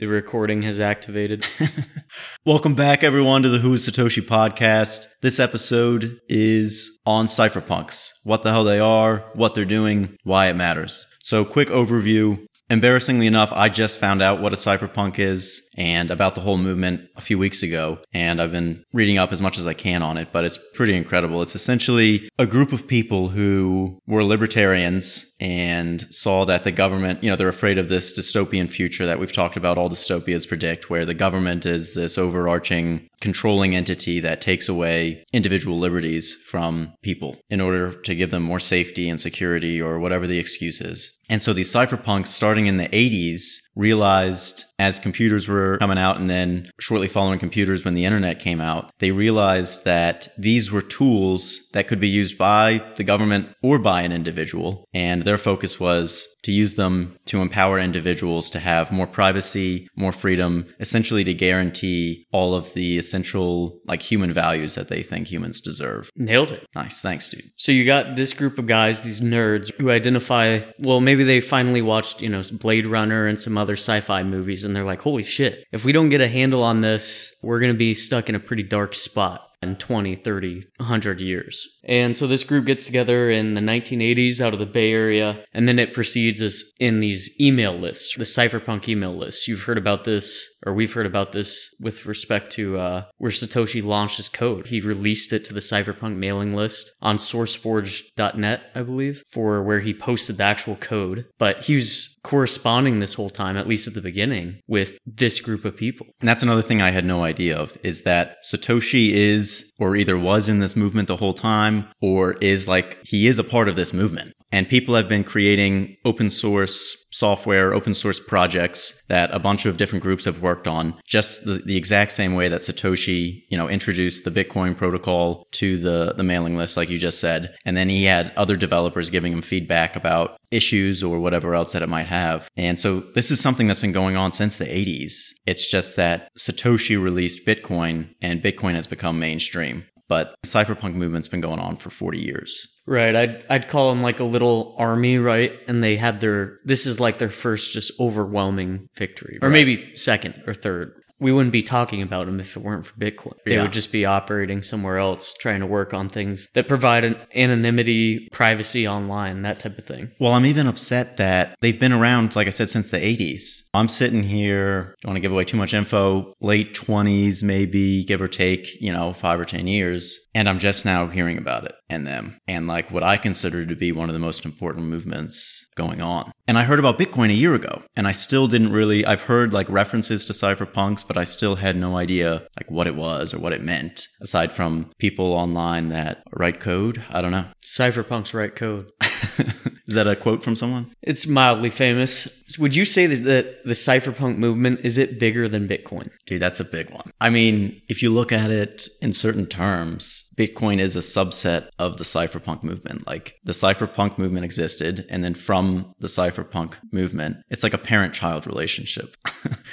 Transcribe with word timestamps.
The 0.00 0.06
recording 0.06 0.62
has 0.62 0.80
activated. 0.80 1.44
Welcome 2.46 2.74
back, 2.74 3.04
everyone, 3.04 3.42
to 3.42 3.50
the 3.50 3.58
Who 3.58 3.74
is 3.74 3.86
Satoshi 3.86 4.26
podcast. 4.26 5.08
This 5.20 5.38
episode 5.38 6.18
is 6.26 6.98
on 7.04 7.26
cypherpunks 7.26 8.12
what 8.24 8.42
the 8.42 8.50
hell 8.50 8.64
they 8.64 8.80
are, 8.80 9.30
what 9.34 9.54
they're 9.54 9.66
doing, 9.66 10.16
why 10.22 10.46
it 10.46 10.56
matters. 10.56 11.04
So, 11.22 11.44
quick 11.44 11.68
overview 11.68 12.46
Embarrassingly 12.70 13.26
enough, 13.26 13.52
I 13.52 13.68
just 13.68 13.98
found 13.98 14.22
out 14.22 14.40
what 14.40 14.52
a 14.52 14.56
cypherpunk 14.56 15.18
is 15.18 15.68
and 15.76 16.08
about 16.08 16.36
the 16.36 16.40
whole 16.40 16.56
movement 16.56 17.08
a 17.16 17.20
few 17.20 17.36
weeks 17.36 17.64
ago, 17.64 17.98
and 18.12 18.40
I've 18.40 18.52
been 18.52 18.84
reading 18.92 19.18
up 19.18 19.32
as 19.32 19.42
much 19.42 19.58
as 19.58 19.66
I 19.66 19.74
can 19.74 20.04
on 20.04 20.16
it, 20.16 20.28
but 20.32 20.44
it's 20.44 20.58
pretty 20.74 20.96
incredible. 20.96 21.42
It's 21.42 21.56
essentially 21.56 22.28
a 22.38 22.46
group 22.46 22.72
of 22.72 22.86
people 22.86 23.30
who 23.30 24.00
were 24.06 24.22
libertarians 24.22 25.32
and 25.40 26.06
saw 26.14 26.44
that 26.44 26.62
the 26.62 26.70
government, 26.70 27.24
you 27.24 27.30
know, 27.30 27.34
they're 27.34 27.48
afraid 27.48 27.76
of 27.76 27.88
this 27.88 28.16
dystopian 28.16 28.68
future 28.68 29.06
that 29.06 29.18
we've 29.18 29.32
talked 29.32 29.56
about 29.56 29.76
all 29.76 29.90
dystopias 29.90 30.46
predict, 30.46 30.88
where 30.88 31.04
the 31.04 31.14
government 31.14 31.66
is 31.66 31.94
this 31.94 32.16
overarching 32.18 33.08
controlling 33.20 33.74
entity 33.74 34.20
that 34.20 34.40
takes 34.40 34.68
away 34.68 35.24
individual 35.32 35.78
liberties 35.78 36.36
from 36.46 36.92
people 37.02 37.36
in 37.50 37.60
order 37.60 37.92
to 37.92 38.14
give 38.14 38.30
them 38.30 38.42
more 38.42 38.60
safety 38.60 39.08
and 39.08 39.20
security 39.20 39.80
or 39.80 39.98
whatever 39.98 40.26
the 40.26 40.38
excuse 40.38 40.80
is. 40.80 41.12
And 41.30 41.40
so 41.40 41.52
these 41.52 41.72
cypherpunks 41.72 42.26
starting 42.26 42.66
in 42.66 42.76
the 42.76 42.88
80s 42.88 43.60
realized 43.74 44.64
as 44.78 44.98
computers 44.98 45.46
were 45.46 45.76
coming 45.78 45.98
out 45.98 46.18
and 46.18 46.30
then 46.30 46.70
shortly 46.80 47.06
following 47.08 47.38
computers 47.38 47.84
when 47.84 47.94
the 47.94 48.04
internet 48.04 48.38
came 48.38 48.60
out, 48.60 48.90
they 48.98 49.10
realized 49.10 49.84
that 49.84 50.32
these 50.38 50.70
were 50.70 50.82
tools 50.82 51.60
that 51.72 51.86
could 51.86 52.00
be 52.00 52.08
used 52.08 52.38
by 52.38 52.82
the 52.96 53.04
government 53.04 53.48
or 53.62 53.78
by 53.78 54.02
an 54.02 54.12
individual. 54.12 54.88
And 54.94 55.22
their 55.22 55.38
focus 55.38 55.78
was 55.78 56.26
to 56.42 56.52
use 56.52 56.74
them 56.74 57.18
to 57.26 57.42
empower 57.42 57.78
individuals 57.78 58.48
to 58.50 58.58
have 58.58 58.90
more 58.90 59.06
privacy, 59.06 59.86
more 59.94 60.12
freedom, 60.12 60.66
essentially 60.80 61.22
to 61.24 61.34
guarantee 61.34 62.26
all 62.32 62.54
of 62.54 62.72
the 62.72 62.98
essential 62.98 63.78
like 63.84 64.02
human 64.02 64.32
values 64.32 64.74
that 64.74 64.88
they 64.88 65.02
think 65.02 65.28
humans 65.28 65.60
deserve. 65.60 66.10
Nailed 66.16 66.50
it. 66.50 66.66
Nice. 66.74 67.02
Thanks, 67.02 67.28
dude. 67.28 67.50
So 67.56 67.72
you 67.72 67.84
got 67.84 68.16
this 68.16 68.32
group 68.32 68.58
of 68.58 68.66
guys, 68.66 69.02
these 69.02 69.20
nerds 69.20 69.70
who 69.74 69.90
identify, 69.90 70.60
well, 70.78 71.00
maybe 71.00 71.24
they 71.24 71.42
finally 71.42 71.82
watched, 71.82 72.22
you 72.22 72.30
know, 72.30 72.42
Blade 72.52 72.86
Runner 72.86 73.26
and 73.26 73.38
some 73.38 73.58
other 73.60 73.74
sci-fi 73.74 74.22
movies 74.22 74.64
and 74.64 74.74
they're 74.74 74.84
like, 74.84 75.02
"Holy 75.02 75.22
shit. 75.22 75.64
If 75.70 75.84
we 75.84 75.92
don't 75.92 76.08
get 76.08 76.20
a 76.20 76.28
handle 76.28 76.62
on 76.62 76.80
this, 76.80 77.32
we're 77.42 77.60
going 77.60 77.72
to 77.72 77.78
be 77.78 77.94
stuck 77.94 78.28
in 78.28 78.34
a 78.34 78.40
pretty 78.40 78.64
dark 78.64 78.94
spot." 78.94 79.49
In 79.62 79.76
20, 79.76 80.16
30, 80.16 80.64
100 80.76 81.20
years. 81.20 81.68
And 81.84 82.16
so 82.16 82.26
this 82.26 82.44
group 82.44 82.64
gets 82.64 82.86
together 82.86 83.30
in 83.30 83.54
the 83.54 83.60
1980s 83.60 84.40
out 84.40 84.52
of 84.52 84.58
the 84.58 84.66
Bay 84.66 84.92
Area, 84.92 85.44
and 85.52 85.68
then 85.68 85.78
it 85.78 85.92
proceeds 85.92 86.40
as 86.40 86.64
in 86.78 87.00
these 87.00 87.38
email 87.40 87.78
lists, 87.78 88.16
the 88.16 88.24
cypherpunk 88.24 88.88
email 88.88 89.14
lists. 89.14 89.48
You've 89.48 89.62
heard 89.62 89.78
about 89.78 90.04
this, 90.04 90.46
or 90.66 90.72
we've 90.72 90.92
heard 90.92 91.06
about 91.06 91.32
this 91.32 91.68
with 91.78 92.06
respect 92.06 92.52
to 92.52 92.78
uh, 92.78 93.04
where 93.18 93.30
Satoshi 93.30 93.84
launched 93.84 94.16
his 94.16 94.28
code. 94.28 94.68
He 94.68 94.80
released 94.80 95.32
it 95.32 95.44
to 95.46 95.54
the 95.54 95.60
cypherpunk 95.60 96.16
mailing 96.16 96.54
list 96.54 96.90
on 97.02 97.18
sourceforge.net, 97.18 98.62
I 98.74 98.82
believe, 98.82 99.22
for 99.30 99.62
where 99.62 99.80
he 99.80 99.92
posted 99.92 100.38
the 100.38 100.44
actual 100.44 100.76
code. 100.76 101.26
But 101.38 101.64
he 101.64 101.74
was 101.74 102.16
corresponding 102.22 103.00
this 103.00 103.14
whole 103.14 103.30
time, 103.30 103.56
at 103.56 103.68
least 103.68 103.86
at 103.86 103.94
the 103.94 104.00
beginning, 104.00 104.60
with 104.66 104.98
this 105.06 105.40
group 105.40 105.64
of 105.64 105.76
people. 105.76 106.06
And 106.20 106.28
that's 106.28 106.42
another 106.42 106.62
thing 106.62 106.82
I 106.82 106.90
had 106.90 107.04
no 107.04 107.24
idea 107.24 107.56
of 107.56 107.76
is 107.82 108.02
that 108.02 108.44
Satoshi 108.44 109.12
is, 109.12 109.49
or 109.78 109.96
either 109.96 110.18
was 110.18 110.48
in 110.48 110.58
this 110.58 110.76
movement 110.76 111.08
the 111.08 111.16
whole 111.16 111.34
time, 111.34 111.86
or 112.00 112.32
is 112.34 112.68
like, 112.68 112.98
he 113.04 113.26
is 113.26 113.38
a 113.38 113.44
part 113.44 113.68
of 113.68 113.76
this 113.76 113.92
movement. 113.92 114.32
And 114.52 114.68
people 114.68 114.96
have 114.96 115.08
been 115.08 115.22
creating 115.22 115.96
open 116.04 116.28
source 116.28 116.96
software, 117.12 117.72
open 117.72 117.94
source 117.94 118.18
projects 118.18 119.00
that 119.08 119.32
a 119.32 119.38
bunch 119.38 119.64
of 119.64 119.76
different 119.76 120.02
groups 120.02 120.24
have 120.24 120.42
worked 120.42 120.66
on, 120.66 120.94
just 121.06 121.44
the, 121.44 121.62
the 121.64 121.76
exact 121.76 122.12
same 122.12 122.34
way 122.34 122.48
that 122.48 122.60
Satoshi, 122.60 123.44
you 123.48 123.56
know, 123.56 123.68
introduced 123.68 124.24
the 124.24 124.30
Bitcoin 124.30 124.76
protocol 124.76 125.46
to 125.52 125.78
the, 125.78 126.14
the 126.16 126.22
mailing 126.24 126.56
list, 126.56 126.76
like 126.76 126.88
you 126.88 126.98
just 126.98 127.20
said. 127.20 127.54
And 127.64 127.76
then 127.76 127.88
he 127.88 128.04
had 128.04 128.32
other 128.36 128.56
developers 128.56 129.10
giving 129.10 129.32
him 129.32 129.42
feedback 129.42 129.94
about 129.94 130.39
issues 130.50 131.02
or 131.02 131.20
whatever 131.20 131.54
else 131.54 131.72
that 131.72 131.82
it 131.82 131.88
might 131.88 132.06
have. 132.06 132.48
And 132.56 132.78
so 132.80 133.00
this 133.14 133.30
is 133.30 133.40
something 133.40 133.66
that's 133.66 133.78
been 133.80 133.92
going 133.92 134.16
on 134.16 134.32
since 134.32 134.58
the 134.58 134.64
80s. 134.66 135.12
It's 135.46 135.66
just 135.70 135.96
that 135.96 136.28
Satoshi 136.38 137.00
released 137.02 137.46
Bitcoin 137.46 138.10
and 138.20 138.42
Bitcoin 138.42 138.74
has 138.74 138.86
become 138.86 139.18
mainstream. 139.18 139.84
But 140.08 140.34
the 140.42 140.48
cypherpunk 140.48 140.94
movement's 140.94 141.28
been 141.28 141.40
going 141.40 141.60
on 141.60 141.76
for 141.76 141.88
40 141.90 142.18
years. 142.18 142.66
Right. 142.84 143.14
I'd 143.14 143.44
I'd 143.48 143.68
call 143.68 143.90
them 143.90 144.02
like 144.02 144.18
a 144.18 144.24
little 144.24 144.74
army, 144.76 145.18
right? 145.18 145.52
And 145.68 145.84
they 145.84 145.96
had 145.96 146.18
their 146.20 146.58
this 146.64 146.84
is 146.84 146.98
like 146.98 147.18
their 147.18 147.28
first 147.30 147.72
just 147.72 147.92
overwhelming 148.00 148.88
victory. 148.96 149.38
Or 149.40 149.48
Right. 149.48 149.52
maybe 149.52 149.94
second 149.94 150.42
or 150.48 150.54
third. 150.54 150.94
We 151.20 151.32
wouldn't 151.32 151.52
be 151.52 151.62
talking 151.62 152.02
about 152.02 152.26
them 152.26 152.40
if 152.40 152.56
it 152.56 152.62
weren't 152.62 152.86
for 152.86 152.94
Bitcoin. 152.98 153.34
They 153.44 153.54
Yeah. 153.54 153.62
would 153.62 153.72
just 153.72 153.92
be 153.92 154.04
operating 154.04 154.62
somewhere 154.62 154.98
else, 154.98 155.34
trying 155.38 155.60
to 155.60 155.66
work 155.66 155.92
on 155.94 156.08
things 156.08 156.48
that 156.54 156.66
provide 156.68 157.04
an 157.04 157.16
anonymity, 157.34 158.28
privacy 158.32 158.86
online, 158.88 159.42
that 159.42 159.60
type 159.60 159.78
of 159.78 159.84
thing. 159.84 160.10
Well, 160.18 160.32
I'm 160.32 160.46
even 160.46 160.66
upset 160.66 161.16
that 161.18 161.54
they've 161.60 161.78
been 161.78 161.92
around, 161.92 162.34
like 162.36 162.46
I 162.46 162.50
said, 162.50 162.68
since 162.68 162.90
the 162.90 162.98
80s. 162.98 163.64
I'm 163.74 163.88
sitting 163.88 164.22
here, 164.22 164.94
don't 165.02 165.10
want 165.10 165.16
to 165.16 165.20
give 165.20 165.32
away 165.32 165.44
too 165.44 165.56
much 165.56 165.74
info, 165.74 166.34
late 166.40 166.74
20s, 166.74 167.42
maybe, 167.42 168.04
give 168.04 168.22
or 168.22 168.28
take, 168.28 168.80
you 168.80 168.92
know, 168.92 169.12
five 169.12 169.38
or 169.38 169.44
10 169.44 169.66
years. 169.66 170.18
And 170.34 170.48
I'm 170.48 170.58
just 170.58 170.84
now 170.84 171.08
hearing 171.08 171.38
about 171.38 171.64
it 171.64 171.74
and 171.88 172.06
them 172.06 172.38
and 172.46 172.66
like 172.66 172.90
what 172.90 173.02
I 173.02 173.16
consider 173.16 173.66
to 173.66 173.74
be 173.74 173.90
one 173.90 174.08
of 174.08 174.12
the 174.12 174.20
most 174.20 174.44
important 174.44 174.86
movements 174.86 175.66
going 175.74 176.00
on. 176.00 176.32
And 176.46 176.56
I 176.58 176.64
heard 176.64 176.78
about 176.78 176.98
Bitcoin 176.98 177.30
a 177.30 177.34
year 177.34 177.54
ago 177.54 177.82
and 177.96 178.06
I 178.06 178.12
still 178.12 178.46
didn't 178.46 178.72
really, 178.72 179.04
I've 179.04 179.22
heard 179.22 179.52
like 179.52 179.68
references 179.68 180.24
to 180.26 180.32
cypherpunks, 180.32 181.06
but 181.06 181.16
I 181.16 181.24
still 181.24 181.56
had 181.56 181.76
no 181.76 181.96
idea 181.96 182.46
like 182.56 182.70
what 182.70 182.86
it 182.86 182.94
was 182.94 183.34
or 183.34 183.38
what 183.38 183.52
it 183.52 183.62
meant 183.62 184.06
aside 184.20 184.52
from 184.52 184.90
people 184.98 185.32
online 185.32 185.88
that 185.88 186.22
write 186.32 186.60
code. 186.60 187.02
I 187.10 187.20
don't 187.20 187.32
know. 187.32 187.46
Cypherpunks 187.64 188.34
write 188.34 188.56
code. 188.56 188.90
Is 189.90 189.96
that 189.96 190.06
a 190.06 190.14
quote 190.14 190.44
from 190.44 190.54
someone? 190.54 190.92
It's 191.02 191.26
mildly 191.26 191.68
famous. 191.68 192.28
Would 192.60 192.76
you 192.76 192.84
say 192.84 193.06
that 193.06 193.24
the, 193.24 193.56
the 193.64 193.74
cypherpunk 193.74 194.38
movement 194.38 194.80
is 194.84 194.98
it 194.98 195.18
bigger 195.18 195.48
than 195.48 195.66
Bitcoin? 195.66 196.10
Dude, 196.26 196.40
that's 196.40 196.60
a 196.60 196.64
big 196.64 196.90
one. 196.90 197.10
I 197.20 197.28
mean, 197.28 197.82
if 197.88 198.00
you 198.00 198.10
look 198.10 198.30
at 198.30 198.52
it 198.52 198.86
in 199.02 199.12
certain 199.12 199.46
terms, 199.46 200.30
Bitcoin 200.36 200.78
is 200.78 200.94
a 200.94 201.00
subset 201.00 201.70
of 201.80 201.96
the 201.96 202.04
cypherpunk 202.04 202.62
movement. 202.62 203.04
Like 203.08 203.34
the 203.42 203.50
cypherpunk 203.50 204.16
movement 204.16 204.44
existed, 204.44 205.06
and 205.10 205.24
then 205.24 205.34
from 205.34 205.92
the 205.98 206.06
cypherpunk 206.06 206.74
movement, 206.92 207.38
it's 207.48 207.64
like 207.64 207.74
a 207.74 207.78
parent 207.78 208.14
child 208.14 208.46
relationship. 208.46 209.16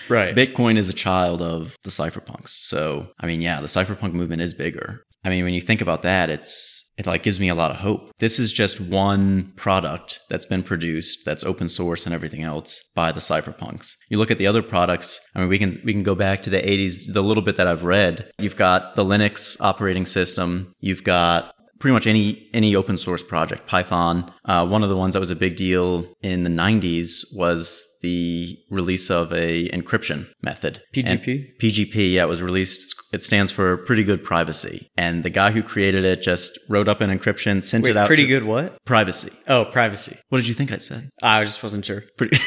Right. 0.10 0.36
Bitcoin 0.36 0.78
is 0.78 0.88
a 0.88 0.94
child 0.94 1.42
of 1.42 1.78
the 1.84 1.90
cypherpunks. 1.90 2.50
So, 2.50 3.08
I 3.20 3.26
mean, 3.26 3.42
yeah, 3.42 3.60
the 3.62 3.68
cypherpunk 3.68 4.14
movement 4.14 4.42
is 4.42 4.54
bigger. 4.54 5.04
I 5.24 5.30
mean, 5.30 5.44
when 5.44 5.54
you 5.54 5.62
think 5.62 5.82
about 5.82 6.04
that, 6.04 6.30
it's 6.30 6.87
it 6.98 7.08
like 7.08 7.24
gives 7.24 7.40
me 7.40 7.50
a 7.50 7.56
lot 7.56 7.72
of 7.72 7.78
hope. 7.78 8.12
This 8.20 8.40
is 8.40 8.52
just 8.52 8.82
one 8.82 9.54
product 9.56 10.20
that's 10.30 10.46
been 10.46 10.64
produced 10.64 11.20
that's 11.26 11.44
open 11.44 11.70
source 11.70 12.06
and 12.06 12.14
everything 12.14 12.44
else 12.44 12.84
by 12.96 13.12
the 13.12 13.20
cypherpunks. 13.20 13.96
You 14.10 14.18
look 14.18 14.32
at 14.32 14.40
the 14.40 14.48
other 14.48 14.64
products, 14.64 15.20
I 15.36 15.40
mean 15.40 15.50
we 15.50 15.60
can 15.60 15.80
we 15.86 15.94
can 15.94 16.04
go 16.04 16.16
back 16.16 16.42
to 16.44 16.50
the 16.50 16.62
80s, 16.62 17.14
the 17.14 17.24
little 17.24 17.44
bit 17.44 17.56
that 17.58 17.68
I've 17.68 17.84
read. 17.84 18.32
You've 18.40 18.56
got 18.56 18.96
the 18.96 19.06
Linux 19.06 19.58
operating 19.62 20.06
system, 20.06 20.74
you've 20.80 21.04
got 21.04 21.54
pretty 21.80 21.94
much 21.94 22.08
any 22.08 22.50
any 22.54 22.76
open 22.76 22.98
source 22.98 23.22
project 23.24 23.68
python 23.68 24.32
uh, 24.46 24.66
one 24.66 24.84
of 24.84 24.90
the 24.90 24.98
ones 24.98 25.14
that 25.14 25.20
was 25.20 25.30
a 25.30 25.36
big 25.36 25.56
deal 25.56 26.06
in 26.22 26.44
the 26.44 26.50
90s 26.50 27.24
was 27.36 27.86
the 28.02 28.58
release 28.72 29.10
of 29.12 29.32
a 29.34 29.68
encryption 29.70 30.28
method 30.42 30.82
And 30.96 31.20
PGP? 31.22 31.58
pgp 31.62 32.14
yeah 32.14 32.24
it 32.24 32.28
was 32.28 32.42
released 32.42 32.96
it 33.14 33.22
stands 33.24 33.52
for 33.52 33.78
pretty 33.78 34.04
good 34.04 34.24
privacy 34.24 34.90
and 34.98 35.24
the 35.24 35.30
guy 35.30 35.52
who 35.52 35.62
created 35.64 36.04
it 36.06 36.22
just 36.22 36.58
wrote 36.70 36.88
up 36.88 37.02
an 37.02 37.10
encryption 37.10 37.64
sent 37.64 37.84
Wait, 37.84 37.92
it 37.92 37.98
out 37.98 38.08
pretty 38.08 38.28
good 38.28 38.44
what? 38.44 38.84
privacy 38.86 39.32
Oh, 39.48 39.66
privacy. 39.66 40.18
what 40.30 40.38
did 40.40 40.48
you 40.48 40.54
think 40.54 40.72
i 40.72 40.78
said 40.78 41.10
I 41.22 41.44
just 41.44 41.62
wasn't 41.64 41.86
sure. 41.86 42.04
pretty 42.18 42.38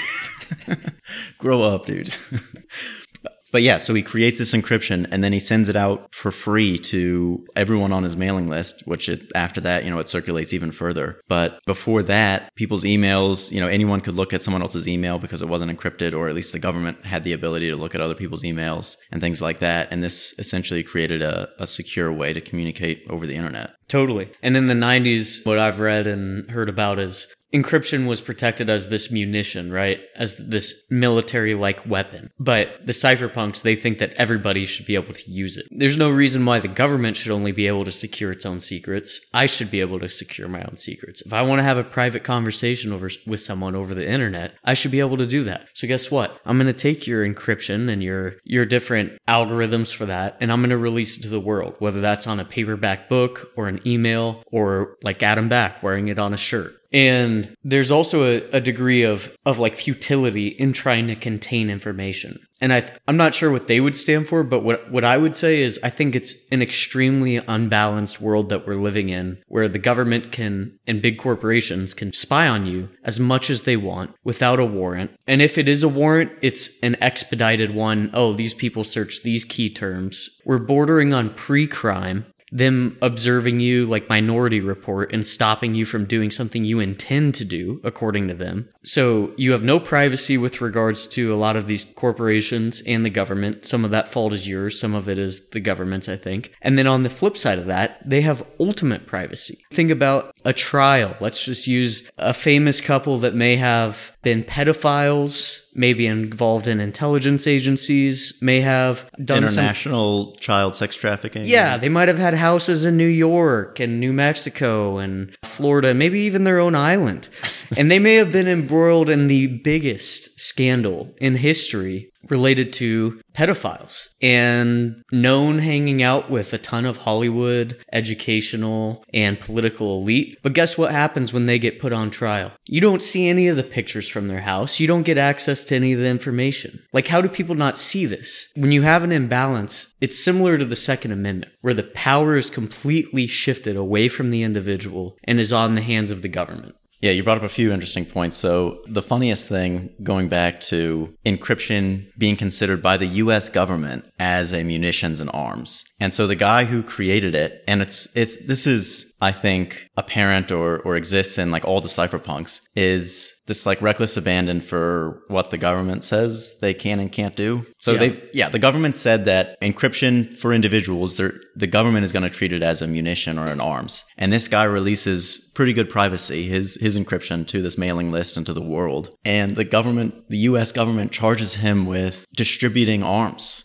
grow 1.38 1.62
up 1.62 1.86
dude 1.86 2.14
but 3.53 3.62
yeah 3.62 3.79
so 3.79 3.94
he 3.94 4.02
creates 4.02 4.38
this 4.38 4.52
encryption 4.52 5.06
and 5.11 5.23
then 5.23 5.32
he 5.32 5.41
sends 5.41 5.69
it 5.69 5.76
out 5.76 6.14
for 6.14 6.31
free 6.31 6.79
to 6.79 7.44
everyone 7.56 7.93
on 7.93 8.05
his 8.05 8.17
mailing 8.17 8.49
list 8.49 8.82
which 8.87 9.08
it, 9.08 9.31
after 9.35 9.61
that 9.61 9.85
you 9.85 9.91
know 9.91 9.99
it 9.99 10.08
circulates 10.08 10.52
even 10.52 10.73
further. 10.73 11.20
But 11.29 11.61
before 11.67 12.02
that 12.05 12.55
people's 12.55 12.85
emails 12.85 13.50
you 13.50 13.61
know 13.61 13.69
anyone 13.69 14.00
could 14.00 14.14
look 14.14 14.32
at 14.32 14.43
someone 14.43 14.62
else's 14.62 14.88
email 14.88 15.19
because 15.19 15.43
it 15.43 15.49
wasn't 15.49 15.76
encrypted 15.76 16.17
or 16.17 16.29
at 16.29 16.35
least 16.35 16.52
the 16.52 16.58
government 16.58 17.05
had 17.05 17.25
the 17.25 17.32
ability 17.32 17.70
to 17.70 17.76
look 17.76 17.94
at 17.94 18.00
other 18.00 18.14
people's 18.14 18.43
emails 18.43 18.97
and 19.11 19.20
things 19.20 19.41
like 19.43 19.61
that. 19.61 19.88
And 19.91 20.03
this 20.03 20.35
essentially 20.38 20.82
created 20.82 21.23
a, 21.23 21.49
a 21.58 21.67
secure 21.67 22.12
way 22.12 22.32
to 22.32 22.41
communicate 22.41 23.06
over 23.08 23.26
the 23.26 23.37
internet. 23.37 23.75
Totally. 23.88 24.31
And 24.43 24.56
in 24.56 24.69
the 24.69 24.75
90s, 24.75 25.44
what 25.44 25.58
I've 25.58 25.81
read 25.81 26.06
and 26.06 26.49
heard 26.50 26.69
about 26.69 26.99
is 26.99 27.26
encryption 27.52 28.06
was 28.06 28.20
protected 28.20 28.70
as 28.70 28.88
this 28.88 29.11
munition, 29.11 29.73
right? 29.73 30.00
As 30.17 30.37
this 30.37 30.75
military 30.91 31.55
like 31.55 31.87
weapon. 31.87 32.31
But 32.38 32.87
the 32.87 32.93
cypherpunks, 32.93 33.62
they 33.62 33.76
think 33.76 33.99
that 33.99 34.12
everybody 34.14 34.67
should 34.67 34.87
be 34.87 34.94
able 34.94 35.14
to 35.14 35.31
use 35.31 35.56
it. 35.56 35.67
There's 35.70 35.97
no 35.97 36.11
reason 36.11 36.44
why 36.44 36.61
the 36.61 36.69
government 36.69 37.17
should 37.17 37.32
only 37.32 37.52
be 37.52 37.67
able 37.67 37.85
to 37.85 37.93
secure 37.93 38.31
its 38.31 38.47
own 38.47 38.61
secrets. 38.61 39.20
I 39.32 39.47
should 39.47 39.70
be 39.70 39.81
able 39.81 39.99
to 40.00 40.08
secure 40.08 40.49
my 40.49 40.62
own 40.62 40.76
secrets. 40.76 41.23
If 41.23 41.32
I 41.32 41.43
want 41.43 41.58
to 41.58 41.64
have 41.64 41.79
a 41.79 41.85
private 41.85 42.25
conversation 42.25 42.93
over 42.93 43.11
with 43.26 43.41
someone 43.41 43.75
over 43.75 43.94
the 43.94 44.08
internet, 44.08 44.55
I 44.64 44.75
should 44.75 44.91
be 44.91 45.00
able 45.00 45.17
to 45.17 45.26
do 45.26 45.44
that. 45.44 45.69
So 45.75 45.87
guess 45.87 46.11
what? 46.11 46.41
I'm 46.44 46.56
going 46.56 46.67
to 46.67 46.73
take 46.73 47.06
your 47.06 47.26
encryption 47.26 47.91
and 47.91 48.03
your 48.03 48.35
your 48.44 48.64
different 48.64 49.12
algorithms 49.29 49.94
for 49.94 50.06
that 50.06 50.37
and 50.41 50.53
I'm 50.53 50.61
going 50.61 50.70
to 50.70 50.79
release 50.79 51.19
it 51.19 51.23
to 51.23 51.29
the 51.29 51.41
world, 51.41 51.75
whether 51.79 52.00
that's 52.00 52.26
on 52.26 52.41
a 52.41 52.44
paperback 52.44 53.08
book 53.08 53.50
or 53.56 53.69
an 53.69 53.81
email 53.87 54.43
or 54.46 54.96
like 55.03 55.23
Adam 55.23 55.49
Back 55.49 55.82
wearing 55.82 56.08
it 56.08 56.19
on 56.19 56.32
a 56.32 56.37
shirt. 56.37 56.80
And 56.92 57.56
there's 57.62 57.90
also 57.90 58.25
a, 58.25 58.48
a, 58.50 58.60
degree 58.60 59.02
of, 59.02 59.31
of 59.46 59.58
like 59.58 59.76
futility 59.76 60.48
in 60.48 60.72
trying 60.72 61.06
to 61.06 61.14
contain 61.14 61.70
information. 61.70 62.40
And 62.60 62.72
I, 62.72 62.92
I'm 63.06 63.16
not 63.16 63.34
sure 63.34 63.50
what 63.50 63.69
they 63.69 63.81
would 63.81 63.96
stand 63.96 64.28
for, 64.28 64.42
but 64.42 64.64
what, 64.64 64.90
what 64.90 65.04
I 65.04 65.16
would 65.16 65.37
say 65.37 65.62
is 65.62 65.78
I 65.82 65.90
think 65.90 66.14
it's 66.14 66.34
an 66.50 66.60
extremely 66.60 67.37
unbalanced 67.37 68.20
world 68.20 68.48
that 68.48 68.66
we're 68.66 68.75
living 68.75 69.08
in 69.08 69.38
where 69.46 69.69
the 69.69 69.78
government 69.78 70.32
can 70.32 70.78
and 70.87 71.00
big 71.00 71.19
corporations 71.19 71.94
can 71.94 72.12
spy 72.12 72.48
on 72.48 72.66
you 72.66 72.88
as 73.04 73.20
much 73.20 73.50
as 73.50 73.62
they 73.62 73.76
want 73.76 74.14
without 74.25 74.60
a 74.60 74.64
warrant. 74.64 75.12
And 75.26 75.40
if 75.40 75.58
it 75.58 75.69
is 75.69 75.82
a 75.82 75.88
warrant, 75.88 76.32
it's 76.43 76.70
an 76.82 76.96
expedited 77.00 77.75
one. 77.75 78.10
Oh, 78.12 78.34
these 78.34 78.54
people 78.54 78.84
search 78.84 79.22
these 79.22 79.44
key 79.44 79.72
terms. 79.72 80.28
We're 80.44 80.58
bordering 80.58 81.14
on 81.14 81.34
pre 81.34 81.66
crime 81.66 82.26
them 82.52 82.99
observing 83.00 83.61
you 83.61 83.87
like 83.87 84.08
minority 84.08 84.61
report 84.61 85.12
and 85.12 85.26
stopping 85.26 85.75
you 85.75 85.85
from 85.85 86.05
doing 86.05 86.31
something 86.31 86.64
you 86.64 86.81
intend 86.81 87.35
to 87.37 87.44
do 87.44 87.81
according 87.85 88.29
to 88.29 88.35
them. 88.35 88.69
So 88.82 89.32
you 89.37 89.52
have 89.52 89.62
no 89.62 89.79
privacy 89.79 90.37
with 90.37 90.61
regards 90.61 91.06
to 91.08 91.32
a 91.32 91.37
lot 91.37 91.56
of 91.56 91.67
these 91.67 91.85
corporations 91.85 92.82
and 92.87 93.05
the 93.05 93.11
government. 93.11 93.64
Some 93.64 93.85
of 93.85 93.91
that 93.93 94.08
fault 94.08 94.32
is 94.32 94.49
yours 94.49 94.81
some 94.81 94.94
of 94.94 95.08
it 95.08 95.19
is 95.19 95.49
the 95.50 95.61
government's 95.61 96.08
i 96.08 96.17
think. 96.17 96.52
And 96.62 96.79
then 96.79 96.87
on 96.87 97.02
the 97.02 97.11
flip 97.11 97.37
side 97.37 97.58
of 97.58 97.67
that 97.67 98.00
they 98.08 98.23
have 98.23 98.47
ultimate 98.58 99.06
privacy. 99.06 99.64
Think 99.73 99.91
about 99.91 100.35
a 100.44 100.53
trial. 100.53 101.17
Let's 101.20 101.44
just 101.44 101.67
use 101.67 102.08
a 102.19 102.35
famous 102.35 102.81
couple 102.81 103.19
that 103.19 103.35
may 103.35 103.56
have 103.56 104.12
been 104.23 104.44
pedophiles, 104.44 105.61
maybe 105.81 106.06
involved 106.06 106.69
in 106.69 106.79
intelligence 106.79 107.47
agencies, 107.47 108.35
may 108.43 108.61
have 108.61 109.11
done 109.25 109.38
international 109.38 110.32
some, 110.35 110.41
child 110.41 110.77
sex 110.77 110.94
trafficking. 110.94 111.47
Yeah, 111.47 111.79
they 111.79 111.88
might 111.88 112.09
have 112.09 112.19
had 112.19 112.35
houses 112.35 112.85
in 112.85 112.99
New 112.99 113.06
York 113.06 113.81
and 113.81 113.99
New 113.99 114.12
Mexico 114.12 114.99
and 114.99 115.35
Florida, 115.43 115.94
maybe 115.94 116.21
even 116.21 116.44
their 116.44 116.61
own 116.61 116.75
island. 116.75 117.29
and 117.77 117.91
they 117.91 117.99
may 117.99 118.17
have 118.17 118.31
been 118.31 118.47
embroiled 118.47 119.09
in 119.09 119.27
the 119.27 119.47
biggest 119.47 120.38
scandal 120.38 121.15
in 121.19 121.37
history 121.37 122.12
related 122.28 122.72
to 122.75 123.20
pedophiles 123.34 124.08
and 124.20 125.02
known 125.12 125.58
hanging 125.58 126.02
out 126.02 126.31
with 126.31 126.52
a 126.52 126.58
ton 126.58 126.84
of 126.84 126.99
Hollywood, 126.99 127.82
educational, 127.93 129.05
and 129.14 129.40
political 129.40 130.00
elite. 130.00 130.38
But 130.43 130.52
guess 130.52 130.76
what 130.76 130.93
happens 130.93 131.32
when 131.32 131.46
they 131.46 131.58
get 131.58 131.81
put 131.81 131.93
on 131.93 132.11
trial? 132.11 132.52
You 132.67 132.81
don't 132.81 133.02
see 133.02 133.28
any 133.28 133.49
of 133.49 133.56
the 133.56 133.62
pictures 133.62 134.08
from 134.08 134.28
their 134.28 134.43
house. 134.43 134.81
You 134.81 134.87
don't 134.87 135.02
get 135.02 135.19
access 135.19 135.64
to 135.64 135.76
any 135.76 135.93
of 135.93 136.00
the 136.00 136.06
information. 136.06 136.82
Like, 136.93 137.08
how 137.08 137.20
do 137.20 137.28
people 137.28 137.55
not 137.55 137.78
see 137.78 138.06
this? 138.06 138.49
When 138.55 138.72
you 138.72 138.82
have 138.82 139.02
an 139.02 139.12
imbalance, 139.12 139.88
it's 140.00 140.22
similar 140.22 140.58
to 140.58 140.64
the 140.64 140.76
Second 140.76 141.12
Amendment, 141.12 141.52
where 141.61 141.75
the 141.75 141.82
power 141.82 142.37
is 142.37 142.50
completely 142.50 143.26
shifted 143.26 143.76
away 143.76 144.08
from 144.08 144.31
the 144.31 144.43
individual 144.43 145.17
and 145.25 145.38
is 145.38 145.52
on 145.52 145.75
the 145.75 145.82
hands 145.82 146.11
of 146.11 146.22
the 146.22 146.28
government. 146.28 146.75
Yeah, 147.00 147.12
you 147.12 147.23
brought 147.23 147.38
up 147.38 147.44
a 147.44 147.49
few 147.49 147.73
interesting 147.73 148.05
points. 148.05 148.37
So, 148.37 148.82
the 148.87 149.02
funniest 149.02 149.49
thing 149.49 149.91
going 150.02 150.29
back 150.29 150.61
to 150.62 151.14
encryption 151.25 152.06
being 152.19 152.37
considered 152.37 152.82
by 152.82 152.97
the 152.97 153.06
US 153.06 153.49
government 153.49 154.05
as 154.19 154.52
a 154.52 154.62
munitions 154.62 155.20
and 155.20 155.31
arms. 155.32 155.85
And 156.00 156.14
so 156.14 156.26
the 156.26 156.35
guy 156.35 156.64
who 156.64 156.82
created 156.82 157.35
it, 157.35 157.62
and 157.69 157.82
it's 157.82 158.08
it's 158.14 158.47
this 158.47 158.67
is 158.67 159.12
I 159.20 159.32
think 159.32 159.88
apparent 159.97 160.50
or 160.50 160.81
or 160.81 160.97
exists 160.97 161.37
in 161.37 161.50
like 161.50 161.64
all 161.67 161.81
the 161.81 161.88
cypherpunks 161.88 162.62
is 162.75 163.32
this 163.46 163.67
like 163.67 163.82
reckless 163.82 164.17
abandon 164.17 164.61
for 164.61 165.23
what 165.29 165.50
the 165.50 165.58
government 165.58 166.05
says 166.05 166.56
they 166.61 166.73
can 166.73 167.00
and 167.00 167.12
can't 167.12 167.37
do. 167.37 167.67
So 167.79 167.93
yeah. 167.93 167.99
they've 167.99 168.29
yeah, 168.32 168.49
the 168.49 168.58
government 168.58 168.96
said 168.96 169.26
that 169.26 169.61
encryption 169.61 170.35
for 170.37 170.55
individuals, 170.55 171.17
the 171.17 171.67
government 171.67 172.05
is 172.05 172.12
going 172.12 172.23
to 172.23 172.31
treat 172.31 172.53
it 172.53 172.62
as 172.62 172.81
a 172.81 172.87
munition 172.87 173.38
or 173.38 173.46
an 173.46 173.61
arms. 173.61 174.05
And 174.17 174.32
this 174.32 174.49
guy 174.49 174.64
releases 174.64 175.50
pretty 175.55 175.75
good 175.75 175.91
privacy, 175.91 176.44
his 176.44 176.79
his 176.81 176.89
encryption 176.96 177.46
to 177.48 177.62
this 177.62 177.78
mailing 177.78 178.10
list 178.10 178.37
and 178.37 178.46
to 178.46 178.52
the 178.52 178.62
world. 178.62 179.16
And 179.25 179.56
the 179.56 179.64
government, 179.64 180.28
the 180.28 180.38
US 180.38 180.72
government 180.72 181.12
charges 181.12 181.54
him 181.54 181.87
with 181.87 182.26
distributing 182.34 183.02
arms. 183.02 183.64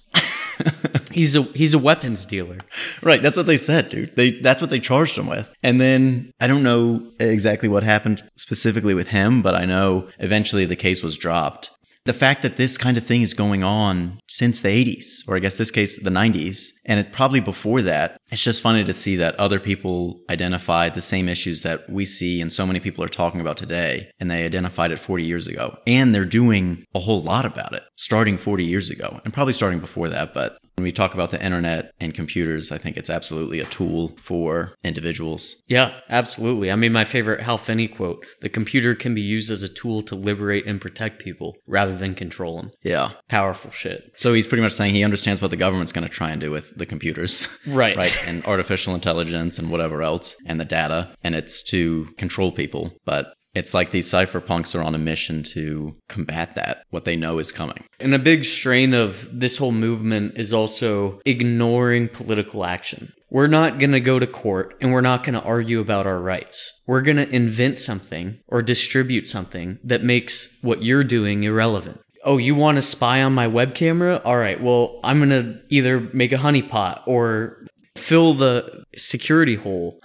he's 1.11 1.35
a 1.35 1.43
he's 1.43 1.73
a 1.73 1.79
weapons 1.79 2.25
dealer. 2.25 2.57
Right, 3.01 3.21
that's 3.21 3.37
what 3.37 3.47
they 3.47 3.57
said, 3.57 3.89
dude. 3.89 4.15
They 4.15 4.31
that's 4.39 4.61
what 4.61 4.69
they 4.69 4.79
charged 4.79 5.17
him 5.17 5.27
with. 5.27 5.49
And 5.63 5.79
then 5.79 6.31
I 6.39 6.47
don't 6.47 6.63
know 6.63 7.11
exactly 7.19 7.69
what 7.69 7.83
happened 7.83 8.23
specifically 8.35 8.93
with 8.93 9.09
him, 9.09 9.41
but 9.41 9.55
I 9.55 9.65
know 9.65 10.09
eventually 10.19 10.65
the 10.65 10.75
case 10.75 11.03
was 11.03 11.17
dropped 11.17 11.71
the 12.05 12.13
fact 12.13 12.43
that 12.43 12.55
this 12.55 12.77
kind 12.77 12.97
of 12.97 13.05
thing 13.05 13.23
is 13.23 13.33
going 13.33 13.63
on 13.63 14.19
since 14.27 14.61
the 14.61 14.69
80s, 14.69 15.27
or 15.27 15.35
I 15.35 15.39
guess 15.39 15.57
this 15.57 15.71
case, 15.71 15.99
the 15.99 16.11
90s, 16.11 16.69
and 16.85 16.99
it 16.99 17.11
probably 17.11 17.39
before 17.39 17.81
that, 17.81 18.17
it's 18.29 18.43
just 18.43 18.61
funny 18.61 18.83
to 18.83 18.93
see 18.93 19.15
that 19.15 19.35
other 19.39 19.59
people 19.59 20.21
identify 20.29 20.89
the 20.89 21.01
same 21.01 21.27
issues 21.27 21.63
that 21.63 21.89
we 21.89 22.05
see 22.05 22.41
and 22.41 22.53
so 22.53 22.65
many 22.65 22.79
people 22.79 23.03
are 23.03 23.09
talking 23.09 23.41
about 23.41 23.57
today, 23.57 24.11
and 24.19 24.29
they 24.29 24.45
identified 24.45 24.91
it 24.91 24.99
40 24.99 25.23
years 25.23 25.47
ago. 25.47 25.77
And 25.87 26.13
they're 26.13 26.25
doing 26.25 26.85
a 26.93 26.99
whole 26.99 27.23
lot 27.23 27.45
about 27.45 27.73
it 27.73 27.83
starting 27.95 28.37
40 28.37 28.63
years 28.63 28.91
ago, 28.91 29.19
and 29.25 29.33
probably 29.33 29.53
starting 29.53 29.79
before 29.79 30.09
that, 30.09 30.33
but 30.33 30.59
when 30.75 30.83
we 30.83 30.91
talk 30.91 31.13
about 31.13 31.31
the 31.31 31.43
internet 31.43 31.93
and 31.99 32.13
computers, 32.13 32.71
I 32.71 32.77
think 32.77 32.97
it's 32.97 33.09
absolutely 33.09 33.59
a 33.59 33.65
tool 33.65 34.15
for 34.17 34.75
individuals. 34.83 35.55
Yeah, 35.67 35.93
absolutely. 36.09 36.69
I 36.69 36.75
mean, 36.75 36.91
my 36.91 37.05
favorite 37.05 37.41
Hal 37.41 37.57
Finney 37.57 37.87
quote 37.87 38.25
the 38.41 38.49
computer 38.49 38.93
can 38.93 39.15
be 39.15 39.21
used 39.21 39.49
as 39.49 39.63
a 39.63 39.69
tool 39.69 40.03
to 40.03 40.15
liberate 40.15 40.67
and 40.67 40.81
protect 40.81 41.21
people 41.21 41.55
rather 41.65 41.95
than 41.95 42.13
control 42.13 42.57
them. 42.57 42.71
Yeah. 42.83 43.11
Powerful 43.29 43.71
shit. 43.71 44.11
So 44.17 44.33
he's 44.33 44.47
pretty 44.47 44.63
much 44.63 44.73
saying 44.73 44.93
he 44.93 45.03
understands 45.03 45.41
what 45.41 45.51
the 45.51 45.57
government's 45.57 45.93
going 45.93 46.07
to 46.07 46.13
try 46.13 46.31
and 46.31 46.41
do 46.41 46.51
with 46.51 46.75
the 46.77 46.85
computers. 46.85 47.47
Right. 47.65 47.97
right. 47.97 48.15
And 48.27 48.45
artificial 48.45 48.93
intelligence 48.93 49.57
and 49.57 49.69
whatever 49.69 50.03
else 50.03 50.35
and 50.45 50.59
the 50.59 50.65
data. 50.65 51.13
And 51.23 51.35
it's 51.35 51.61
to 51.63 52.05
control 52.17 52.51
people. 52.51 52.91
But 53.05 53.33
it's 53.55 53.73
like 53.73 53.91
these 53.91 54.07
cypherpunks 54.11 54.75
are 54.75 54.83
on 54.83 54.93
a 54.93 54.99
mission 54.99 55.41
to 55.41 55.95
combat 56.09 56.55
that, 56.55 56.83
what 56.89 57.05
they 57.05 57.15
know 57.15 57.39
is 57.39 57.51
coming. 57.51 57.85
And 57.99 58.13
a 58.13 58.19
big 58.19 58.43
strain 58.43 58.93
of 58.93 59.27
this 59.31 59.57
whole 59.57 59.71
movement 59.71 60.37
is 60.37 60.51
also 60.51 61.21
ignoring 61.25 62.09
political 62.09 62.65
action. 62.65 63.13
We're 63.31 63.47
not 63.47 63.79
going 63.79 63.93
to 63.93 63.99
go 64.01 64.19
to 64.19 64.27
court 64.27 64.75
and 64.81 64.91
we're 64.91 65.01
not 65.01 65.23
going 65.23 65.33
to 65.33 65.41
argue 65.41 65.79
about 65.79 66.05
our 66.05 66.19
rights. 66.19 66.73
We're 66.85 67.01
going 67.01 67.17
to 67.17 67.29
invent 67.29 67.79
something 67.79 68.39
or 68.47 68.61
distribute 68.61 69.27
something 69.27 69.79
that 69.83 70.03
makes 70.03 70.49
what 70.61 70.83
you're 70.83 71.03
doing 71.03 71.43
irrelevant. 71.43 72.01
Oh, 72.23 72.37
you 72.37 72.55
want 72.55 72.75
to 72.75 72.81
spy 72.81 73.21
on 73.21 73.33
my 73.33 73.47
web 73.47 73.75
camera? 73.75 74.21
All 74.25 74.37
right, 74.37 74.61
well, 74.61 74.99
I'm 75.03 75.19
going 75.19 75.29
to 75.29 75.59
either 75.69 75.99
make 76.13 76.31
a 76.31 76.37
honeypot 76.37 77.07
or 77.07 77.65
fill 77.95 78.33
the 78.33 78.83
security 78.97 79.55
hole. 79.55 79.99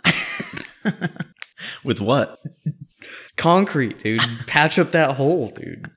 With 1.84 2.00
what? 2.00 2.38
Concrete, 3.40 3.98
dude. 3.98 4.20
Patch 4.46 4.78
up 4.78 4.92
that 4.92 5.16
hole, 5.16 5.50
dude. 5.50 5.90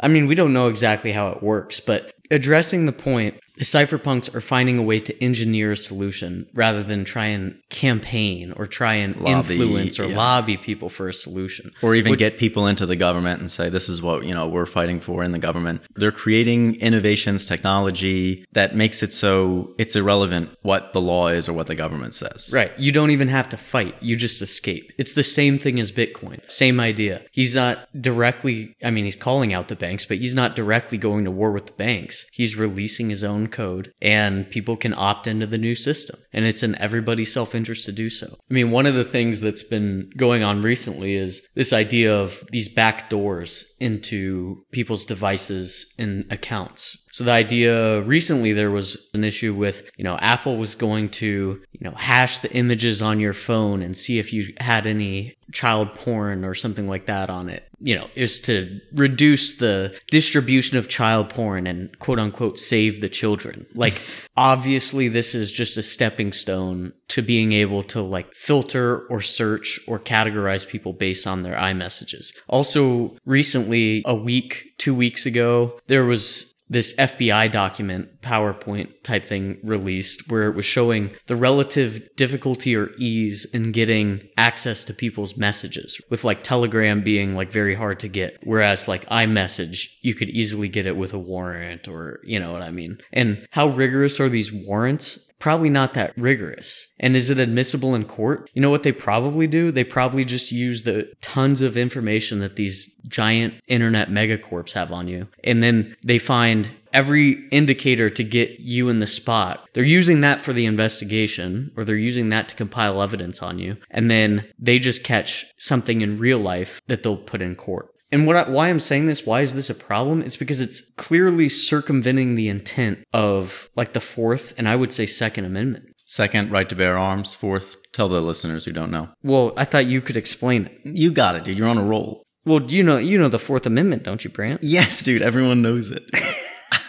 I 0.00 0.08
mean, 0.08 0.26
we 0.26 0.34
don't 0.34 0.54
know 0.54 0.68
exactly 0.68 1.12
how 1.12 1.28
it 1.28 1.42
works, 1.42 1.78
but 1.78 2.12
addressing 2.30 2.86
the 2.86 2.92
point 2.92 3.38
the 3.56 3.64
cypherpunks 3.64 4.34
are 4.34 4.40
finding 4.40 4.78
a 4.78 4.82
way 4.82 4.98
to 5.00 5.22
engineer 5.22 5.72
a 5.72 5.76
solution 5.76 6.46
rather 6.54 6.82
than 6.82 7.04
try 7.04 7.26
and 7.26 7.60
campaign 7.68 8.52
or 8.56 8.66
try 8.66 8.94
and 8.94 9.16
lobby, 9.16 9.54
influence 9.54 9.98
or 9.98 10.06
yeah. 10.06 10.16
lobby 10.16 10.56
people 10.56 10.88
for 10.88 11.08
a 11.08 11.14
solution. 11.14 11.70
Or 11.82 11.94
even 11.94 12.10
Which, 12.10 12.18
get 12.18 12.38
people 12.38 12.66
into 12.66 12.86
the 12.86 12.96
government 12.96 13.40
and 13.40 13.50
say 13.50 13.68
this 13.68 13.88
is 13.88 14.00
what 14.00 14.24
you 14.24 14.34
know 14.34 14.48
we're 14.48 14.66
fighting 14.66 15.00
for 15.00 15.22
in 15.22 15.32
the 15.32 15.38
government. 15.38 15.82
They're 15.94 16.12
creating 16.12 16.76
innovations 16.76 17.44
technology 17.44 18.46
that 18.52 18.74
makes 18.74 19.02
it 19.02 19.12
so 19.12 19.74
it's 19.78 19.94
irrelevant 19.94 20.50
what 20.62 20.92
the 20.92 21.00
law 21.00 21.28
is 21.28 21.48
or 21.48 21.52
what 21.52 21.66
the 21.66 21.74
government 21.74 22.14
says. 22.14 22.50
Right. 22.54 22.72
You 22.78 22.92
don't 22.92 23.10
even 23.10 23.28
have 23.28 23.48
to 23.50 23.56
fight. 23.56 23.96
You 24.00 24.16
just 24.16 24.40
escape. 24.40 24.92
It's 24.96 25.12
the 25.12 25.22
same 25.22 25.58
thing 25.58 25.78
as 25.78 25.92
bitcoin. 25.92 26.40
Same 26.50 26.80
idea. 26.80 27.22
He's 27.32 27.54
not 27.54 27.88
directly 28.00 28.74
i 28.82 28.90
mean 28.90 29.04
he's 29.04 29.16
calling 29.16 29.52
out 29.52 29.68
the 29.68 29.76
banks 29.76 30.04
but 30.04 30.16
he's 30.16 30.34
not 30.34 30.56
directly 30.56 30.98
going 30.98 31.24
to 31.24 31.30
war 31.30 31.52
with 31.52 31.66
the 31.66 31.72
banks. 31.72 32.26
He's 32.32 32.56
releasing 32.56 33.10
his 33.10 33.22
own 33.22 33.41
code 33.48 33.92
and 34.00 34.48
people 34.50 34.76
can 34.76 34.94
opt 34.94 35.26
into 35.26 35.46
the 35.46 35.58
new 35.58 35.74
system. 35.74 36.18
And 36.32 36.44
it's 36.44 36.62
in 36.62 36.74
everybody's 36.76 37.32
self 37.32 37.54
interest 37.54 37.84
to 37.86 37.92
do 37.92 38.10
so. 38.10 38.36
I 38.50 38.54
mean, 38.54 38.70
one 38.70 38.86
of 38.86 38.94
the 38.94 39.04
things 39.04 39.40
that's 39.40 39.62
been 39.62 40.10
going 40.16 40.42
on 40.42 40.62
recently 40.62 41.16
is 41.16 41.42
this 41.54 41.72
idea 41.72 42.14
of 42.14 42.44
these 42.50 42.68
back 42.68 43.10
doors 43.10 43.66
into 43.80 44.64
people's 44.72 45.04
devices 45.04 45.92
and 45.98 46.24
accounts. 46.30 46.96
So 47.12 47.24
the 47.24 47.32
idea 47.32 48.00
recently 48.02 48.54
there 48.54 48.70
was 48.70 48.96
an 49.12 49.22
issue 49.22 49.54
with, 49.54 49.82
you 49.98 50.04
know, 50.04 50.16
Apple 50.18 50.56
was 50.56 50.74
going 50.74 51.10
to, 51.10 51.60
you 51.72 51.80
know, 51.80 51.94
hash 51.94 52.38
the 52.38 52.50
images 52.52 53.02
on 53.02 53.20
your 53.20 53.34
phone 53.34 53.82
and 53.82 53.94
see 53.94 54.18
if 54.18 54.32
you 54.32 54.54
had 54.60 54.86
any 54.86 55.36
child 55.52 55.94
porn 55.94 56.44
or 56.44 56.54
something 56.54 56.88
like 56.88 57.06
that 57.06 57.30
on 57.30 57.48
it, 57.48 57.68
you 57.80 57.94
know, 57.94 58.08
is 58.14 58.40
to 58.42 58.80
reduce 58.94 59.56
the 59.58 59.94
distribution 60.10 60.76
of 60.76 60.88
child 60.88 61.28
porn 61.28 61.66
and 61.66 61.98
quote 61.98 62.18
unquote 62.18 62.58
save 62.58 63.00
the 63.00 63.08
children. 63.08 63.66
Like, 63.74 64.00
obviously, 64.36 65.08
this 65.08 65.34
is 65.34 65.52
just 65.52 65.76
a 65.76 65.82
stepping 65.82 66.32
stone 66.32 66.92
to 67.08 67.22
being 67.22 67.52
able 67.52 67.82
to 67.84 68.00
like 68.00 68.34
filter 68.34 69.06
or 69.08 69.20
search 69.20 69.78
or 69.86 69.98
categorize 69.98 70.66
people 70.66 70.92
based 70.92 71.26
on 71.26 71.42
their 71.42 71.56
iMessages. 71.56 72.32
Also, 72.48 73.16
recently, 73.24 74.02
a 74.06 74.14
week, 74.14 74.72
two 74.78 74.94
weeks 74.94 75.26
ago, 75.26 75.78
there 75.86 76.04
was 76.04 76.51
this 76.72 76.94
FBI 76.94 77.52
document, 77.52 78.22
PowerPoint 78.22 79.02
type 79.02 79.24
thing 79.24 79.58
released 79.62 80.30
where 80.30 80.48
it 80.48 80.56
was 80.56 80.64
showing 80.64 81.10
the 81.26 81.36
relative 81.36 82.08
difficulty 82.16 82.74
or 82.74 82.90
ease 82.98 83.44
in 83.52 83.72
getting 83.72 84.26
access 84.38 84.82
to 84.84 84.94
people's 84.94 85.36
messages, 85.36 86.00
with 86.08 86.24
like 86.24 86.42
Telegram 86.42 87.02
being 87.02 87.36
like 87.36 87.52
very 87.52 87.74
hard 87.74 88.00
to 88.00 88.08
get, 88.08 88.38
whereas 88.42 88.88
like 88.88 89.06
iMessage, 89.10 89.88
you 90.00 90.14
could 90.14 90.30
easily 90.30 90.68
get 90.68 90.86
it 90.86 90.96
with 90.96 91.12
a 91.12 91.18
warrant 91.18 91.86
or, 91.88 92.20
you 92.24 92.40
know 92.40 92.52
what 92.52 92.62
I 92.62 92.70
mean? 92.70 92.98
And 93.12 93.46
how 93.50 93.68
rigorous 93.68 94.18
are 94.18 94.30
these 94.30 94.50
warrants? 94.50 95.18
Probably 95.42 95.68
not 95.68 95.92
that 95.94 96.16
rigorous. 96.16 96.86
And 97.00 97.16
is 97.16 97.28
it 97.28 97.40
admissible 97.40 97.96
in 97.96 98.04
court? 98.04 98.48
You 98.54 98.62
know 98.62 98.70
what 98.70 98.84
they 98.84 98.92
probably 98.92 99.48
do? 99.48 99.72
They 99.72 99.82
probably 99.82 100.24
just 100.24 100.52
use 100.52 100.84
the 100.84 101.12
tons 101.20 101.60
of 101.62 101.76
information 101.76 102.38
that 102.38 102.54
these 102.54 102.94
giant 103.08 103.54
internet 103.66 104.08
megacorps 104.08 104.74
have 104.74 104.92
on 104.92 105.08
you. 105.08 105.26
And 105.42 105.60
then 105.60 105.96
they 106.04 106.20
find 106.20 106.70
every 106.92 107.48
indicator 107.48 108.08
to 108.08 108.22
get 108.22 108.60
you 108.60 108.88
in 108.88 109.00
the 109.00 109.06
spot. 109.08 109.68
They're 109.72 109.82
using 109.82 110.20
that 110.20 110.42
for 110.42 110.52
the 110.52 110.64
investigation 110.64 111.72
or 111.76 111.84
they're 111.84 111.96
using 111.96 112.28
that 112.28 112.48
to 112.50 112.54
compile 112.54 113.02
evidence 113.02 113.42
on 113.42 113.58
you. 113.58 113.78
And 113.90 114.08
then 114.08 114.46
they 114.60 114.78
just 114.78 115.02
catch 115.02 115.46
something 115.58 116.02
in 116.02 116.20
real 116.20 116.38
life 116.38 116.80
that 116.86 117.02
they'll 117.02 117.16
put 117.16 117.42
in 117.42 117.56
court. 117.56 117.91
And 118.12 118.26
what 118.26 118.36
I, 118.36 118.48
why 118.48 118.68
I'm 118.68 118.78
saying 118.78 119.06
this, 119.06 119.26
why 119.26 119.40
is 119.40 119.54
this 119.54 119.70
a 119.70 119.74
problem? 119.74 120.20
It's 120.22 120.36
because 120.36 120.60
it's 120.60 120.82
clearly 120.96 121.48
circumventing 121.48 122.34
the 122.34 122.48
intent 122.48 123.04
of 123.12 123.70
like 123.74 123.94
the 123.94 124.00
fourth 124.00 124.52
and 124.58 124.68
I 124.68 124.76
would 124.76 124.92
say 124.92 125.06
second 125.06 125.46
amendment. 125.46 125.86
Second, 126.04 126.52
right 126.52 126.68
to 126.68 126.76
bear 126.76 126.98
arms. 126.98 127.34
Fourth, 127.34 127.76
tell 127.92 128.08
the 128.08 128.20
listeners 128.20 128.66
who 128.66 128.72
don't 128.72 128.90
know. 128.90 129.08
Well, 129.22 129.52
I 129.56 129.64
thought 129.64 129.86
you 129.86 130.02
could 130.02 130.16
explain 130.16 130.66
it. 130.66 130.80
You 130.84 131.10
got 131.10 131.36
it, 131.36 131.44
dude. 131.44 131.56
You're 131.56 131.68
on 131.68 131.78
a 131.78 131.84
roll. 131.84 132.22
Well, 132.44 132.60
you 132.70 132.82
know, 132.82 132.98
you 132.98 133.18
know 133.18 133.28
the 133.28 133.38
Fourth 133.38 133.66
Amendment, 133.66 134.02
don't 134.02 134.22
you, 134.22 134.28
Brant? 134.28 134.62
Yes, 134.62 135.02
dude. 135.02 135.22
Everyone 135.22 135.62
knows 135.62 135.90
it. 135.90 136.02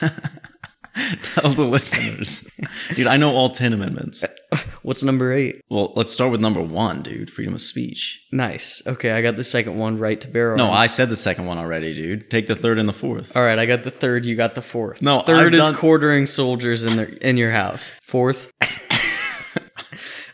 Tell 1.23 1.53
the 1.53 1.65
listeners. 1.65 2.47
Dude, 2.95 3.07
I 3.07 3.17
know 3.17 3.33
all 3.33 3.50
10 3.50 3.73
amendments. 3.73 4.23
What's 4.83 5.01
number 5.01 5.33
eight? 5.33 5.62
Well, 5.69 5.91
let's 5.95 6.12
start 6.12 6.31
with 6.31 6.39
number 6.41 6.62
one, 6.62 7.01
dude 7.01 7.31
freedom 7.31 7.55
of 7.55 7.62
speech. 7.62 8.19
Nice. 8.31 8.81
Okay, 8.85 9.12
I 9.12 9.21
got 9.21 9.35
the 9.35 9.43
second 9.43 9.77
one, 9.77 9.97
right 9.97 10.19
to 10.21 10.27
bear 10.27 10.51
arms. 10.51 10.59
No, 10.59 10.71
I 10.71 10.88
said 10.88 11.09
the 11.09 11.17
second 11.17 11.45
one 11.45 11.57
already, 11.57 11.93
dude. 11.93 12.29
Take 12.29 12.47
the 12.47 12.55
third 12.55 12.77
and 12.77 12.88
the 12.88 12.93
fourth. 12.93 13.35
All 13.35 13.43
right, 13.43 13.57
I 13.57 13.65
got 13.65 13.83
the 13.83 13.91
third. 13.91 14.25
You 14.25 14.35
got 14.35 14.53
the 14.55 14.62
fourth. 14.62 15.01
No, 15.01 15.21
3rd 15.21 15.35
I've 15.47 15.53
is 15.53 15.59
done- 15.59 15.75
quartering 15.75 16.25
soldiers 16.27 16.83
in 16.83 16.97
their 16.97 17.05
in 17.07 17.38
your 17.38 17.51
house. 17.51 17.89
Fourth. 18.03 18.51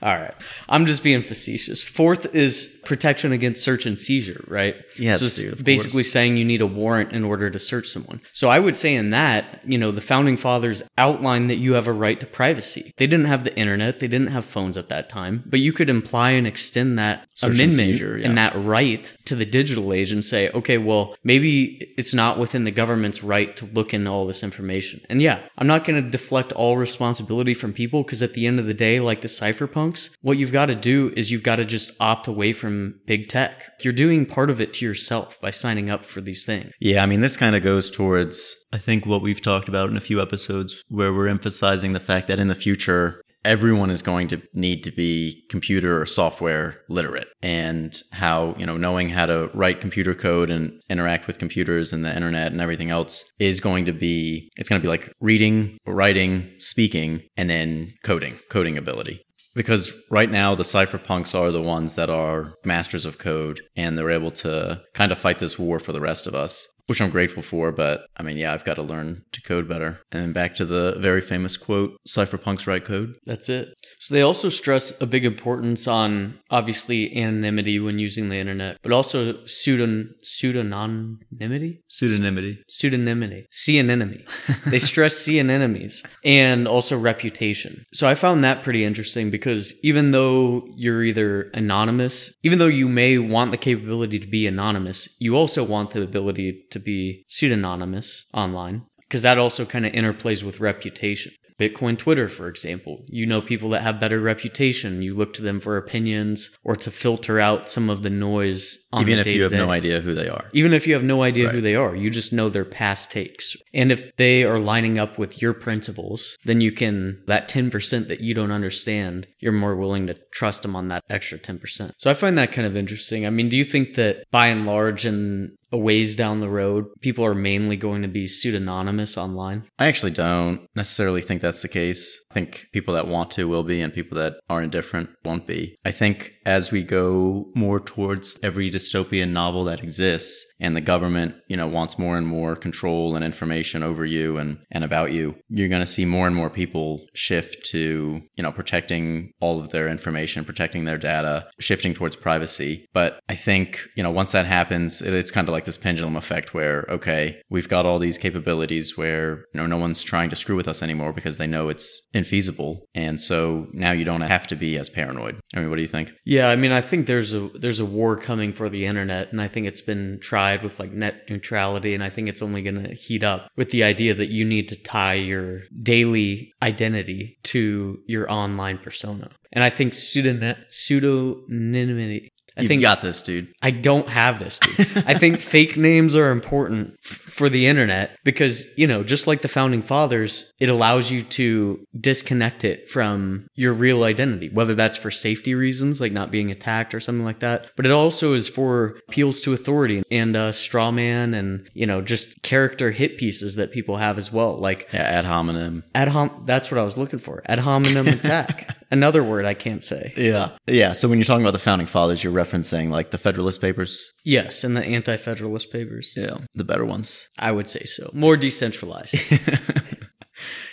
All 0.01 0.15
right, 0.15 0.33
I'm 0.69 0.85
just 0.85 1.03
being 1.03 1.21
facetious. 1.21 1.83
Fourth 1.83 2.33
is 2.33 2.78
protection 2.89 3.31
against 3.31 3.63
search 3.63 3.85
and 3.85 3.97
seizure, 3.97 4.43
right? 4.47 4.75
Yes, 4.97 5.19
so 5.19 5.25
it's 5.27 5.35
dude, 5.37 5.63
basically 5.63 6.03
course. 6.03 6.11
saying 6.11 6.35
you 6.35 6.43
need 6.43 6.59
a 6.59 6.67
warrant 6.67 7.13
in 7.13 7.23
order 7.23 7.49
to 7.49 7.59
search 7.59 7.87
someone. 7.87 8.19
So 8.33 8.49
I 8.49 8.59
would 8.59 8.75
say 8.75 8.95
in 8.95 9.11
that, 9.11 9.61
you 9.63 9.77
know, 9.77 9.91
the 9.91 10.01
founding 10.01 10.35
fathers 10.35 10.83
outlined 10.97 11.49
that 11.49 11.57
you 11.57 11.73
have 11.73 11.87
a 11.87 11.93
right 11.93 12.19
to 12.19 12.25
privacy. 12.25 12.93
They 12.97 13.07
didn't 13.07 13.27
have 13.27 13.45
the 13.45 13.55
internet, 13.55 13.99
they 13.99 14.07
didn't 14.07 14.31
have 14.31 14.43
phones 14.43 14.77
at 14.77 14.89
that 14.89 15.07
time, 15.07 15.43
but 15.45 15.59
you 15.59 15.71
could 15.71 15.89
imply 15.89 16.31
and 16.31 16.45
extend 16.45 16.99
that 16.99 17.27
Search 17.35 17.59
and 17.59 17.73
seizure, 17.73 18.17
yeah. 18.17 18.25
and 18.25 18.37
that 18.37 18.53
right 18.55 19.11
to 19.25 19.35
the 19.35 19.45
digital 19.45 19.93
age 19.93 20.11
and 20.11 20.25
say, 20.25 20.49
okay, 20.49 20.79
well, 20.79 21.15
maybe 21.23 21.93
it's 21.97 22.13
not 22.13 22.39
within 22.39 22.63
the 22.63 22.71
government's 22.71 23.23
right 23.23 23.55
to 23.55 23.65
look 23.67 23.93
into 23.93 24.09
all 24.09 24.25
this 24.25 24.41
information. 24.41 24.99
And 25.09 25.21
yeah, 25.21 25.39
I'm 25.57 25.67
not 25.67 25.85
going 25.85 26.03
to 26.03 26.09
deflect 26.09 26.51
all 26.53 26.75
responsibility 26.75 27.53
from 27.53 27.71
people 27.71 28.01
because 28.03 28.23
at 28.23 28.33
the 28.33 28.47
end 28.47 28.59
of 28.59 28.65
the 28.65 28.73
day, 28.73 28.99
like 28.99 29.21
the 29.21 29.27
cypherpunks, 29.27 30.09
what 30.21 30.37
you've 30.37 30.51
got 30.51 30.65
to 30.65 30.75
do 30.75 31.13
is 31.15 31.29
you've 31.29 31.43
got 31.43 31.57
to 31.57 31.65
just 31.65 31.91
opt 31.99 32.27
away 32.27 32.51
from 32.51 32.78
big 33.05 33.29
tech. 33.29 33.63
You're 33.81 33.93
doing 33.93 34.25
part 34.25 34.49
of 34.49 34.59
it 34.61 34.73
to 34.75 34.85
yourself 34.85 35.39
by 35.41 35.51
signing 35.51 35.89
up 35.89 36.05
for 36.05 36.21
these 36.21 36.45
things. 36.45 36.71
Yeah, 36.79 37.03
I 37.03 37.05
mean, 37.05 37.21
this 37.21 37.37
kind 37.37 37.55
of 37.55 37.63
goes 37.63 37.89
towards, 37.89 38.55
I 38.73 38.77
think, 38.77 39.05
what 39.05 39.21
we've 39.21 39.41
talked 39.41 39.69
about 39.69 39.89
in 39.89 39.97
a 39.97 40.01
few 40.01 40.21
episodes 40.21 40.83
where 40.89 41.13
we're 41.13 41.27
emphasizing 41.27 41.93
the 41.93 41.99
fact 41.99 42.27
that 42.27 42.39
in 42.39 42.47
the 42.47 42.55
future, 42.55 43.21
everyone 43.45 43.89
is 43.89 44.01
going 44.01 44.27
to 44.27 44.41
need 44.53 44.83
to 44.83 44.91
be 44.91 45.45
computer 45.49 46.01
or 46.01 46.05
software 46.05 46.81
literate 46.89 47.27
and 47.41 48.01
how, 48.11 48.53
you 48.57 48.65
know, 48.65 48.77
knowing 48.77 49.09
how 49.09 49.25
to 49.25 49.49
write 49.53 49.81
computer 49.81 50.13
code 50.13 50.49
and 50.49 50.81
interact 50.89 51.25
with 51.25 51.39
computers 51.39 51.93
and 51.93 52.03
the 52.03 52.13
internet 52.13 52.51
and 52.51 52.59
everything 52.59 52.89
else 52.89 53.23
is 53.39 53.59
going 53.59 53.85
to 53.85 53.93
be, 53.93 54.49
it's 54.57 54.67
going 54.67 54.81
to 54.81 54.85
be 54.85 54.89
like 54.89 55.13
reading, 55.21 55.77
writing, 55.85 56.51
speaking, 56.57 57.21
and 57.37 57.49
then 57.49 57.93
coding, 58.03 58.37
coding 58.49 58.77
ability. 58.77 59.21
Because 59.59 59.93
right 60.09 60.31
now, 60.31 60.55
the 60.55 60.63
cypherpunks 60.63 61.35
are 61.37 61.51
the 61.51 61.61
ones 61.61 61.95
that 61.95 62.09
are 62.09 62.53
masters 62.63 63.03
of 63.03 63.17
code 63.17 63.59
and 63.75 63.97
they're 63.97 64.09
able 64.09 64.31
to 64.31 64.81
kind 64.93 65.11
of 65.11 65.19
fight 65.19 65.39
this 65.39 65.59
war 65.59 65.81
for 65.81 65.91
the 65.91 65.99
rest 65.99 66.27
of 66.27 66.33
us, 66.33 66.69
which 66.89 67.01
I'm 67.01 67.11
grateful 67.11 67.43
for. 67.43 67.71
But 67.71 68.07
I 68.17 68.23
mean, 68.23 68.37
yeah, 68.37 68.51
I've 68.51 68.65
got 68.65 68.73
to 68.75 68.81
learn 68.81 69.23
to 69.33 69.41
code 69.43 69.69
better. 69.69 69.99
And 70.11 70.23
then 70.23 70.33
back 70.33 70.55
to 70.55 70.65
the 70.65 70.95
very 70.99 71.21
famous 71.21 71.55
quote 71.55 71.91
cypherpunks 72.07 72.65
write 72.65 72.83
code. 72.83 73.13
That's 73.25 73.47
it. 73.47 73.69
So 73.99 74.13
they 74.15 74.21
also 74.23 74.49
stress 74.49 74.91
a 74.99 75.05
big 75.05 75.23
importance 75.23 75.87
on 75.87 76.39
obviously 76.49 77.15
anonymity 77.15 77.79
when 77.79 77.99
using 77.99 78.29
the 78.29 78.37
internet, 78.37 78.77
but 78.81 78.91
also 78.91 79.33
pseudon 79.45 80.09
pseudonymity, 80.23 81.79
Pseudonymity. 81.91 82.57
pseudonymity, 82.69 83.45
see 83.51 83.77
an 83.77 83.89
enemy. 83.89 84.25
they 84.65 84.79
stress 84.79 85.17
see 85.25 85.37
an 85.39 85.49
enemies 85.49 86.01
and 86.23 86.67
also 86.67 86.97
reputation. 86.97 87.85
So 87.93 88.07
I 88.07 88.15
found 88.15 88.43
that 88.43 88.63
pretty 88.63 88.83
interesting 88.83 89.29
because 89.29 89.73
even 89.83 90.11
though 90.11 90.67
you're 90.75 91.03
either 91.03 91.43
anonymous, 91.53 92.31
even 92.43 92.59
though 92.59 92.67
you 92.67 92.87
may 92.87 93.17
want 93.17 93.51
the 93.51 93.57
capability 93.57 94.19
to 94.19 94.27
be 94.27 94.47
anonymous, 94.47 95.09
you 95.19 95.35
also 95.35 95.63
want 95.63 95.91
the 95.91 96.01
ability 96.01 96.65
to 96.71 96.78
be 96.79 97.25
pseudonymous 97.27 98.25
online 98.33 98.83
because 99.01 99.21
that 99.23 99.37
also 99.37 99.65
kind 99.65 99.85
of 99.85 99.93
interplays 99.93 100.43
with 100.43 100.59
reputation. 100.59 101.33
Bitcoin 101.59 101.97
Twitter, 101.97 102.29
for 102.29 102.47
example. 102.47 103.03
You 103.07 103.25
know 103.25 103.41
people 103.41 103.69
that 103.71 103.81
have 103.81 103.99
better 103.99 104.19
reputation. 104.19 105.01
You 105.01 105.13
look 105.13 105.33
to 105.33 105.41
them 105.41 105.59
for 105.59 105.75
opinions 105.75 106.51
or 106.63 106.75
to 106.77 106.89
filter 106.89 107.39
out 107.39 107.69
some 107.69 107.89
of 107.89 108.01
the 108.01 108.09
noise 108.09 108.79
on 108.91 109.01
Even 109.01 109.19
if 109.19 109.27
you 109.27 109.43
have 109.43 109.51
no 109.51 109.71
idea 109.71 110.01
who 110.01 110.13
they 110.13 110.27
are. 110.27 110.45
Even 110.53 110.73
if 110.73 110.87
you 110.87 110.93
have 110.93 111.03
no 111.03 111.23
idea 111.23 111.49
who 111.49 111.61
they 111.61 111.75
are, 111.75 111.95
you 111.95 112.09
just 112.09 112.33
know 112.33 112.49
their 112.49 112.65
past 112.65 113.11
takes. 113.11 113.55
And 113.73 113.91
if 113.91 114.15
they 114.17 114.43
are 114.43 114.59
lining 114.59 114.97
up 114.97 115.17
with 115.17 115.41
your 115.41 115.53
principles, 115.53 116.37
then 116.45 116.61
you 116.61 116.71
can, 116.71 117.21
that 117.27 117.49
10% 117.49 118.07
that 118.07 118.21
you 118.21 118.33
don't 118.33 118.51
understand, 118.51 119.27
you're 119.39 119.51
more 119.51 119.75
willing 119.75 120.07
to 120.07 120.15
trust 120.31 120.63
them 120.63 120.75
on 120.75 120.87
that 120.87 121.03
extra 121.09 121.37
10%. 121.37 121.91
So 121.97 122.09
I 122.09 122.13
find 122.13 122.37
that 122.37 122.51
kind 122.51 122.65
of 122.65 122.75
interesting. 122.75 123.25
I 123.25 123.29
mean, 123.29 123.49
do 123.49 123.57
you 123.57 123.63
think 123.63 123.95
that 123.95 124.23
by 124.31 124.47
and 124.47 124.65
large 124.65 125.05
and 125.05 125.51
a 125.71 125.77
ways 125.77 126.15
down 126.15 126.39
the 126.39 126.49
road, 126.49 126.85
people 127.01 127.23
are 127.23 127.35
mainly 127.35 127.75
going 127.75 128.01
to 128.01 128.07
be 128.07 128.27
pseudonymous 128.27 129.17
online? 129.17 129.67
I 129.77 129.87
actually 129.87 130.11
don't 130.11 130.67
necessarily 130.75 131.21
think 131.21 131.41
that's 131.41 131.61
the 131.61 131.67
case. 131.67 132.19
I 132.31 132.33
think 132.33 132.67
people 132.73 132.93
that 132.95 133.07
want 133.07 133.31
to 133.31 133.47
will 133.47 133.63
be, 133.63 133.81
and 133.81 133.93
people 133.93 134.17
that 134.17 134.39
are 134.49 134.61
indifferent 134.61 135.09
won't 135.23 135.47
be. 135.47 135.77
I 135.85 135.91
think 135.91 136.33
as 136.45 136.71
we 136.71 136.83
go 136.83 137.51
more 137.55 137.79
towards 137.79 138.39
every 138.41 138.69
dystopian 138.79 139.31
novel 139.31 139.63
that 139.65 139.83
exists, 139.83 140.45
and 140.59 140.75
the 140.75 140.81
government, 140.81 141.35
you 141.47 141.57
know, 141.57 141.67
wants 141.67 141.99
more 141.99 142.17
and 142.17 142.27
more 142.27 142.55
control 142.55 143.15
and 143.15 143.23
information 143.23 143.83
over 143.83 144.05
you 144.05 144.37
and, 144.37 144.59
and 144.71 144.83
about 144.83 145.11
you, 145.11 145.35
you're 145.49 145.69
going 145.69 145.81
to 145.81 145.87
see 145.87 146.05
more 146.05 146.27
and 146.27 146.35
more 146.35 146.49
people 146.49 147.05
shift 147.13 147.65
to, 147.65 148.21
you 148.35 148.43
know, 148.43 148.51
protecting 148.51 149.31
all 149.39 149.59
of 149.59 149.69
their 149.69 149.87
information, 149.87 150.45
protecting 150.45 150.85
their 150.85 150.97
data, 150.97 151.47
shifting 151.59 151.93
towards 151.93 152.15
privacy. 152.15 152.87
But 152.93 153.19
I 153.29 153.35
think, 153.35 153.87
you 153.95 154.03
know, 154.03 154.11
once 154.11 154.31
that 154.31 154.45
happens, 154.45 155.01
it, 155.01 155.13
it's 155.13 155.31
kind 155.31 155.47
of 155.47 155.51
like 155.51 155.65
this 155.65 155.77
pendulum 155.77 156.15
effect 156.15 156.53
where, 156.53 156.85
okay, 156.89 157.41
we've 157.49 157.69
got 157.69 157.85
all 157.85 157.99
these 157.99 158.17
capabilities 158.17 158.97
where, 158.97 159.45
you 159.53 159.59
know, 159.59 159.65
no 159.65 159.77
one's 159.77 160.01
trying 160.01 160.29
to 160.29 160.35
screw 160.35 160.55
with 160.55 160.67
us 160.67 160.81
anymore 160.81 161.13
because 161.13 161.37
they 161.37 161.47
know 161.47 161.69
it's 161.69 162.07
infeasible. 162.13 162.79
And 162.93 163.19
so 163.19 163.67
now 163.73 163.91
you 163.91 164.05
don't 164.05 164.21
have 164.21 164.47
to 164.47 164.55
be 164.55 164.77
as 164.77 164.89
paranoid. 164.89 165.39
I 165.55 165.59
mean, 165.59 165.69
what 165.69 165.77
do 165.77 165.81
you 165.81 165.87
think? 165.87 166.11
Yeah, 166.25 166.49
I 166.49 166.55
mean, 166.55 166.71
I 166.71 166.81
think 166.81 167.07
there's 167.07 167.33
a 167.33 167.49
there's 167.55 167.79
a 167.79 167.85
war 167.85 168.15
coming 168.15 168.53
for 168.53 168.68
the 168.69 168.85
internet, 168.85 169.31
and 169.31 169.41
I 169.41 169.47
think 169.47 169.67
it's 169.67 169.81
been 169.81 170.19
tried 170.21 170.63
with 170.63 170.79
like 170.79 170.91
net 170.91 171.29
neutrality, 171.29 171.93
and 171.93 172.03
I 172.03 172.09
think 172.09 172.29
it's 172.29 172.41
only 172.41 172.61
going 172.61 172.83
to 172.83 172.93
heat 172.93 173.23
up 173.23 173.49
with 173.55 173.71
the 173.71 173.83
idea 173.83 174.13
that 174.13 174.29
you 174.29 174.45
need 174.45 174.69
to 174.69 174.75
tie 174.75 175.15
your 175.15 175.61
daily 175.81 176.53
identity 176.61 177.37
to 177.43 177.99
your 178.07 178.31
online 178.31 178.77
persona. 178.77 179.31
And 179.51 179.63
I 179.63 179.69
think 179.69 179.93
pseudony- 179.93 180.57
pseudonymity. 180.69 182.29
I 182.59 182.61
You've 182.63 182.67
think 182.69 182.81
got 182.81 183.01
this, 183.01 183.21
dude. 183.21 183.53
I 183.61 183.71
don't 183.71 184.07
have 184.09 184.39
this. 184.39 184.59
Dude. 184.59 185.03
I 185.05 185.17
think 185.17 185.39
fake 185.55 185.77
names 185.77 186.15
are 186.15 186.31
important 186.31 186.95
f- 187.05 187.11
for 187.17 187.49
the 187.49 187.65
internet 187.67 188.17
because, 188.23 188.65
you 188.77 188.85
know, 188.87 189.03
just 189.03 189.27
like 189.27 189.41
the 189.41 189.47
founding 189.47 189.81
fathers, 189.81 190.51
it 190.59 190.69
allows 190.69 191.09
you 191.11 191.23
to 191.23 191.85
disconnect 191.99 192.63
it 192.63 192.89
from 192.89 193.47
your 193.55 193.73
real 193.73 194.03
identity, 194.03 194.49
whether 194.49 194.75
that's 194.75 194.97
for 194.97 195.11
safety 195.11 195.53
reasons, 195.55 196.01
like 196.01 196.11
not 196.11 196.31
being 196.31 196.51
attacked 196.51 196.93
or 196.93 196.99
something 196.99 197.25
like 197.25 197.39
that. 197.39 197.67
But 197.75 197.85
it 197.85 197.91
also 197.91 198.33
is 198.33 198.47
for 198.47 198.99
appeals 199.07 199.41
to 199.41 199.53
authority 199.53 200.03
and 200.11 200.35
uh, 200.35 200.51
straw 200.51 200.91
man 200.91 201.33
and, 201.33 201.69
you 201.73 201.85
know, 201.87 202.01
just 202.01 202.41
character 202.41 202.91
hit 202.91 203.17
pieces 203.17 203.55
that 203.55 203.71
people 203.71 203.97
have 203.97 204.17
as 204.17 204.31
well. 204.31 204.57
Like 204.59 204.87
Yeah, 204.93 205.01
ad 205.01 205.25
hominem. 205.25 205.83
ad 205.95 206.09
hom, 206.09 206.43
that's 206.45 206.71
what 206.71 206.77
I 206.79 206.83
was 206.83 206.97
looking 206.97 207.19
for. 207.19 207.41
Ad 207.45 207.59
hominem 207.59 208.07
attack. 208.07 208.75
Another 208.91 209.23
word 209.23 209.45
I 209.45 209.53
can't 209.53 209.83
say. 209.83 210.13
Yeah. 210.17 210.57
Yeah. 210.65 210.93
So 210.93 211.07
when 211.07 211.19
you're 211.19 211.25
talking 211.25 211.43
about 211.45 211.51
the 211.53 211.59
founding 211.59 211.85
fathers, 211.85 212.23
you're 212.23 212.33
referencing 212.33 212.48
like 212.89 213.11
the 213.11 213.17
Federalist 213.17 213.61
Papers. 213.61 214.13
Yes, 214.23 214.63
and 214.63 214.75
the 214.75 214.83
anti 214.83 215.17
federalist 215.17 215.71
papers. 215.71 216.13
Yeah. 216.15 216.37
The 216.53 216.63
better 216.63 216.85
ones. 216.85 217.27
I 217.37 217.51
would 217.51 217.69
say 217.69 217.85
so. 217.85 218.09
More 218.13 218.37
decentralized. 218.37 219.15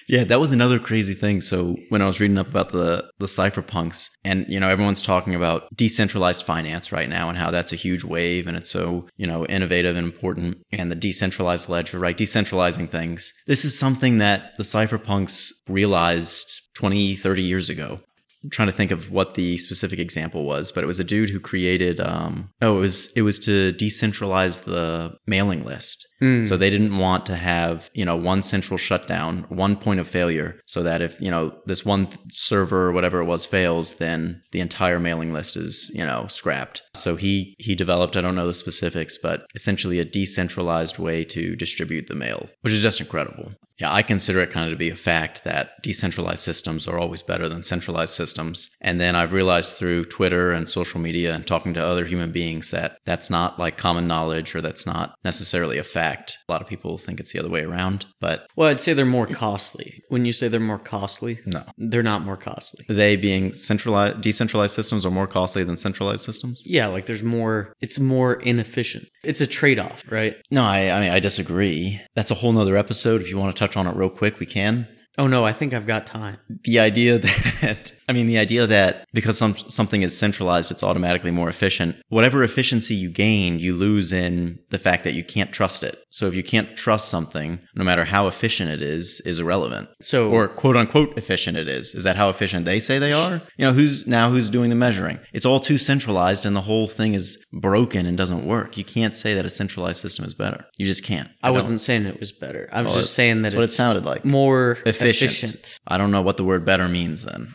Yeah, 0.09 0.25
that 0.25 0.41
was 0.41 0.53
another 0.53 0.79
crazy 0.79 1.15
thing. 1.15 1.41
So 1.41 1.77
when 1.89 2.01
I 2.01 2.07
was 2.07 2.21
reading 2.21 2.39
up 2.39 2.49
about 2.49 2.71
the 2.71 3.11
the 3.19 3.27
cypherpunks, 3.27 4.09
and 4.25 4.47
you 4.49 4.61
know 4.61 4.69
everyone's 4.69 5.03
talking 5.03 5.35
about 5.35 5.65
decentralized 5.75 6.45
finance 6.45 6.93
right 6.93 7.09
now 7.09 7.29
and 7.29 7.37
how 7.37 7.51
that's 7.51 7.73
a 7.73 7.77
huge 7.77 8.05
wave 8.05 8.47
and 8.47 8.57
it's 8.57 8.71
so 8.71 9.09
you 9.17 9.27
know 9.27 9.45
innovative 9.47 9.97
and 9.97 10.07
important, 10.07 10.59
and 10.73 10.91
the 10.91 10.97
decentralized 10.97 11.69
ledger, 11.69 11.99
right? 11.99 12.17
Decentralizing 12.17 12.89
things. 12.89 13.33
This 13.47 13.65
is 13.65 13.79
something 13.79 14.19
that 14.19 14.57
the 14.57 14.63
cypherpunks 14.63 15.51
realized 15.69 16.61
20, 16.75 17.17
30 17.17 17.43
years 17.43 17.69
ago. 17.69 18.01
Trying 18.51 18.69
to 18.69 18.73
think 18.73 18.91
of 18.91 19.11
what 19.11 19.35
the 19.35 19.59
specific 19.59 19.99
example 19.99 20.45
was, 20.45 20.73
but 20.73 20.85
it 20.85 20.87
was 20.87 21.01
a 21.01 21.05
dude 21.05 21.31
who 21.31 21.41
created. 21.41 22.01
Um, 22.01 22.51
oh, 22.63 22.77
it 22.77 22.81
was 22.81 23.13
it 23.17 23.23
was 23.23 23.39
to 23.41 23.73
decentralize 23.73 24.65
the 24.65 25.17
mailing 25.27 25.65
list. 25.65 26.07
Mm. 26.21 26.47
So 26.47 26.57
they 26.57 26.71
didn't 26.71 26.99
want 26.99 27.27
to 27.27 27.37
have, 27.37 27.91
you 27.95 28.05
know, 28.05 28.17
one 28.17 28.43
central 28.43 28.79
shutdown, 28.79 29.45
one 29.49 29.77
point 29.77 30.01
of 30.01 30.09
failure, 30.09 30.61
so 30.67 30.83
that 30.83 31.03
if, 31.03 31.21
you 31.21 31.31
know, 31.31 31.55
this 31.67 31.85
one 31.85 32.09
server 32.31 32.89
or 32.89 32.93
whatever 32.93 33.21
it 33.21 33.27
was 33.27 33.45
fails, 33.45 33.95
then 33.95 34.43
the 34.53 34.61
entire 34.61 34.99
mailing 34.99 35.33
list 35.33 35.57
is, 35.57 35.91
you 35.95 36.05
know, 36.05 36.27
scrapped. 36.29 36.83
So 36.95 37.17
he 37.17 37.55
he 37.59 37.75
developed, 37.75 38.17
I 38.17 38.21
don't 38.21 38.35
know 38.35 38.47
the 38.47 38.55
specifics, 38.55 39.19
but 39.19 39.47
essentially 39.55 39.99
a 39.99 40.05
decentralized 40.05 40.99
way 40.99 41.25
to 41.25 41.57
distribute 41.57 42.07
the 42.09 42.15
mail, 42.15 42.49
which 42.63 42.73
is 42.73 42.83
just 42.83 43.01
incredible. 43.01 43.53
Yeah, 43.79 43.93
I 43.93 44.03
consider 44.03 44.41
it 44.41 44.51
kind 44.51 44.67
of 44.67 44.73
to 44.73 44.79
be 44.79 44.89
a 44.89 44.97
fact 44.97 45.45
that 45.45 45.83
decentralized 45.83 46.41
systems 46.41 46.89
are 46.89 46.99
always 46.99 47.21
better 47.21 47.47
than 47.47 47.63
centralized 47.63 48.15
systems. 48.15 48.71
And 48.81 48.99
then 48.99 49.15
I've 49.15 49.35
realized 49.35 49.77
through 49.77 50.07
Twitter 50.07 50.51
and 50.51 50.69
social 50.69 50.99
media 50.99 51.35
and 51.35 51.47
talking 51.47 51.75
to 51.75 51.87
other 51.87 52.07
human 52.07 52.33
beings 52.33 52.71
that 52.71 52.97
that's 53.05 53.29
not 53.29 53.59
like 53.59 53.77
common 53.77 54.07
knowledge 54.07 54.55
or 54.55 54.63
that's 54.63 54.87
not 54.87 55.15
necessarily 55.25 55.77
a 55.77 55.85
fact. 55.85 56.06
A 56.49 56.53
lot 56.53 56.63
of 56.63 56.69
people 56.69 56.99
think 56.99 57.21
it's 57.21 57.33
the 57.33 57.39
other 57.39 57.49
way 57.49 57.63
around, 57.63 58.07
but 58.21 58.47
Well, 58.57 58.69
I'd 58.71 58.81
say 58.81 58.93
they're 58.93 59.05
more 59.07 59.27
costly. 59.27 60.03
When 60.09 60.25
you 60.25 60.33
say 60.33 60.49
they're 60.49 60.61
more 60.61 60.79
costly, 60.79 61.41
no. 61.47 61.65
they're 61.77 62.03
not 62.03 62.23
more 62.25 62.37
costly. 62.37 62.85
They 62.89 63.17
being 63.17 63.53
centralized, 63.53 64.21
decentralized 64.21 64.75
systems 64.75 65.05
are 65.05 65.11
more 65.11 65.27
costly 65.27 65.65
than 65.65 65.77
centralized 65.77 66.25
systems. 66.25 66.63
Yeah, 66.65 66.87
like 66.87 67.07
there's 67.07 67.23
more, 67.23 67.73
it's 67.81 67.99
more 67.99 68.35
inefficient. 68.35 69.07
It's 69.25 69.41
a 69.41 69.47
trade 69.47 69.79
off, 69.79 70.05
right? 70.11 70.37
No, 70.51 70.65
I, 70.65 70.91
I 70.91 71.01
mean 71.01 71.11
I 71.11 71.19
disagree. 71.21 72.01
That's 72.15 72.31
a 72.31 72.35
whole 72.35 72.53
nother 72.53 72.77
episode. 72.77 73.21
If 73.21 73.31
you 73.31 73.39
want 73.39 73.55
to 73.55 73.59
touch 73.59 73.77
on 73.77 73.87
it 73.87 73.97
real 73.97 74.11
quick, 74.11 74.39
we 74.39 74.47
can. 74.47 74.87
Oh 75.19 75.27
no, 75.27 75.47
I 75.47 75.53
think 75.55 75.73
I've 75.73 75.87
got 75.87 76.07
time. 76.07 76.37
the 76.65 76.79
idea 76.79 77.19
that 77.63 77.93
I 78.09 78.13
mean 78.13 78.27
the 78.27 78.39
idea 78.39 78.67
that 78.67 79.07
because 79.13 79.37
some 79.39 79.57
something 79.57 80.03
is 80.03 80.17
centralized 80.17 80.71
it's 80.71 80.83
automatically 80.83 81.31
more 81.31 81.49
efficient 81.49 81.97
whatever 82.09 82.43
efficiency 82.45 82.95
you 82.95 83.11
gain 83.11 83.59
you 83.59 83.75
lose 83.75 84.13
in 84.13 84.59
the 84.71 84.79
fact 84.79 85.05
that 85.05 85.15
you 85.15 85.25
can't 85.25 85.53
trust 85.53 85.83
it 85.83 85.99
so 86.11 86.27
if 86.27 86.35
you 86.35 86.43
can't 86.43 86.77
trust 86.77 87.09
something 87.09 87.59
no 87.75 87.85
matter 87.85 88.05
how 88.05 88.27
efficient 88.27 88.71
it 88.71 88.81
is 88.83 89.21
is 89.25 89.39
irrelevant 89.39 89.89
So, 90.03 90.31
or 90.31 90.49
quote 90.49 90.77
unquote 90.77 91.17
efficient 91.19 91.57
it 91.57 91.69
is 91.69 91.95
is 91.95 92.05
that 92.05 92.17
how 92.17 92.29
efficient 92.29 92.65
they 92.65 92.81
say 92.81 92.99
they 92.99 93.13
are 93.13 93.43
you 93.57 93.65
know 93.67 93.73
who's 93.73 94.07
now 94.07 94.31
who's 94.31 94.49
doing 94.51 94.71
the 94.71 94.77
measuring 94.77 95.19
it's 95.33 95.47
all 95.47 95.61
too 95.61 95.79
centralized 95.79 96.47
and 96.47 96.55
the 96.55 96.63
whole 96.63 96.89
thing 96.89 97.15
is 97.15 97.45
broken 97.53 98.07
and 98.07 98.17
doesn't 98.17 98.47
work 98.47 98.77
you 98.77 98.85
can't 98.85 99.15
say 99.15 99.35
that 99.35 99.45
a 99.45 99.51
centralized 99.51 100.01
system 100.01 100.25
is 100.25 100.35
better 100.35 100.65
you 100.79 100.87
just 100.87 101.03
can't 101.05 101.29
I 101.43 101.49
don't. 101.49 101.55
wasn't 101.57 101.81
saying 101.81 102.07
it 102.07 102.21
was 102.21 102.33
better. 102.33 102.69
I 102.73 102.83
was 102.83 102.93
Well, 102.93 103.03
just 103.03 103.15
saying 103.15 103.43
that 103.43 103.55
what 103.55 103.65
it 103.65 103.69
sounded 103.71 104.05
like 104.05 104.25
more 104.25 104.79
efficient. 104.87 105.33
efficient. 105.33 105.79
I 105.87 105.97
don't 105.99 106.11
know 106.11 106.23
what 106.23 106.37
the 106.37 106.45
word 106.45 106.65
better 106.65 106.89
means 106.89 107.25
then. 107.25 107.55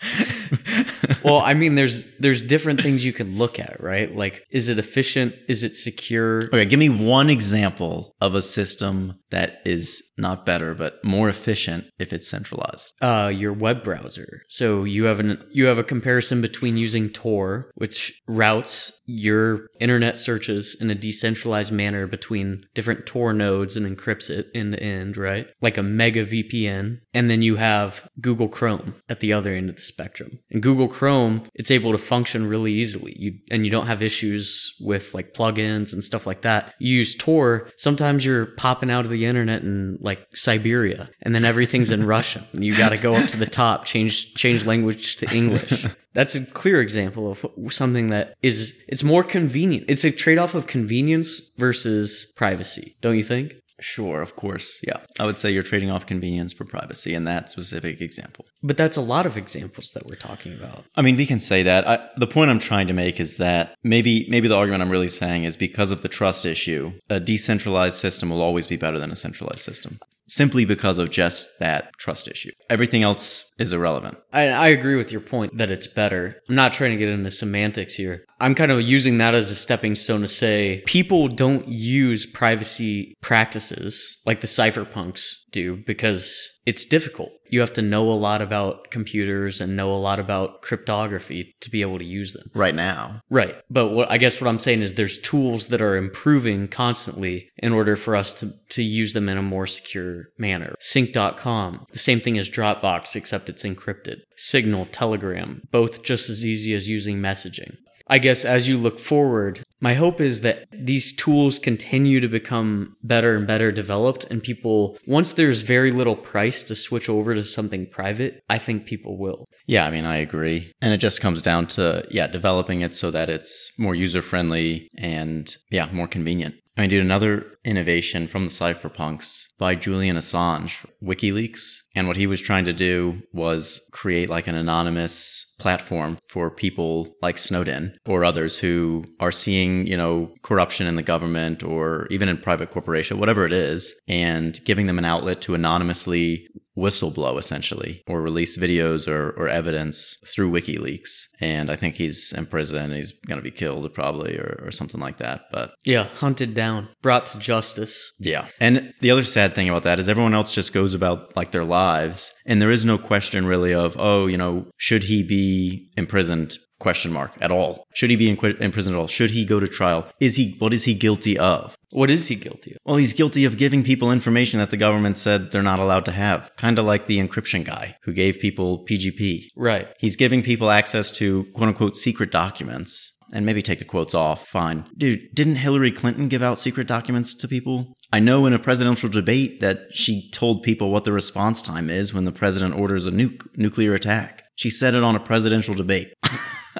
well, 1.24 1.38
I 1.38 1.54
mean, 1.54 1.74
there's 1.74 2.06
there's 2.18 2.42
different 2.42 2.80
things 2.80 3.04
you 3.04 3.12
can 3.12 3.36
look 3.36 3.58
at, 3.58 3.82
right? 3.82 4.14
Like, 4.14 4.44
is 4.50 4.68
it 4.68 4.78
efficient? 4.78 5.34
Is 5.48 5.62
it 5.62 5.76
secure? 5.76 6.38
Okay, 6.46 6.64
give 6.64 6.78
me 6.78 6.88
one 6.88 7.30
example 7.30 8.14
of 8.20 8.34
a 8.34 8.42
system 8.42 9.18
that 9.30 9.60
is 9.64 10.10
not 10.18 10.44
better 10.44 10.74
but 10.74 11.02
more 11.04 11.28
efficient 11.28 11.86
if 11.98 12.12
it's 12.12 12.28
centralized. 12.28 12.92
uh, 13.00 13.30
your 13.34 13.52
web 13.52 13.82
browser. 13.82 14.42
So 14.48 14.84
you 14.84 15.04
have 15.04 15.20
an 15.20 15.42
you 15.52 15.66
have 15.66 15.78
a 15.78 15.84
comparison 15.84 16.40
between 16.40 16.76
using 16.76 17.10
Tor, 17.10 17.70
which 17.74 18.20
routes 18.26 18.92
your 19.06 19.66
internet 19.80 20.16
searches 20.16 20.76
in 20.80 20.90
a 20.90 20.94
decentralized 20.94 21.72
manner 21.72 22.06
between 22.06 22.64
different 22.74 23.06
Tor 23.06 23.32
nodes 23.32 23.76
and 23.76 23.86
encrypts 23.86 24.30
it 24.30 24.46
end 24.54 24.72
to 24.72 24.82
end, 24.82 25.16
right? 25.16 25.46
Like 25.60 25.76
a 25.76 25.82
mega 25.82 26.24
VPN. 26.24 26.98
And 27.12 27.30
then 27.30 27.42
you 27.42 27.56
have 27.56 28.08
Google 28.20 28.48
Chrome 28.48 28.94
at 29.08 29.20
the 29.20 29.32
other 29.32 29.52
end 29.54 29.70
of 29.70 29.76
the 29.76 29.82
spectrum. 29.90 30.38
And 30.50 30.62
Google 30.62 30.88
Chrome, 30.88 31.48
it's 31.54 31.70
able 31.70 31.92
to 31.92 31.98
function 31.98 32.46
really 32.46 32.72
easily. 32.72 33.14
You 33.18 33.34
and 33.50 33.64
you 33.64 33.70
don't 33.70 33.86
have 33.86 34.02
issues 34.02 34.74
with 34.80 35.12
like 35.14 35.34
plugins 35.34 35.92
and 35.92 36.02
stuff 36.02 36.26
like 36.26 36.42
that. 36.42 36.74
You 36.78 36.96
use 36.96 37.14
Tor, 37.14 37.70
sometimes 37.76 38.24
you're 38.24 38.46
popping 38.46 38.90
out 38.90 39.04
of 39.04 39.10
the 39.10 39.26
internet 39.26 39.62
in 39.62 39.98
like 40.00 40.26
Siberia 40.34 41.10
and 41.22 41.34
then 41.34 41.44
everything's 41.44 41.90
in 41.90 42.06
Russian. 42.16 42.44
And 42.52 42.64
you 42.64 42.76
got 42.76 42.90
to 42.90 42.98
go 42.98 43.14
up 43.14 43.28
to 43.30 43.36
the 43.36 43.46
top, 43.46 43.84
change 43.84 44.34
change 44.34 44.64
language 44.64 45.16
to 45.16 45.34
English. 45.34 45.86
That's 46.12 46.34
a 46.34 46.44
clear 46.44 46.80
example 46.80 47.30
of 47.30 47.72
something 47.72 48.08
that 48.08 48.34
is 48.42 48.74
it's 48.88 49.04
more 49.04 49.22
convenient. 49.22 49.84
It's 49.88 50.04
a 50.04 50.10
trade-off 50.10 50.54
of 50.54 50.66
convenience 50.66 51.40
versus 51.56 52.26
privacy, 52.36 52.96
don't 53.00 53.16
you 53.16 53.22
think? 53.22 53.54
Sure, 53.80 54.22
of 54.22 54.36
course. 54.36 54.80
Yeah. 54.86 54.98
I 55.18 55.26
would 55.26 55.38
say 55.38 55.50
you're 55.50 55.62
trading 55.62 55.90
off 55.90 56.06
convenience 56.06 56.52
for 56.52 56.64
privacy 56.64 57.14
in 57.14 57.24
that 57.24 57.50
specific 57.50 58.00
example. 58.00 58.44
But 58.62 58.76
that's 58.76 58.96
a 58.96 59.00
lot 59.00 59.26
of 59.26 59.36
examples 59.36 59.92
that 59.92 60.06
we're 60.06 60.16
talking 60.16 60.54
about. 60.54 60.84
I 60.96 61.02
mean, 61.02 61.16
we 61.16 61.26
can 61.26 61.40
say 61.40 61.62
that. 61.62 61.88
I, 61.88 62.08
the 62.16 62.26
point 62.26 62.50
I'm 62.50 62.58
trying 62.58 62.86
to 62.86 62.92
make 62.92 63.18
is 63.18 63.38
that 63.38 63.74
maybe 63.82 64.26
maybe 64.28 64.48
the 64.48 64.56
argument 64.56 64.82
I'm 64.82 64.90
really 64.90 65.08
saying 65.08 65.44
is 65.44 65.56
because 65.56 65.90
of 65.90 66.02
the 66.02 66.08
trust 66.08 66.44
issue, 66.44 66.92
a 67.08 67.20
decentralized 67.20 67.98
system 67.98 68.30
will 68.30 68.42
always 68.42 68.66
be 68.66 68.76
better 68.76 68.98
than 68.98 69.10
a 69.10 69.16
centralized 69.16 69.60
system. 69.60 69.98
Simply 70.28 70.64
because 70.64 70.98
of 70.98 71.10
just 71.10 71.58
that 71.58 71.90
trust 71.98 72.28
issue. 72.28 72.52
Everything 72.68 73.02
else 73.02 73.49
is 73.60 73.72
irrelevant. 73.72 74.16
I, 74.32 74.48
I 74.48 74.68
agree 74.68 74.96
with 74.96 75.12
your 75.12 75.20
point 75.20 75.58
that 75.58 75.70
it's 75.70 75.86
better. 75.86 76.36
I'm 76.48 76.54
not 76.54 76.72
trying 76.72 76.92
to 76.92 76.96
get 76.96 77.10
into 77.10 77.30
semantics 77.30 77.94
here. 77.94 78.24
I'm 78.40 78.54
kind 78.54 78.72
of 78.72 78.80
using 78.80 79.18
that 79.18 79.34
as 79.34 79.50
a 79.50 79.54
stepping 79.54 79.94
stone 79.94 80.22
to 80.22 80.28
say 80.28 80.82
people 80.86 81.28
don't 81.28 81.68
use 81.68 82.24
privacy 82.24 83.14
practices 83.20 84.18
like 84.24 84.40
the 84.40 84.46
cypherpunks 84.46 85.34
do 85.52 85.76
because 85.86 86.50
it's 86.64 86.84
difficult. 86.84 87.30
You 87.50 87.60
have 87.60 87.72
to 87.74 87.82
know 87.82 88.10
a 88.10 88.14
lot 88.14 88.40
about 88.40 88.90
computers 88.90 89.60
and 89.60 89.76
know 89.76 89.92
a 89.92 89.96
lot 89.96 90.20
about 90.20 90.62
cryptography 90.62 91.56
to 91.60 91.70
be 91.70 91.82
able 91.82 91.98
to 91.98 92.04
use 92.04 92.32
them. 92.32 92.50
Right 92.54 92.74
now. 92.74 93.20
Right. 93.28 93.56
But 93.68 93.88
what 93.88 94.10
I 94.10 94.18
guess 94.18 94.40
what 94.40 94.48
I'm 94.48 94.60
saying 94.60 94.82
is 94.82 94.94
there's 94.94 95.18
tools 95.18 95.68
that 95.68 95.82
are 95.82 95.96
improving 95.96 96.68
constantly 96.68 97.50
in 97.58 97.72
order 97.72 97.96
for 97.96 98.14
us 98.14 98.32
to, 98.34 98.54
to 98.70 98.82
use 98.82 99.12
them 99.12 99.28
in 99.28 99.36
a 99.36 99.42
more 99.42 99.66
secure 99.66 100.28
manner. 100.38 100.74
Sync.com, 100.78 101.86
the 101.90 101.98
same 101.98 102.20
thing 102.20 102.38
as 102.38 102.48
Dropbox, 102.48 103.16
except 103.16 103.49
it's 103.50 103.62
encrypted. 103.64 104.20
Signal, 104.36 104.86
Telegram, 104.86 105.60
both 105.70 106.02
just 106.02 106.30
as 106.30 106.46
easy 106.46 106.74
as 106.74 106.88
using 106.88 107.18
messaging. 107.18 107.76
I 108.12 108.18
guess 108.18 108.44
as 108.44 108.66
you 108.66 108.76
look 108.76 108.98
forward, 108.98 109.62
my 109.80 109.94
hope 109.94 110.20
is 110.20 110.40
that 110.40 110.66
these 110.72 111.14
tools 111.14 111.60
continue 111.60 112.18
to 112.18 112.26
become 112.26 112.96
better 113.04 113.36
and 113.36 113.46
better 113.46 113.70
developed, 113.70 114.24
and 114.24 114.42
people, 114.42 114.98
once 115.06 115.32
there's 115.32 115.62
very 115.62 115.92
little 115.92 116.16
price 116.16 116.64
to 116.64 116.74
switch 116.74 117.08
over 117.08 117.34
to 117.34 117.44
something 117.44 117.86
private, 117.86 118.42
I 118.50 118.58
think 118.58 118.84
people 118.84 119.16
will. 119.16 119.44
Yeah, 119.66 119.86
I 119.86 119.90
mean, 119.90 120.06
I 120.06 120.16
agree. 120.16 120.72
And 120.82 120.92
it 120.92 120.98
just 120.98 121.20
comes 121.20 121.40
down 121.40 121.68
to, 121.68 122.04
yeah, 122.10 122.26
developing 122.26 122.80
it 122.80 122.96
so 122.96 123.12
that 123.12 123.30
it's 123.30 123.70
more 123.78 123.94
user 123.94 124.22
friendly 124.22 124.88
and, 124.98 125.54
yeah, 125.70 125.88
more 125.92 126.08
convenient. 126.08 126.56
I 126.80 126.86
dude, 126.86 127.04
another 127.04 127.58
innovation 127.62 128.26
from 128.26 128.44
the 128.44 128.50
cypherpunks 128.50 129.48
by 129.58 129.74
Julian 129.74 130.16
Assange, 130.16 130.86
WikiLeaks. 131.02 131.80
And 131.94 132.08
what 132.08 132.16
he 132.16 132.26
was 132.26 132.40
trying 132.40 132.64
to 132.64 132.72
do 132.72 133.20
was 133.34 133.86
create 133.92 134.30
like 134.30 134.46
an 134.46 134.54
anonymous 134.54 135.54
platform 135.58 136.16
for 136.30 136.50
people 136.50 137.08
like 137.20 137.36
Snowden 137.36 137.98
or 138.06 138.24
others 138.24 138.56
who 138.56 139.04
are 139.20 139.30
seeing, 139.30 139.86
you 139.86 139.96
know, 139.96 140.32
corruption 140.42 140.86
in 140.86 140.94
the 140.94 141.02
government 141.02 141.62
or 141.62 142.06
even 142.10 142.30
in 142.30 142.38
private 142.38 142.70
corporation, 142.70 143.20
whatever 143.20 143.44
it 143.44 143.52
is, 143.52 143.92
and 144.08 144.58
giving 144.64 144.86
them 144.86 144.98
an 144.98 145.04
outlet 145.04 145.42
to 145.42 145.54
anonymously 145.54 146.48
whistleblow 146.80 147.38
essentially 147.38 148.02
or 148.06 148.20
release 148.22 148.56
videos 148.56 149.06
or, 149.06 149.30
or 149.32 149.48
evidence 149.48 150.16
through 150.26 150.50
WikiLeaks. 150.50 151.26
And 151.40 151.70
I 151.70 151.76
think 151.76 151.94
he's 151.96 152.32
in 152.32 152.46
prison. 152.46 152.92
He's 152.94 153.12
going 153.12 153.38
to 153.38 153.42
be 153.42 153.50
killed 153.50 153.92
probably 153.94 154.36
or, 154.36 154.62
or 154.64 154.70
something 154.70 155.00
like 155.00 155.18
that. 155.18 155.42
But 155.52 155.72
Yeah, 155.84 156.04
hunted 156.04 156.54
down, 156.54 156.88
brought 157.02 157.26
to 157.26 157.38
justice. 157.38 158.10
yeah. 158.18 158.48
And 158.60 158.92
the 159.00 159.10
other 159.10 159.24
sad 159.24 159.54
thing 159.54 159.68
about 159.68 159.82
that 159.84 160.00
is 160.00 160.08
everyone 160.08 160.34
else 160.34 160.52
just 160.54 160.72
goes 160.72 160.94
about 160.94 161.36
like 161.36 161.52
their 161.52 161.64
lives. 161.64 162.32
And 162.46 162.60
there 162.60 162.70
is 162.70 162.84
no 162.84 162.98
question 162.98 163.46
really 163.46 163.74
of, 163.74 163.96
oh, 163.98 164.26
you 164.26 164.38
know, 164.38 164.66
should 164.76 165.04
he 165.04 165.22
be 165.22 165.90
imprisoned? 165.96 166.56
Question 166.80 167.12
mark 167.12 167.32
at 167.40 167.52
all. 167.52 167.86
Should 167.92 168.10
he 168.10 168.16
be 168.16 168.28
in, 168.28 168.36
qui- 168.36 168.56
in 168.58 168.72
prison 168.72 168.94
at 168.94 168.98
all? 168.98 169.06
Should 169.06 169.30
he 169.30 169.44
go 169.44 169.60
to 169.60 169.68
trial? 169.68 170.10
Is 170.18 170.36
he, 170.36 170.56
what 170.58 170.72
is 170.74 170.84
he 170.84 170.94
guilty 170.94 171.38
of? 171.38 171.76
What 171.90 172.10
is 172.10 172.28
he 172.28 172.34
guilty 172.36 172.72
of? 172.72 172.78
Well, 172.84 172.96
he's 172.96 173.12
guilty 173.12 173.44
of 173.44 173.58
giving 173.58 173.82
people 173.84 174.10
information 174.10 174.58
that 174.60 174.70
the 174.70 174.76
government 174.76 175.18
said 175.18 175.52
they're 175.52 175.62
not 175.62 175.78
allowed 175.78 176.06
to 176.06 176.12
have. 176.12 176.50
Kind 176.56 176.78
of 176.78 176.86
like 176.86 177.06
the 177.06 177.18
encryption 177.18 177.64
guy 177.64 177.96
who 178.02 178.12
gave 178.12 178.40
people 178.40 178.84
PGP. 178.86 179.48
Right. 179.56 179.88
He's 179.98 180.16
giving 180.16 180.42
people 180.42 180.70
access 180.70 181.10
to 181.12 181.44
quote 181.54 181.68
unquote 181.68 181.96
secret 181.96 182.32
documents. 182.32 183.12
And 183.32 183.46
maybe 183.46 183.62
take 183.62 183.78
the 183.78 183.84
quotes 183.84 184.12
off, 184.12 184.48
fine. 184.48 184.86
Dude, 184.96 185.32
didn't 185.34 185.56
Hillary 185.56 185.92
Clinton 185.92 186.26
give 186.28 186.42
out 186.42 186.58
secret 186.58 186.88
documents 186.88 187.32
to 187.34 187.46
people? 187.46 187.96
I 188.12 188.18
know 188.18 188.44
in 188.46 188.52
a 188.52 188.58
presidential 188.58 189.08
debate 189.08 189.60
that 189.60 189.82
she 189.92 190.28
told 190.32 190.64
people 190.64 190.90
what 190.90 191.04
the 191.04 191.12
response 191.12 191.62
time 191.62 191.88
is 191.88 192.12
when 192.12 192.24
the 192.24 192.32
president 192.32 192.74
orders 192.74 193.06
a 193.06 193.12
nuke, 193.12 193.46
nuclear 193.56 193.94
attack. 193.94 194.39
She 194.60 194.68
said 194.68 194.94
it 194.94 195.02
on 195.02 195.16
a 195.16 195.20
presidential 195.20 195.72
debate. 195.72 196.12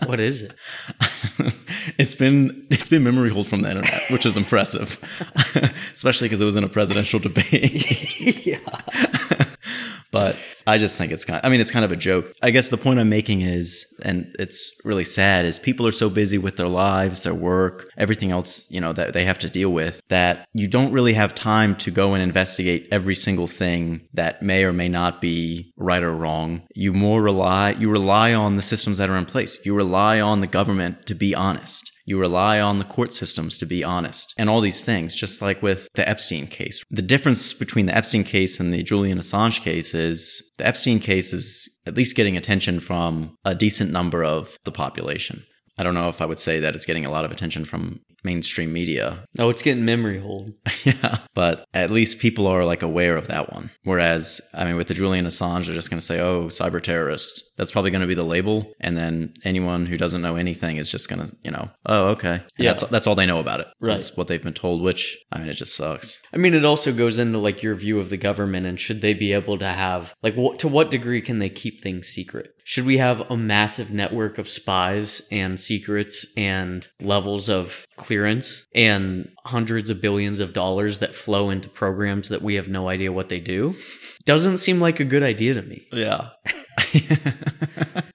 What 0.06 0.20
is 0.20 0.42
it? 0.42 0.54
it's 1.98 2.14
been 2.14 2.64
it's 2.70 2.88
been 2.88 3.02
memory 3.02 3.28
hold 3.28 3.48
from 3.48 3.62
the 3.62 3.70
internet, 3.70 4.08
which 4.08 4.24
is 4.24 4.36
impressive, 4.36 4.98
especially 5.94 6.26
because 6.28 6.40
it 6.40 6.44
was 6.44 6.54
in 6.54 6.62
a 6.62 6.68
presidential 6.68 7.18
debate. 7.18 8.46
yeah. 8.46 8.58
but 10.12 10.36
I 10.70 10.78
just 10.78 10.96
think 10.96 11.10
it's 11.10 11.24
kind. 11.24 11.38
Of, 11.38 11.44
I 11.44 11.48
mean, 11.48 11.60
it's 11.60 11.70
kind 11.70 11.84
of 11.84 11.90
a 11.90 11.96
joke. 11.96 12.32
I 12.42 12.50
guess 12.50 12.68
the 12.68 12.76
point 12.76 13.00
I'm 13.00 13.08
making 13.08 13.42
is, 13.42 13.86
and 14.02 14.34
it's 14.38 14.72
really 14.84 15.04
sad, 15.04 15.44
is 15.44 15.58
people 15.58 15.86
are 15.86 15.92
so 15.92 16.08
busy 16.08 16.38
with 16.38 16.56
their 16.56 16.68
lives, 16.68 17.22
their 17.22 17.34
work, 17.34 17.90
everything 17.98 18.30
else, 18.30 18.70
you 18.70 18.80
know, 18.80 18.92
that 18.92 19.12
they 19.12 19.24
have 19.24 19.38
to 19.40 19.48
deal 19.48 19.70
with, 19.70 20.00
that 20.08 20.48
you 20.54 20.68
don't 20.68 20.92
really 20.92 21.14
have 21.14 21.34
time 21.34 21.76
to 21.78 21.90
go 21.90 22.14
and 22.14 22.22
investigate 22.22 22.86
every 22.92 23.16
single 23.16 23.48
thing 23.48 24.02
that 24.14 24.42
may 24.42 24.64
or 24.64 24.72
may 24.72 24.88
not 24.88 25.20
be 25.20 25.72
right 25.76 26.02
or 26.02 26.12
wrong. 26.12 26.62
You 26.74 26.92
more 26.92 27.20
rely 27.20 27.70
you 27.72 27.90
rely 27.90 28.32
on 28.32 28.56
the 28.56 28.62
systems 28.62 28.98
that 28.98 29.10
are 29.10 29.16
in 29.16 29.26
place. 29.26 29.58
You 29.64 29.74
rely 29.74 30.20
on 30.20 30.40
the 30.40 30.46
government 30.46 31.06
to 31.06 31.14
be 31.14 31.34
honest. 31.34 31.89
You 32.04 32.18
rely 32.18 32.60
on 32.60 32.78
the 32.78 32.84
court 32.84 33.12
systems 33.12 33.58
to 33.58 33.66
be 33.66 33.84
honest, 33.84 34.34
and 34.36 34.48
all 34.48 34.60
these 34.60 34.84
things, 34.84 35.14
just 35.14 35.42
like 35.42 35.62
with 35.62 35.88
the 35.94 36.08
Epstein 36.08 36.46
case. 36.46 36.82
The 36.90 37.02
difference 37.02 37.52
between 37.52 37.86
the 37.86 37.96
Epstein 37.96 38.24
case 38.24 38.58
and 38.60 38.72
the 38.72 38.82
Julian 38.82 39.18
Assange 39.18 39.60
case 39.60 39.94
is 39.94 40.50
the 40.58 40.66
Epstein 40.66 41.00
case 41.00 41.32
is 41.32 41.68
at 41.86 41.96
least 41.96 42.16
getting 42.16 42.36
attention 42.36 42.80
from 42.80 43.36
a 43.44 43.54
decent 43.54 43.90
number 43.90 44.24
of 44.24 44.56
the 44.64 44.72
population. 44.72 45.44
I 45.80 45.82
don't 45.82 45.94
know 45.94 46.10
if 46.10 46.20
I 46.20 46.26
would 46.26 46.38
say 46.38 46.60
that 46.60 46.74
it's 46.74 46.84
getting 46.84 47.06
a 47.06 47.10
lot 47.10 47.24
of 47.24 47.32
attention 47.32 47.64
from 47.64 48.00
mainstream 48.22 48.70
media. 48.70 49.24
Oh, 49.38 49.48
it's 49.48 49.62
getting 49.62 49.84
memory 49.84 50.20
hold. 50.20 50.52
yeah. 50.84 51.20
But 51.34 51.64
at 51.72 51.90
least 51.90 52.18
people 52.18 52.46
are 52.46 52.66
like 52.66 52.82
aware 52.82 53.16
of 53.16 53.28
that 53.28 53.50
one. 53.50 53.70
Whereas, 53.84 54.42
I 54.52 54.66
mean, 54.66 54.76
with 54.76 54.88
the 54.88 54.94
Julian 54.94 55.24
Assange, 55.24 55.66
they're 55.66 55.74
just 55.74 55.88
going 55.88 56.00
to 56.00 56.04
say, 56.04 56.20
oh, 56.20 56.48
cyber 56.48 56.82
terrorist. 56.82 57.42
That's 57.60 57.72
probably 57.72 57.90
going 57.90 58.00
to 58.00 58.06
be 58.06 58.14
the 58.14 58.22
label. 58.22 58.72
And 58.80 58.96
then 58.96 59.34
anyone 59.44 59.84
who 59.84 59.98
doesn't 59.98 60.22
know 60.22 60.36
anything 60.36 60.78
is 60.78 60.90
just 60.90 61.10
going 61.10 61.28
to, 61.28 61.36
you 61.44 61.50
know, 61.50 61.68
oh, 61.84 62.06
okay. 62.12 62.36
And 62.36 62.42
Yeah. 62.56 62.72
That's, 62.72 62.84
that's 62.84 63.06
all 63.06 63.14
they 63.14 63.26
know 63.26 63.38
about 63.38 63.60
it. 63.60 63.66
Right. 63.80 63.96
That's 63.96 64.16
what 64.16 64.28
they've 64.28 64.42
been 64.42 64.54
told, 64.54 64.80
which, 64.80 65.18
I 65.30 65.40
mean, 65.40 65.48
it 65.48 65.58
just 65.58 65.76
sucks. 65.76 66.22
I 66.32 66.38
mean, 66.38 66.54
it 66.54 66.64
also 66.64 66.90
goes 66.90 67.18
into 67.18 67.36
like 67.36 67.62
your 67.62 67.74
view 67.74 68.00
of 68.00 68.08
the 68.08 68.16
government 68.16 68.64
and 68.64 68.80
should 68.80 69.02
they 69.02 69.12
be 69.12 69.34
able 69.34 69.58
to 69.58 69.66
have, 69.66 70.14
like, 70.22 70.36
what, 70.36 70.58
to 70.60 70.68
what 70.68 70.90
degree 70.90 71.20
can 71.20 71.38
they 71.38 71.50
keep 71.50 71.82
things 71.82 72.08
secret? 72.08 72.54
Should 72.64 72.86
we 72.86 72.96
have 72.96 73.28
a 73.30 73.36
massive 73.36 73.90
network 73.90 74.38
of 74.38 74.48
spies 74.48 75.20
and 75.30 75.60
secrets 75.60 76.24
and 76.38 76.86
levels 77.02 77.50
of 77.50 77.84
clearance 77.96 78.64
and 78.74 79.28
hundreds 79.44 79.90
of 79.90 80.00
billions 80.00 80.40
of 80.40 80.54
dollars 80.54 81.00
that 81.00 81.14
flow 81.14 81.50
into 81.50 81.68
programs 81.68 82.30
that 82.30 82.40
we 82.40 82.54
have 82.54 82.68
no 82.68 82.88
idea 82.88 83.12
what 83.12 83.28
they 83.28 83.40
do? 83.40 83.74
Doesn't 84.24 84.58
seem 84.58 84.80
like 84.80 84.98
a 85.00 85.04
good 85.04 85.22
idea 85.22 85.54
to 85.54 85.62
me. 85.62 85.86
Yeah. 85.92 86.28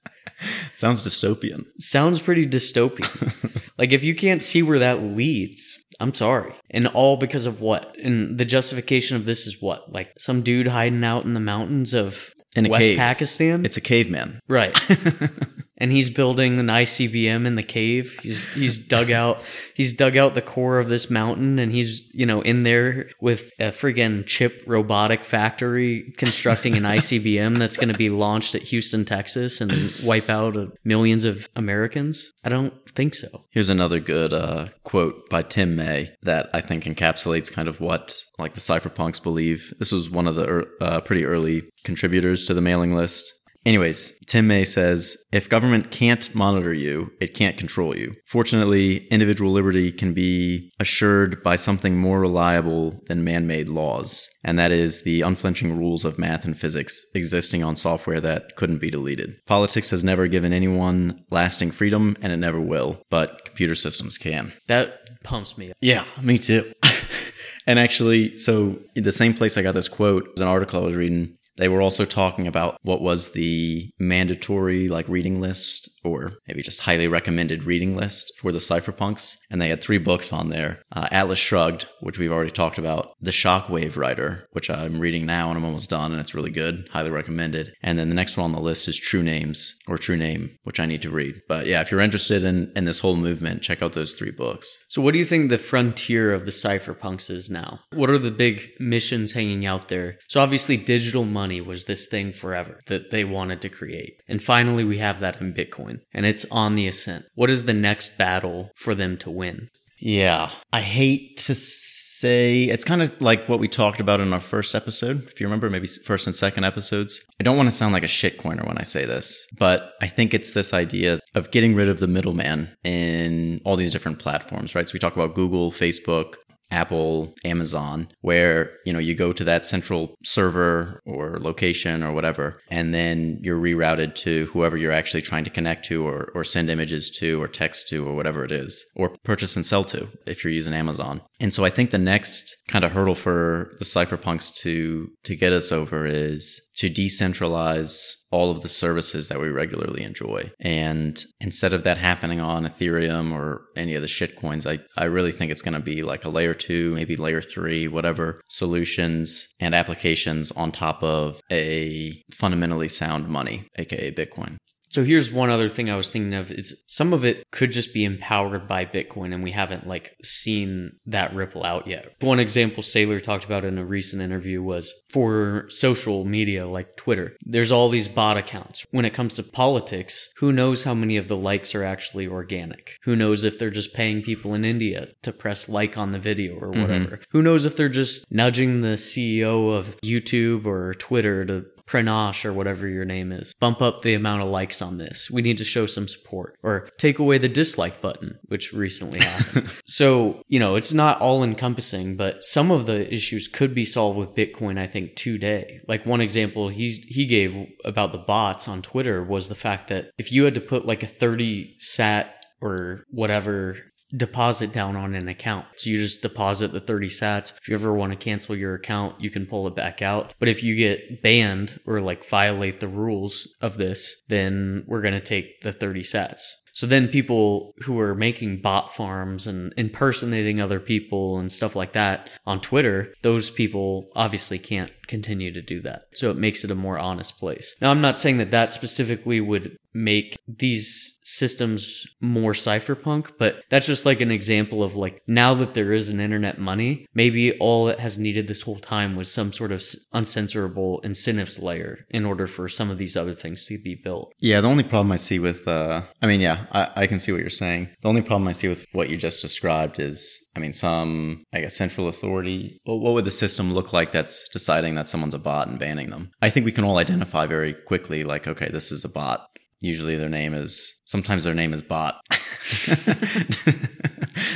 Sounds 0.75 1.07
dystopian. 1.07 1.65
Sounds 1.79 2.19
pretty 2.19 2.45
dystopian. 2.45 3.61
like, 3.77 3.91
if 3.91 4.03
you 4.03 4.13
can't 4.13 4.43
see 4.43 4.61
where 4.61 4.79
that 4.79 5.01
leads, 5.01 5.79
I'm 5.99 6.13
sorry. 6.13 6.53
And 6.69 6.87
all 6.87 7.17
because 7.17 7.45
of 7.45 7.61
what? 7.61 7.97
And 7.97 8.37
the 8.37 8.45
justification 8.45 9.15
of 9.15 9.25
this 9.25 9.47
is 9.47 9.61
what? 9.61 9.91
Like 9.91 10.13
some 10.19 10.43
dude 10.43 10.67
hiding 10.67 11.03
out 11.03 11.23
in 11.23 11.33
the 11.33 11.39
mountains 11.39 11.93
of 11.93 12.33
In 12.55 12.67
West 12.67 12.81
cave. 12.81 12.97
Pakistan? 12.97 13.65
It's 13.65 13.77
a 13.77 13.81
caveman. 13.81 14.39
right. 14.47 14.77
and 15.77 15.91
he's 15.91 16.09
building 16.09 16.57
an 16.57 16.67
ICBM 16.67 17.45
in 17.45 17.55
the 17.55 17.63
cave. 17.63 18.17
He's 18.21 18.45
he's 18.53 18.77
dug 18.77 19.11
out 19.11 19.41
he's 19.73 19.93
dug 19.93 20.17
out 20.17 20.33
the 20.33 20.41
core 20.41 20.79
of 20.79 20.89
this 20.89 21.09
mountain 21.09 21.59
and 21.59 21.71
he's, 21.71 22.01
you 22.13 22.25
know, 22.25 22.41
in 22.41 22.63
there 22.63 23.09
with 23.19 23.51
a 23.59 23.71
friggin' 23.71 24.25
chip 24.25 24.63
robotic 24.65 25.23
factory 25.23 26.13
constructing 26.17 26.75
an 26.75 26.83
ICBM 26.83 27.57
that's 27.57 27.75
going 27.75 27.89
to 27.89 27.97
be 27.97 28.09
launched 28.09 28.55
at 28.55 28.63
Houston, 28.63 29.05
Texas 29.05 29.61
and 29.61 29.93
wipe 30.03 30.29
out 30.29 30.55
millions 30.83 31.23
of 31.23 31.49
Americans. 31.55 32.31
I 32.43 32.49
don't 32.49 32.73
think 32.91 33.15
so. 33.15 33.45
Here's 33.51 33.69
another 33.69 33.99
good 33.99 34.33
uh, 34.33 34.67
quote 34.83 35.29
by 35.29 35.41
Tim 35.41 35.75
May 35.75 36.13
that 36.23 36.49
I 36.53 36.61
think 36.61 36.85
encapsulates 36.85 37.51
kind 37.51 37.67
of 37.67 37.79
what 37.79 38.17
like 38.37 38.53
the 38.53 38.61
cypherpunks 38.61 39.21
believe. 39.21 39.73
This 39.79 39.91
was 39.91 40.09
one 40.09 40.27
of 40.27 40.35
the 40.35 40.45
ear- 40.45 40.67
uh, 40.81 41.01
pretty 41.01 41.25
early 41.25 41.63
contributors 41.83 42.45
to 42.45 42.53
the 42.53 42.61
mailing 42.61 42.93
list. 42.95 43.33
Anyways, 43.65 44.13
Tim 44.27 44.45
May 44.45 44.63
says, 44.63 45.17
if 45.31 45.49
government 45.49 45.89
can't 45.89 46.33
monitor 46.35 46.71
you, 46.71 47.11
it 47.19 47.33
can't 47.33 47.57
control 47.57 47.97
you. 47.97 48.13
Fortunately, 48.27 49.07
individual 49.07 49.51
liberty 49.51 49.91
can 49.91 50.13
be 50.13 50.71
assured 50.79 51.41
by 51.41 51.55
something 51.55 51.97
more 51.97 52.19
reliable 52.19 53.01
than 53.07 53.23
man 53.23 53.47
made 53.47 53.67
laws, 53.67 54.29
and 54.43 54.59
that 54.59 54.71
is 54.71 55.01
the 55.01 55.21
unflinching 55.21 55.75
rules 55.77 56.05
of 56.05 56.19
math 56.19 56.45
and 56.45 56.59
physics 56.59 57.03
existing 57.15 57.63
on 57.63 57.75
software 57.75 58.21
that 58.21 58.55
couldn't 58.55 58.77
be 58.77 58.91
deleted. 58.91 59.35
Politics 59.47 59.89
has 59.89 60.03
never 60.03 60.27
given 60.27 60.53
anyone 60.53 61.23
lasting 61.31 61.71
freedom, 61.71 62.15
and 62.21 62.31
it 62.31 62.37
never 62.37 62.61
will, 62.61 63.01
but 63.09 63.45
computer 63.45 63.73
systems 63.73 64.19
can. 64.19 64.53
That 64.67 65.23
pumps 65.23 65.57
me 65.57 65.71
up. 65.71 65.77
Yeah, 65.81 66.05
me 66.21 66.37
too. 66.37 66.71
and 67.65 67.79
actually, 67.79 68.35
so 68.35 68.77
the 68.95 69.11
same 69.11 69.33
place 69.33 69.57
I 69.57 69.63
got 69.63 69.73
this 69.73 69.87
quote 69.87 70.29
was 70.33 70.41
an 70.41 70.47
article 70.47 70.81
I 70.81 70.85
was 70.85 70.95
reading. 70.95 71.37
They 71.57 71.69
were 71.69 71.81
also 71.81 72.05
talking 72.05 72.47
about 72.47 72.77
what 72.81 73.01
was 73.01 73.31
the 73.31 73.91
mandatory 73.99 74.89
like 74.89 75.07
reading 75.07 75.39
list 75.39 75.89
or 76.03 76.33
maybe 76.47 76.61
just 76.61 76.81
highly 76.81 77.07
recommended 77.07 77.63
reading 77.63 77.95
list 77.95 78.31
for 78.37 78.51
the 78.51 78.59
cypherpunks. 78.59 79.37
And 79.49 79.61
they 79.61 79.69
had 79.69 79.81
three 79.81 79.97
books 79.97 80.31
on 80.31 80.49
there. 80.49 80.81
Uh, 80.91 81.07
Atlas 81.11 81.39
Shrugged, 81.39 81.87
which 82.01 82.19
we've 82.19 82.31
already 82.31 82.51
talked 82.51 82.77
about. 82.77 83.13
The 83.19 83.31
Shockwave 83.31 83.97
Rider, 83.97 84.47
which 84.51 84.69
I'm 84.69 84.99
reading 84.99 85.25
now 85.25 85.49
and 85.49 85.57
I'm 85.57 85.65
almost 85.65 85.89
done 85.89 86.11
and 86.11 86.21
it's 86.21 86.35
really 86.35 86.51
good. 86.51 86.87
Highly 86.91 87.09
recommended. 87.09 87.73
And 87.81 87.97
then 87.97 88.09
the 88.09 88.15
next 88.15 88.37
one 88.37 88.45
on 88.45 88.51
the 88.51 88.61
list 88.61 88.87
is 88.87 88.97
True 88.97 89.23
Names 89.23 89.75
or 89.87 89.97
True 89.97 90.17
Name, 90.17 90.57
which 90.63 90.79
I 90.79 90.85
need 90.85 91.01
to 91.01 91.09
read. 91.09 91.41
But 91.47 91.65
yeah, 91.65 91.81
if 91.81 91.89
you're 91.89 92.01
interested 92.01 92.43
in, 92.43 92.71
in 92.75 92.85
this 92.85 92.99
whole 92.99 93.15
movement, 93.15 93.63
check 93.63 93.81
out 93.81 93.93
those 93.93 94.13
three 94.13 94.31
books. 94.31 94.77
So, 94.87 95.01
what 95.01 95.13
do 95.13 95.19
you 95.19 95.25
think 95.25 95.49
the 95.49 95.57
frontier 95.57 96.33
of 96.33 96.45
the 96.45 96.51
cypherpunks 96.51 97.29
is 97.29 97.49
now? 97.49 97.79
What 97.93 98.09
are 98.09 98.17
the 98.17 98.31
big 98.31 98.69
missions 98.79 99.33
hanging 99.33 99.65
out 99.65 99.87
there? 99.87 100.17
So, 100.27 100.39
obviously, 100.39 100.77
digital 100.77 101.23
money 101.23 101.44
was 101.61 101.85
this 101.85 102.05
thing 102.05 102.33
forever 102.33 102.81
that 102.87 103.11
they 103.11 103.23
wanted 103.23 103.61
to 103.61 103.69
create. 103.69 104.21
And 104.27 104.41
finally, 104.41 104.83
we 104.83 104.97
have 104.97 105.19
that 105.19 105.41
in 105.41 105.53
Bitcoin, 105.53 105.99
and 106.13 106.25
it's 106.25 106.45
on 106.51 106.75
the 106.75 106.87
ascent. 106.87 107.25
What 107.35 107.49
is 107.49 107.65
the 107.65 107.73
next 107.73 108.17
battle 108.17 108.71
for 108.75 108.95
them 108.95 109.17
to 109.17 109.29
win? 109.29 109.69
Yeah. 109.99 110.51
I 110.73 110.81
hate 110.81 111.37
to 111.37 111.55
say 111.55 112.63
it's 112.65 112.83
kind 112.83 113.01
of 113.01 113.19
like 113.21 113.47
what 113.47 113.59
we 113.59 113.67
talked 113.67 113.99
about 113.99 114.21
in 114.21 114.33
our 114.33 114.39
first 114.39 114.75
episode. 114.75 115.27
If 115.27 115.39
you 115.39 115.47
remember, 115.47 115.69
maybe 115.69 115.87
first 115.87 116.27
and 116.27 116.35
second 116.35 116.63
episodes. 116.63 117.21
I 117.39 117.43
don't 117.43 117.57
want 117.57 117.67
to 117.67 117.75
sound 117.75 117.93
like 117.93 118.03
a 118.03 118.07
shitcoiner 118.07 118.67
when 118.67 118.77
I 118.77 118.83
say 118.83 119.05
this, 119.05 119.47
but 119.57 119.93
I 120.01 120.07
think 120.07 120.33
it's 120.33 120.51
this 120.51 120.73
idea 120.73 121.19
of 121.33 121.51
getting 121.51 121.75
rid 121.75 121.89
of 121.89 121.99
the 121.99 122.07
middleman 122.07 122.75
in 122.83 123.61
all 123.65 123.75
these 123.75 123.91
different 123.91 124.19
platforms, 124.19 124.75
right? 124.75 124.87
So 124.87 124.93
we 124.93 124.99
talk 124.99 125.15
about 125.15 125.35
Google, 125.35 125.71
Facebook, 125.71 126.35
Apple, 126.71 127.33
Amazon, 127.43 128.07
where, 128.21 128.71
you 128.85 128.93
know, 128.93 128.99
you 128.99 129.15
go 129.15 129.31
to 129.31 129.43
that 129.43 129.65
central 129.65 130.15
server 130.23 131.01
or 131.05 131.39
location 131.39 132.03
or 132.03 132.11
whatever, 132.11 132.59
and 132.69 132.93
then 132.93 133.39
you're 133.41 133.59
rerouted 133.59 134.15
to 134.15 134.47
whoever 134.47 134.75
you're 134.75 134.91
actually 134.91 135.21
trying 135.21 135.43
to 135.43 135.49
connect 135.49 135.85
to 135.85 136.05
or, 136.05 136.31
or 136.33 136.43
send 136.43 136.69
images 136.69 137.09
to 137.09 137.41
or 137.41 137.47
text 137.47 137.87
to 137.89 138.07
or 138.07 138.15
whatever 138.15 138.43
it 138.43 138.51
is, 138.51 138.83
or 138.95 139.15
purchase 139.23 139.55
and 139.55 139.65
sell 139.65 139.83
to 139.83 140.07
if 140.25 140.43
you're 140.43 140.53
using 140.53 140.73
Amazon. 140.73 141.21
And 141.39 141.53
so 141.53 141.65
I 141.65 141.69
think 141.69 141.91
the 141.91 141.97
next 141.97 142.55
kind 142.67 142.83
of 142.83 142.91
hurdle 142.91 143.15
for 143.15 143.71
the 143.79 143.85
cypherpunks 143.85 144.53
to 144.55 145.09
to 145.23 145.35
get 145.35 145.53
us 145.53 145.71
over 145.71 146.05
is 146.05 146.61
to 146.77 146.89
decentralize 146.89 148.15
all 148.35 148.51
of 148.51 148.63
the 148.63 148.69
services 148.69 149.29
that 149.29 149.39
we 149.39 149.47
regularly 149.47 150.03
enjoy. 150.03 150.51
And 150.59 151.23
instead 151.39 151.71
of 151.71 151.83
that 151.83 151.97
happening 151.97 152.41
on 152.41 152.65
Ethereum 152.65 153.31
or 153.31 153.67
any 153.77 153.95
of 153.95 154.01
the 154.01 154.09
shit 154.09 154.35
coins, 154.35 154.67
I, 154.67 154.79
I 154.97 155.05
really 155.05 155.31
think 155.31 155.51
it's 155.51 155.61
going 155.61 155.73
to 155.73 155.79
be 155.79 156.03
like 156.03 156.25
a 156.25 156.29
layer 156.37 156.53
two, 156.53 156.93
maybe 156.95 157.15
layer 157.15 157.41
three, 157.41 157.87
whatever 157.87 158.41
solutions 158.49 159.47
and 159.61 159.73
applications 159.73 160.51
on 160.51 160.73
top 160.73 161.01
of 161.01 161.39
a 161.49 162.21
fundamentally 162.33 162.89
sound 162.89 163.29
money, 163.29 163.69
aka 163.77 164.11
Bitcoin. 164.11 164.57
So 164.95 165.03
here's 165.03 165.29
one 165.29 165.49
other 165.49 165.67
thing 165.67 165.89
I 165.89 165.97
was 165.97 166.09
thinking 166.09 166.33
of 166.33 166.53
is 166.53 166.81
some 166.87 167.11
of 167.11 167.25
it 167.25 167.51
could 167.51 167.73
just 167.73 167.93
be 167.93 168.05
empowered 168.05 168.65
by 168.65 168.85
Bitcoin 168.85 169.33
and 169.33 169.43
we 169.43 169.51
haven't 169.51 169.85
like 169.85 170.15
seen 170.23 170.93
that 171.05 171.35
ripple 171.35 171.65
out 171.65 171.85
yet. 171.85 172.15
One 172.21 172.39
example 172.39 172.81
Saylor 172.81 173.21
talked 173.21 173.43
about 173.43 173.65
in 173.65 173.77
a 173.77 173.83
recent 173.83 174.21
interview 174.21 174.63
was 174.63 174.93
for 175.09 175.65
social 175.67 176.23
media 176.23 176.65
like 176.65 176.95
Twitter. 176.95 177.35
There's 177.45 177.73
all 177.73 177.89
these 177.89 178.07
bot 178.07 178.37
accounts. 178.37 178.85
When 178.91 179.03
it 179.03 179.13
comes 179.13 179.35
to 179.35 179.43
politics, 179.43 180.29
who 180.37 180.53
knows 180.53 180.83
how 180.83 180.93
many 180.93 181.17
of 181.17 181.27
the 181.27 181.35
likes 181.35 181.75
are 181.75 181.83
actually 181.83 182.27
organic? 182.27 182.91
Who 183.03 183.17
knows 183.17 183.43
if 183.43 183.59
they're 183.59 183.69
just 183.69 183.93
paying 183.93 184.21
people 184.21 184.53
in 184.53 184.63
India 184.63 185.09
to 185.23 185.33
press 185.33 185.67
like 185.67 185.97
on 185.97 186.11
the 186.11 186.19
video 186.19 186.55
or 186.55 186.69
mm-hmm. 186.69 186.81
whatever? 186.81 187.19
Who 187.31 187.41
knows 187.41 187.65
if 187.65 187.75
they're 187.75 187.89
just 187.89 188.31
nudging 188.31 188.79
the 188.79 188.95
CEO 188.95 189.75
of 189.75 189.99
YouTube 190.05 190.65
or 190.65 190.93
Twitter 190.93 191.43
to 191.43 191.65
Pranash 191.87 192.45
or 192.45 192.53
whatever 192.53 192.87
your 192.87 193.05
name 193.05 193.31
is. 193.31 193.53
Bump 193.59 193.81
up 193.81 194.01
the 194.01 194.13
amount 194.13 194.41
of 194.41 194.49
likes 194.49 194.81
on 194.81 194.97
this. 194.97 195.29
We 195.29 195.41
need 195.41 195.57
to 195.57 195.63
show 195.63 195.85
some 195.85 196.07
support. 196.07 196.57
Or 196.63 196.89
take 196.97 197.19
away 197.19 197.37
the 197.37 197.49
dislike 197.49 198.01
button, 198.01 198.39
which 198.45 198.73
recently 198.73 199.19
happened. 199.19 199.71
so, 199.85 200.41
you 200.47 200.59
know, 200.59 200.75
it's 200.75 200.93
not 200.93 201.19
all 201.21 201.43
encompassing, 201.43 202.15
but 202.15 202.43
some 202.43 202.71
of 202.71 202.85
the 202.85 203.11
issues 203.13 203.47
could 203.47 203.75
be 203.75 203.85
solved 203.85 204.17
with 204.17 204.35
Bitcoin, 204.35 204.79
I 204.79 204.87
think, 204.87 205.15
today. 205.15 205.81
Like 205.87 206.05
one 206.05 206.21
example 206.21 206.69
he's, 206.69 206.97
he 206.97 207.25
gave 207.25 207.55
about 207.83 208.11
the 208.11 208.17
bots 208.17 208.67
on 208.67 208.81
Twitter 208.81 209.23
was 209.23 209.47
the 209.47 209.55
fact 209.55 209.89
that 209.89 210.11
if 210.17 210.31
you 210.31 210.43
had 210.43 210.55
to 210.55 210.61
put 210.61 210.85
like 210.85 211.03
a 211.03 211.07
30 211.07 211.75
sat 211.79 212.45
or 212.61 213.03
whatever 213.09 213.77
deposit 214.15 214.71
down 214.71 214.95
on 214.95 215.15
an 215.15 215.27
account. 215.27 215.65
So 215.77 215.89
you 215.89 215.97
just 215.97 216.21
deposit 216.21 216.71
the 216.71 216.79
30 216.79 217.09
sats. 217.09 217.53
If 217.61 217.67
you 217.67 217.75
ever 217.75 217.93
want 217.93 218.11
to 218.11 218.17
cancel 218.17 218.55
your 218.55 218.75
account, 218.75 219.19
you 219.19 219.29
can 219.29 219.45
pull 219.45 219.67
it 219.67 219.75
back 219.75 220.01
out. 220.01 220.33
But 220.39 220.49
if 220.49 220.63
you 220.63 220.75
get 220.75 221.21
banned 221.21 221.79
or 221.85 222.01
like 222.01 222.27
violate 222.29 222.79
the 222.79 222.87
rules 222.87 223.47
of 223.61 223.77
this, 223.77 224.15
then 224.27 224.83
we're 224.87 225.01
going 225.01 225.13
to 225.13 225.21
take 225.21 225.61
the 225.61 225.71
30 225.71 226.01
sats. 226.01 226.41
So 226.75 226.85
then 226.85 227.07
people 227.07 227.73
who 227.83 227.97
are 228.01 228.13
making 228.13 228.59
bot 228.61 228.93
farms 228.93 229.47
and 229.47 229.73
impersonating 229.77 230.59
other 230.59 230.81
people 230.81 231.39
and 231.39 231.49
stuff 231.49 231.73
like 231.73 231.93
that 231.93 232.29
on 232.45 232.59
Twitter, 232.59 233.13
those 233.21 233.49
people 233.49 234.09
obviously 234.13 234.59
can't 234.59 234.91
continue 235.07 235.53
to 235.53 235.61
do 235.61 235.81
that. 235.83 236.07
So 236.15 236.31
it 236.31 236.37
makes 236.37 236.65
it 236.65 236.71
a 236.71 236.75
more 236.75 236.99
honest 236.99 237.39
place. 237.39 237.73
Now, 237.79 237.91
I'm 237.91 238.01
not 238.01 238.19
saying 238.19 238.39
that 238.39 238.51
that 238.51 238.71
specifically 238.71 239.39
would 239.39 239.77
make 239.93 240.37
these 240.49 241.14
systems 241.25 242.05
more 242.21 242.53
cypherpunk, 242.53 243.31
but 243.37 243.63
that's 243.69 243.87
just 243.87 244.05
like 244.05 244.21
an 244.21 244.31
example 244.31 244.83
of 244.83 244.95
like 244.95 245.21
now 245.27 245.53
that 245.55 245.73
there 245.73 245.91
is 245.91 246.07
an 246.07 246.19
internet 246.19 246.59
money, 246.59 247.05
maybe 247.13 247.57
all 247.59 247.89
it 247.89 247.99
has 247.99 248.17
needed 248.17 248.47
this 248.47 248.61
whole 248.61 248.79
time 248.79 249.15
was 249.15 249.31
some 249.31 249.51
sort 249.51 249.71
of 249.71 249.81
uncensorable 250.13 251.03
incentives 251.03 251.59
layer 251.59 252.05
in 252.09 252.25
order 252.25 252.47
for 252.47 252.69
some 252.69 252.89
of 252.89 252.97
these 252.97 253.17
other 253.17 253.35
things 253.35 253.65
to 253.65 253.77
be 253.77 253.95
built. 253.95 254.33
Yeah, 254.39 254.61
the 254.61 254.67
only 254.67 254.83
problem 254.83 255.11
I 255.11 255.17
see 255.17 255.39
with, 255.39 255.67
uh, 255.67 256.03
I 256.21 256.27
mean, 256.27 256.41
yeah, 256.41 256.67
I, 256.71 256.91
I 256.95 257.07
can 257.07 257.19
see 257.19 257.31
what 257.31 257.41
you're 257.41 257.49
saying. 257.49 257.89
The 258.01 258.07
only 258.07 258.21
problem 258.21 258.47
I 258.47 258.53
see 258.53 258.67
with 258.67 258.85
what 258.91 259.09
you 259.09 259.17
just 259.17 259.41
described 259.41 259.99
is 259.99 260.45
I 260.55 260.59
mean, 260.59 260.73
some, 260.73 261.43
I 261.53 261.59
guess, 261.59 261.75
central 261.75 262.07
authority. 262.07 262.79
Well, 262.85 262.99
what 262.99 263.13
would 263.13 263.25
the 263.25 263.31
system 263.31 263.73
look 263.73 263.91
like 263.91 264.11
that's 264.11 264.47
deciding 264.49 264.95
that 264.95 265.07
someone's 265.07 265.33
a 265.33 265.39
bot 265.39 265.67
and 265.67 265.77
banning 265.77 266.11
them? 266.11 266.31
I 266.41 266.49
think 266.49 266.65
we 266.65 266.71
can 266.71 266.85
all 266.85 266.97
identify 266.97 267.45
very 267.45 267.73
quickly, 267.73 268.23
like, 268.23 268.47
okay, 268.47 268.69
this 268.69 268.91
is 268.91 269.03
a 269.03 269.09
bot. 269.09 269.49
Usually 269.81 270.15
their 270.15 270.29
name 270.29 270.53
is, 270.53 270.94
sometimes 271.05 271.43
their 271.43 271.53
name 271.53 271.73
is 271.73 271.81
bot. 271.81 272.21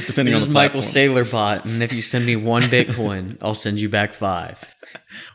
Depending 0.08 0.34
this 0.34 0.36
on 0.36 0.42
the 0.42 0.48
is 0.48 0.48
Michael 0.48 0.82
Saylor 0.82 1.30
bot, 1.30 1.66
and 1.66 1.82
if 1.82 1.94
you 1.94 2.02
send 2.02 2.26
me 2.26 2.36
one 2.36 2.64
Bitcoin, 2.64 3.38
I'll 3.42 3.56
send 3.56 3.80
you 3.80 3.90
back 3.90 4.14
five. 4.14 4.58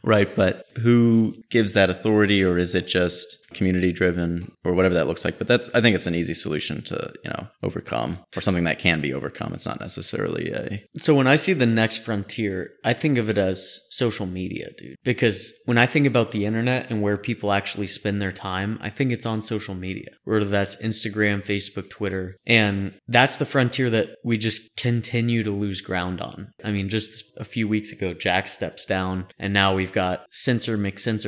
Right, 0.03 0.35
but 0.35 0.66
who 0.79 1.35
gives 1.50 1.72
that 1.74 1.90
authority, 1.90 2.42
or 2.42 2.59
is 2.59 2.74
it 2.74 2.87
just 2.87 3.38
community 3.55 3.92
driven, 3.92 4.53
or 4.64 4.74
whatever 4.74 4.94
that 4.94 5.07
looks 5.07 5.24
like? 5.24 5.38
But 5.38 5.48
that's, 5.48 5.70
I 5.74 5.81
think, 5.81 5.94
it's 5.94 6.07
an 6.07 6.14
easy 6.14 6.35
solution 6.35 6.83
to 6.83 7.12
you 7.24 7.31
know 7.31 7.46
overcome, 7.62 8.18
or 8.37 8.40
something 8.40 8.64
that 8.64 8.79
can 8.79 9.00
be 9.00 9.14
overcome. 9.14 9.55
It's 9.55 9.66
not 9.66 9.81
necessarily 9.81 10.50
a. 10.53 10.85
So 10.98 11.14
when 11.14 11.27
I 11.27 11.37
see 11.37 11.53
the 11.53 11.66
next 11.66 11.98
frontier, 11.98 12.72
I 12.85 12.92
think 12.92 13.16
of 13.18 13.31
it 13.31 13.38
as 13.38 13.81
social 13.90 14.27
media, 14.27 14.70
dude. 14.77 14.96
Because 15.05 15.53
when 15.64 15.79
I 15.79 15.87
think 15.87 16.07
about 16.07 16.33
the 16.33 16.44
internet 16.44 16.90
and 16.90 17.00
where 17.00 17.16
people 17.16 17.53
actually 17.53 17.87
spend 17.87 18.20
their 18.20 18.33
time, 18.33 18.79
I 18.83 18.90
think 18.90 19.12
it's 19.12 19.27
on 19.27 19.40
social 19.40 19.74
media, 19.74 20.11
whether 20.24 20.44
that's 20.44 20.77
Instagram, 20.77 21.03
Facebook, 21.10 21.90
Twitter, 21.90 22.36
and 22.46 22.94
that's 23.08 23.36
the 23.36 23.46
frontier 23.46 23.90
that 23.90 24.08
we 24.24 24.38
just 24.38 24.76
continue 24.76 25.42
to 25.42 25.50
lose 25.50 25.80
ground 25.80 26.20
on. 26.20 26.52
I 26.62 26.70
mean, 26.70 26.88
just 26.88 27.24
a 27.36 27.44
few 27.44 27.68
weeks 27.68 27.92
ago, 27.92 28.14
Jack 28.14 28.48
steps 28.48 28.84
down 28.84 29.26
and 29.38 29.52
now 29.52 29.74
we've 29.74 29.92
got 29.92 30.26
Sensor 30.30 30.76